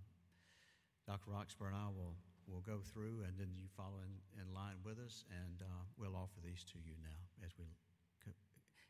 Dr. 1.07 1.31
Roxburgh 1.31 1.71
and 1.71 1.77
I 1.77 1.87
will 1.95 2.15
we'll 2.45 2.59
go 2.67 2.83
through, 2.83 3.23
and 3.23 3.39
then 3.39 3.47
you 3.55 3.71
follow 3.77 4.03
in, 4.03 4.41
in 4.41 4.53
line 4.53 4.75
with 4.83 4.99
us, 4.99 5.23
and 5.31 5.61
uh, 5.61 5.83
we'll 5.97 6.17
offer 6.17 6.43
these 6.43 6.65
to 6.73 6.77
you 6.83 6.91
now 7.01 7.47
as 7.47 7.51
we. 7.57 7.65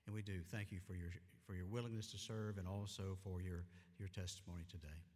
And 0.08 0.16
we 0.16 0.24
do 0.24 0.42
thank 0.50 0.72
you 0.72 0.80
for 0.80 0.96
your 0.96 1.12
for 1.46 1.54
your 1.54 1.68
willingness 1.68 2.08
to 2.08 2.18
serve, 2.18 2.58
and 2.58 2.68
also 2.68 3.16
for 3.24 3.40
your 3.40 3.64
your 4.00 4.10
testimony 4.10 4.64
today. 4.68 5.11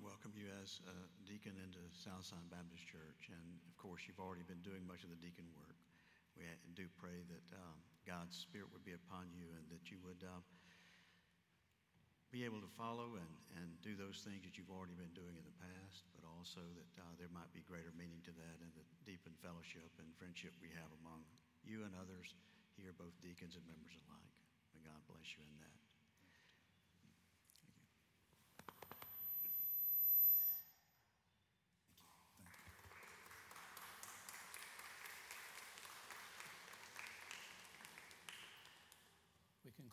Welcome 0.00 0.32
you 0.32 0.48
as 0.64 0.80
a 0.88 0.96
deacon 1.28 1.52
into 1.60 1.82
Southside 1.92 2.48
Baptist 2.48 2.88
Church. 2.88 3.28
And 3.28 3.60
of 3.68 3.74
course, 3.76 4.08
you've 4.08 4.22
already 4.22 4.46
been 4.48 4.64
doing 4.64 4.88
much 4.88 5.04
of 5.04 5.12
the 5.12 5.20
deacon 5.20 5.44
work. 5.52 5.76
We 6.32 6.48
do 6.72 6.88
pray 6.96 7.20
that 7.28 7.48
um, 7.52 7.76
God's 8.08 8.32
Spirit 8.32 8.72
would 8.72 8.86
be 8.88 8.96
upon 8.96 9.28
you 9.36 9.44
and 9.52 9.68
that 9.68 9.92
you 9.92 10.00
would 10.00 10.24
uh, 10.24 10.40
be 12.32 12.48
able 12.48 12.64
to 12.64 12.72
follow 12.72 13.20
and, 13.20 13.32
and 13.60 13.68
do 13.84 13.92
those 13.92 14.24
things 14.24 14.40
that 14.48 14.56
you've 14.56 14.72
already 14.72 14.96
been 14.96 15.12
doing 15.12 15.36
in 15.36 15.44
the 15.44 15.60
past, 15.60 16.08
but 16.16 16.24
also 16.24 16.64
that 16.72 16.92
uh, 16.96 17.12
there 17.20 17.28
might 17.28 17.52
be 17.52 17.60
greater 17.68 17.92
meaning 17.92 18.24
to 18.24 18.32
that 18.32 18.56
and 18.64 18.72
the 18.72 18.86
deepened 19.04 19.36
fellowship 19.44 19.92
and 20.00 20.08
friendship 20.16 20.56
we 20.64 20.72
have 20.72 20.88
among 21.04 21.20
you 21.68 21.84
and 21.84 21.92
others 22.00 22.32
here, 22.80 22.96
both 22.96 23.12
deacons 23.20 23.60
and 23.60 23.66
members 23.68 23.92
alike. 24.08 24.32
May 24.72 24.80
God 24.88 25.04
bless 25.04 25.28
you 25.36 25.44
in 25.44 25.52
that. 25.60 25.81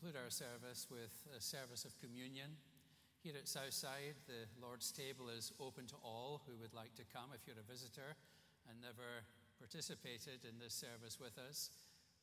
Conclude 0.10 0.26
our 0.26 0.34
service 0.34 0.90
with 0.90 1.14
a 1.38 1.42
service 1.42 1.86
of 1.86 1.94
communion. 2.02 2.50
Here 3.22 3.38
at 3.38 3.46
Southside, 3.46 4.18
the 4.26 4.50
Lord's 4.58 4.90
table 4.90 5.30
is 5.30 5.54
open 5.62 5.86
to 5.86 6.02
all 6.02 6.42
who 6.50 6.58
would 6.58 6.74
like 6.74 6.98
to 6.98 7.06
come. 7.14 7.30
If 7.30 7.46
you're 7.46 7.62
a 7.62 7.70
visitor 7.70 8.18
and 8.66 8.82
never 8.82 9.22
participated 9.62 10.50
in 10.50 10.58
this 10.58 10.74
service 10.74 11.22
with 11.22 11.38
us, 11.38 11.70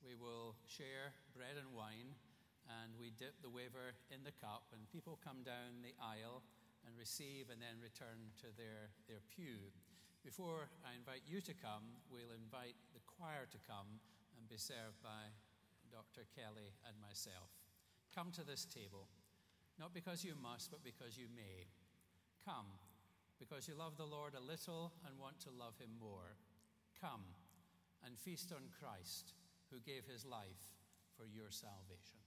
we 0.02 0.18
will 0.18 0.58
share 0.66 1.14
bread 1.30 1.62
and 1.62 1.70
wine 1.70 2.10
and 2.82 2.90
we 2.98 3.14
dip 3.14 3.38
the 3.38 3.54
wafer 3.54 3.94
in 4.10 4.26
the 4.26 4.34
cup, 4.34 4.66
and 4.74 4.82
people 4.90 5.14
come 5.22 5.46
down 5.46 5.86
the 5.86 5.94
aisle 6.02 6.42
and 6.82 6.98
receive 6.98 7.54
and 7.54 7.62
then 7.62 7.78
return 7.78 8.34
to 8.42 8.50
their, 8.58 8.90
their 9.06 9.22
pew. 9.30 9.70
Before 10.26 10.66
I 10.82 10.98
invite 10.98 11.22
you 11.22 11.38
to 11.38 11.54
come, 11.54 12.02
we'll 12.10 12.34
invite 12.34 12.74
the 12.98 13.04
choir 13.06 13.46
to 13.46 13.60
come 13.62 14.02
and 14.34 14.50
be 14.50 14.58
served 14.58 14.98
by 15.06 15.30
Dr. 15.94 16.26
Kelly 16.34 16.74
and 16.82 16.98
myself. 16.98 17.55
Come 18.16 18.32
to 18.32 18.44
this 18.44 18.64
table, 18.64 19.08
not 19.78 19.92
because 19.92 20.24
you 20.24 20.32
must, 20.42 20.70
but 20.70 20.82
because 20.82 21.18
you 21.18 21.26
may. 21.36 21.68
Come, 22.46 22.64
because 23.38 23.68
you 23.68 23.74
love 23.76 23.98
the 23.98 24.08
Lord 24.08 24.32
a 24.32 24.40
little 24.40 24.92
and 25.06 25.18
want 25.18 25.38
to 25.40 25.50
love 25.50 25.76
him 25.78 25.90
more. 26.00 26.40
Come 26.98 27.28
and 28.06 28.16
feast 28.18 28.52
on 28.52 28.72
Christ, 28.80 29.34
who 29.70 29.80
gave 29.80 30.04
his 30.10 30.24
life 30.24 30.72
for 31.18 31.26
your 31.26 31.50
salvation. 31.50 32.25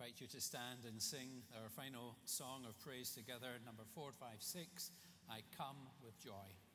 Invite 0.00 0.18
you 0.18 0.26
to 0.26 0.40
stand 0.40 0.86
and 0.88 1.02
sing 1.02 1.28
our 1.60 1.68
final 1.68 2.16
song 2.24 2.64
of 2.66 2.78
praise 2.80 3.10
together, 3.10 3.60
number 3.66 3.82
456 3.94 4.92
I 5.28 5.40
Come 5.58 5.76
with 6.02 6.18
Joy. 6.24 6.69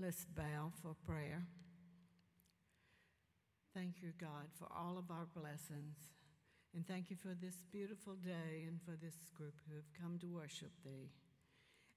Let's 0.00 0.26
bow 0.26 0.70
for 0.80 0.94
prayer. 1.10 1.42
Thank 3.74 4.00
you, 4.00 4.12
God, 4.20 4.46
for 4.54 4.68
all 4.70 4.96
of 4.96 5.10
our 5.10 5.26
blessings. 5.34 5.98
And 6.72 6.86
thank 6.86 7.10
you 7.10 7.16
for 7.16 7.34
this 7.34 7.66
beautiful 7.72 8.14
day 8.14 8.62
and 8.68 8.78
for 8.80 8.94
this 8.94 9.18
group 9.34 9.58
who 9.66 9.74
have 9.74 9.90
come 10.00 10.16
to 10.20 10.26
worship 10.28 10.70
Thee. 10.84 11.10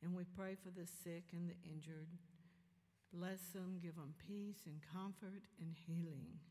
And 0.02 0.16
we 0.16 0.24
pray 0.24 0.56
for 0.56 0.72
the 0.72 0.88
sick 0.88 1.26
and 1.32 1.48
the 1.48 1.54
injured. 1.62 2.10
Bless 3.14 3.54
them, 3.54 3.78
give 3.84 3.94
them 3.94 4.16
peace 4.18 4.66
and 4.66 4.82
comfort 4.82 5.46
and 5.62 5.76
healing. 5.86 6.42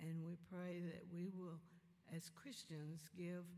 And 0.00 0.20
we 0.22 0.36
pray 0.52 0.82
that 0.84 1.08
we 1.10 1.30
will, 1.32 1.64
as 2.14 2.28
Christians, 2.28 3.08
give 3.16 3.48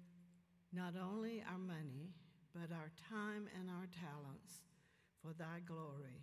not 0.73 0.95
only 0.95 1.43
our 1.51 1.59
money, 1.59 2.15
but 2.55 2.71
our 2.71 2.95
time 3.11 3.51
and 3.59 3.69
our 3.69 3.91
talents 3.91 4.63
for 5.21 5.35
Thy 5.35 5.59
glory. 5.67 6.23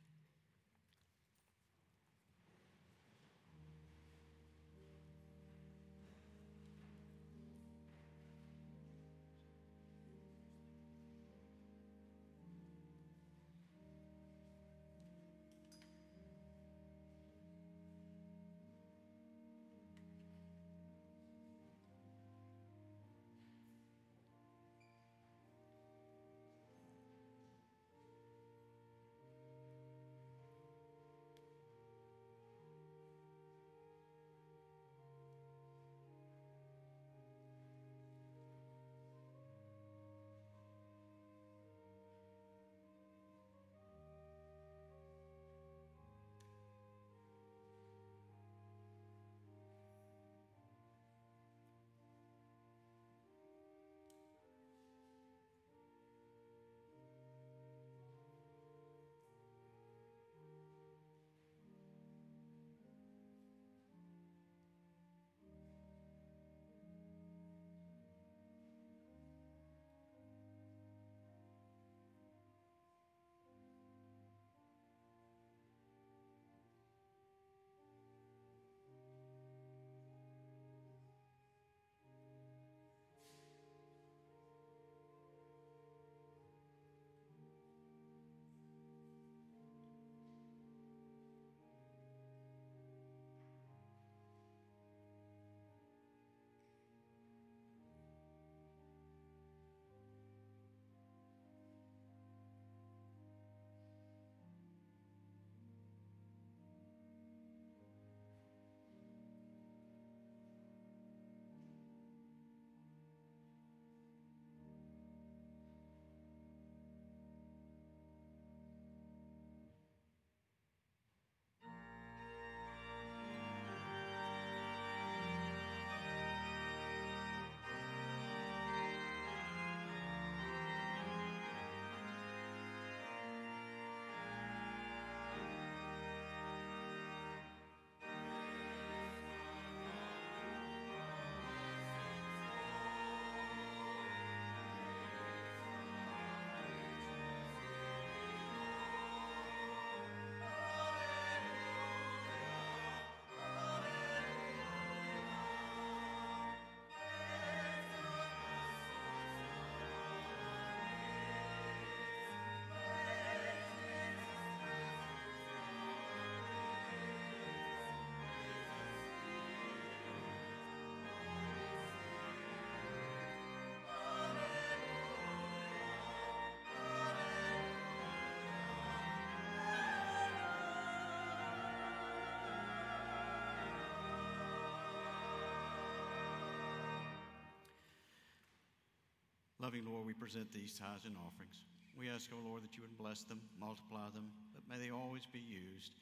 Loving 189.71 189.87
Lord, 189.87 190.05
we 190.05 190.11
present 190.11 190.51
these 190.51 190.75
tithes 190.75 191.05
and 191.05 191.15
offerings. 191.15 191.63
We 191.97 192.09
ask, 192.09 192.27
O 192.35 192.43
Lord, 192.43 192.61
that 192.61 192.75
you 192.75 192.81
would 192.83 192.97
bless 192.97 193.23
them, 193.23 193.39
multiply 193.57 194.11
them, 194.13 194.27
but 194.51 194.67
may 194.67 194.75
they 194.75 194.91
always 194.91 195.25
be 195.25 195.39
used 195.39 195.95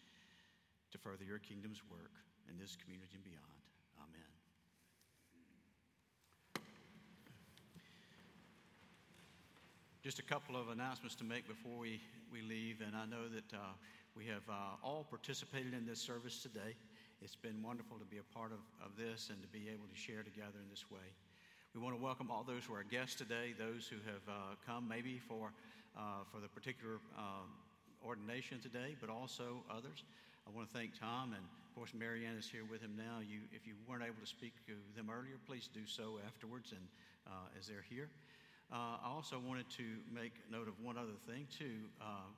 to 0.89 0.97
further 0.97 1.21
your 1.23 1.37
kingdom's 1.37 1.77
work 1.85 2.09
in 2.49 2.57
this 2.57 2.75
community 2.81 3.13
and 3.13 3.23
beyond. 3.23 3.61
Amen. 4.01 4.25
Just 10.01 10.17
a 10.17 10.25
couple 10.25 10.57
of 10.57 10.69
announcements 10.69 11.13
to 11.21 11.23
make 11.23 11.47
before 11.47 11.77
we, 11.77 12.01
we 12.33 12.41
leave, 12.41 12.81
and 12.81 12.97
I 12.97 13.05
know 13.05 13.29
that 13.29 13.53
uh, 13.53 13.77
we 14.17 14.25
have 14.25 14.49
uh, 14.49 14.81
all 14.81 15.05
participated 15.07 15.75
in 15.75 15.85
this 15.85 16.01
service 16.01 16.41
today. 16.41 16.73
It's 17.21 17.35
been 17.35 17.61
wonderful 17.61 17.99
to 17.99 18.05
be 18.05 18.17
a 18.17 18.25
part 18.33 18.49
of, 18.49 18.65
of 18.81 18.97
this 18.97 19.29
and 19.29 19.39
to 19.43 19.47
be 19.47 19.69
able 19.69 19.85
to 19.85 19.95
share 19.95 20.23
together 20.23 20.57
in 20.57 20.73
this 20.73 20.89
way. 20.89 21.13
We 21.75 21.81
want 21.85 21.95
to 21.95 22.01
welcome 22.01 22.31
all 22.33 22.41
those 22.41 22.65
who 22.65 22.73
are 22.73 22.81
guests 22.81 23.13
today, 23.13 23.53
those 23.53 23.85
who 23.85 24.01
have 24.09 24.25
uh, 24.25 24.57
come 24.65 24.89
maybe 24.89 25.21
for, 25.29 25.53
uh, 25.93 26.25
for 26.33 26.41
the 26.41 26.49
particular 26.49 26.97
um, 27.13 27.45
ordination 28.01 28.57
today, 28.57 28.97
but 28.97 29.13
also 29.13 29.61
others. 29.69 30.01
I 30.47 30.49
want 30.49 30.65
to 30.65 30.73
thank 30.73 30.97
Tom, 30.97 31.37
and 31.37 31.45
of 31.45 31.69
course, 31.77 31.93
Marianne 31.93 32.41
is 32.41 32.49
here 32.49 32.65
with 32.65 32.81
him 32.81 32.97
now. 32.97 33.21
You, 33.21 33.45
if 33.53 33.69
you 33.69 33.77
weren't 33.85 34.01
able 34.01 34.17
to 34.17 34.25
speak 34.25 34.57
to 34.65 34.73
them 34.97 35.13
earlier, 35.13 35.37
please 35.45 35.69
do 35.69 35.85
so 35.85 36.17
afterwards 36.25 36.73
and 36.73 36.81
uh, 37.29 37.53
as 37.53 37.69
they're 37.69 37.85
here. 37.85 38.09
Uh, 38.73 38.97
I 39.05 39.13
also 39.13 39.37
wanted 39.37 39.69
to 39.77 39.85
make 40.09 40.33
note 40.49 40.65
of 40.65 40.73
one 40.81 40.97
other 40.97 41.21
thing, 41.29 41.45
too. 41.53 41.85
Uh, 42.01 42.33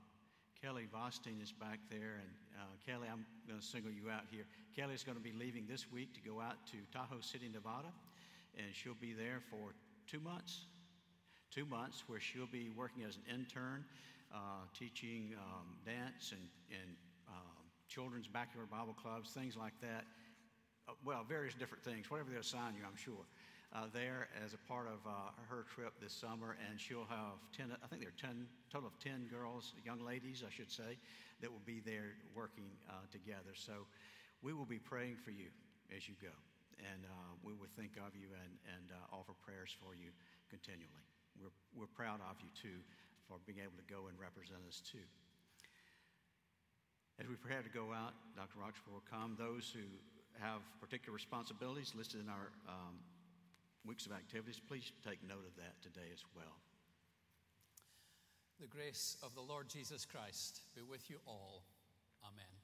Kelly 0.60 0.92
Vostein 0.92 1.40
is 1.42 1.56
back 1.56 1.80
there, 1.90 2.20
and 2.20 2.32
uh, 2.60 2.68
Kelly, 2.84 3.08
I'm 3.08 3.24
going 3.48 3.64
to 3.64 3.66
single 3.66 3.96
you 3.96 4.12
out 4.12 4.28
here. 4.28 4.44
Kelly 4.76 4.92
is 4.94 5.08
going 5.08 5.18
to 5.18 5.24
be 5.24 5.32
leaving 5.40 5.72
this 5.72 5.88
week 5.88 6.12
to 6.16 6.22
go 6.22 6.44
out 6.44 6.60
to 6.76 6.84
Tahoe 6.92 7.24
City, 7.24 7.48
Nevada, 7.48 7.96
and 8.58 8.68
she'll 8.74 9.00
be 9.00 9.14
there 9.14 9.42
for 9.50 9.74
two 10.08 10.20
months. 10.20 10.66
Two 11.52 11.66
months 11.66 12.04
where 12.08 12.20
she'll 12.20 12.48
be 12.52 12.70
working 12.76 13.04
as 13.04 13.18
an 13.18 13.24
intern, 13.36 13.84
uh, 14.34 14.64
teaching 14.78 15.34
um, 15.38 15.76
dance 15.86 16.32
and, 16.32 16.48
and 16.72 16.96
um, 17.28 17.68
children's 17.88 18.28
backyard 18.28 18.70
Bible 18.70 18.96
clubs, 19.02 19.32
things 19.32 19.58
like 19.58 19.74
that. 19.82 20.06
Uh, 20.88 20.94
well, 21.04 21.26
various 21.28 21.54
different 21.54 21.84
things, 21.84 22.10
whatever 22.10 22.30
they 22.32 22.38
assign 22.38 22.74
you, 22.76 22.84
I'm 22.88 22.96
sure 22.96 23.26
uh, 23.74 23.86
there 23.94 24.28
as 24.44 24.54
a 24.54 24.58
part 24.68 24.88
of 24.88 25.00
uh, 25.08 25.32
her 25.50 25.66
trip 25.74 25.94
this 26.02 26.14
summer, 26.14 26.58
and 26.68 26.80
she'll 26.80 27.08
have 27.08 27.40
10, 27.56 27.72
I 27.84 27.88
think 27.88 28.02
there 28.02 28.12
are 28.12 28.28
10, 28.28 28.46
total 28.72 28.88
of 28.88 29.00
10 29.00 29.28
girls, 29.32 29.74
young 29.86 30.04
ladies, 30.04 30.44
I 30.46 30.52
should 30.52 30.72
say, 30.72 30.98
that 31.42 31.52
will 31.52 31.64
be 31.66 31.80
there 31.80 32.16
working 32.36 32.68
uh, 32.90 32.94
together. 33.12 33.56
So 33.56 33.88
we 34.42 34.54
will 34.54 34.66
be 34.66 34.78
praying 34.78 35.16
for 35.24 35.32
you 35.32 35.48
as 35.96 36.08
you 36.08 36.16
go, 36.22 36.36
and 36.82 37.06
uh, 37.06 37.32
we 37.46 37.54
will 37.54 37.70
think 37.78 37.98
of 38.02 38.18
you 38.18 38.34
and, 38.34 38.54
and 38.66 38.92
uh, 38.92 39.16
offer 39.16 39.38
prayers 39.46 39.70
for 39.78 39.94
you 39.94 40.10
continually. 40.50 41.06
We're, 41.38 41.54
we're 41.74 41.94
proud 41.94 42.20
of 42.26 42.42
you, 42.42 42.50
too, 42.58 42.82
for 43.30 43.38
being 43.46 43.62
able 43.62 43.78
to 43.78 43.88
go 43.88 44.10
and 44.10 44.18
represent 44.18 44.62
us, 44.68 44.82
too. 44.82 45.06
As 47.22 47.30
we 47.30 47.38
prepare 47.38 47.62
to 47.62 47.70
go 47.70 47.94
out, 47.94 48.18
Dr. 48.34 48.58
Rochford 48.58 48.92
will 48.92 49.06
come. 49.06 49.38
Those 49.38 49.70
who 49.70 49.86
have 50.42 50.66
particular 50.82 51.14
responsibilities 51.14 51.94
listed 51.94 52.22
in 52.22 52.30
our 52.30 52.50
um, 52.68 52.98
weeks 53.86 54.06
of 54.06 54.12
activities, 54.12 54.60
please 54.60 54.92
take 55.06 55.22
note 55.28 55.46
of 55.46 55.56
that 55.58 55.78
today 55.82 56.10
as 56.14 56.24
well. 56.36 56.58
The 58.60 58.68
grace 58.68 59.18
of 59.24 59.34
the 59.36 59.42
Lord 59.42 59.70
Jesus 59.70 60.06
Christ 60.06 60.62
be 60.76 60.82
with 60.82 61.10
you 61.10 61.18
all. 61.26 61.64
Amen. 62.24 62.61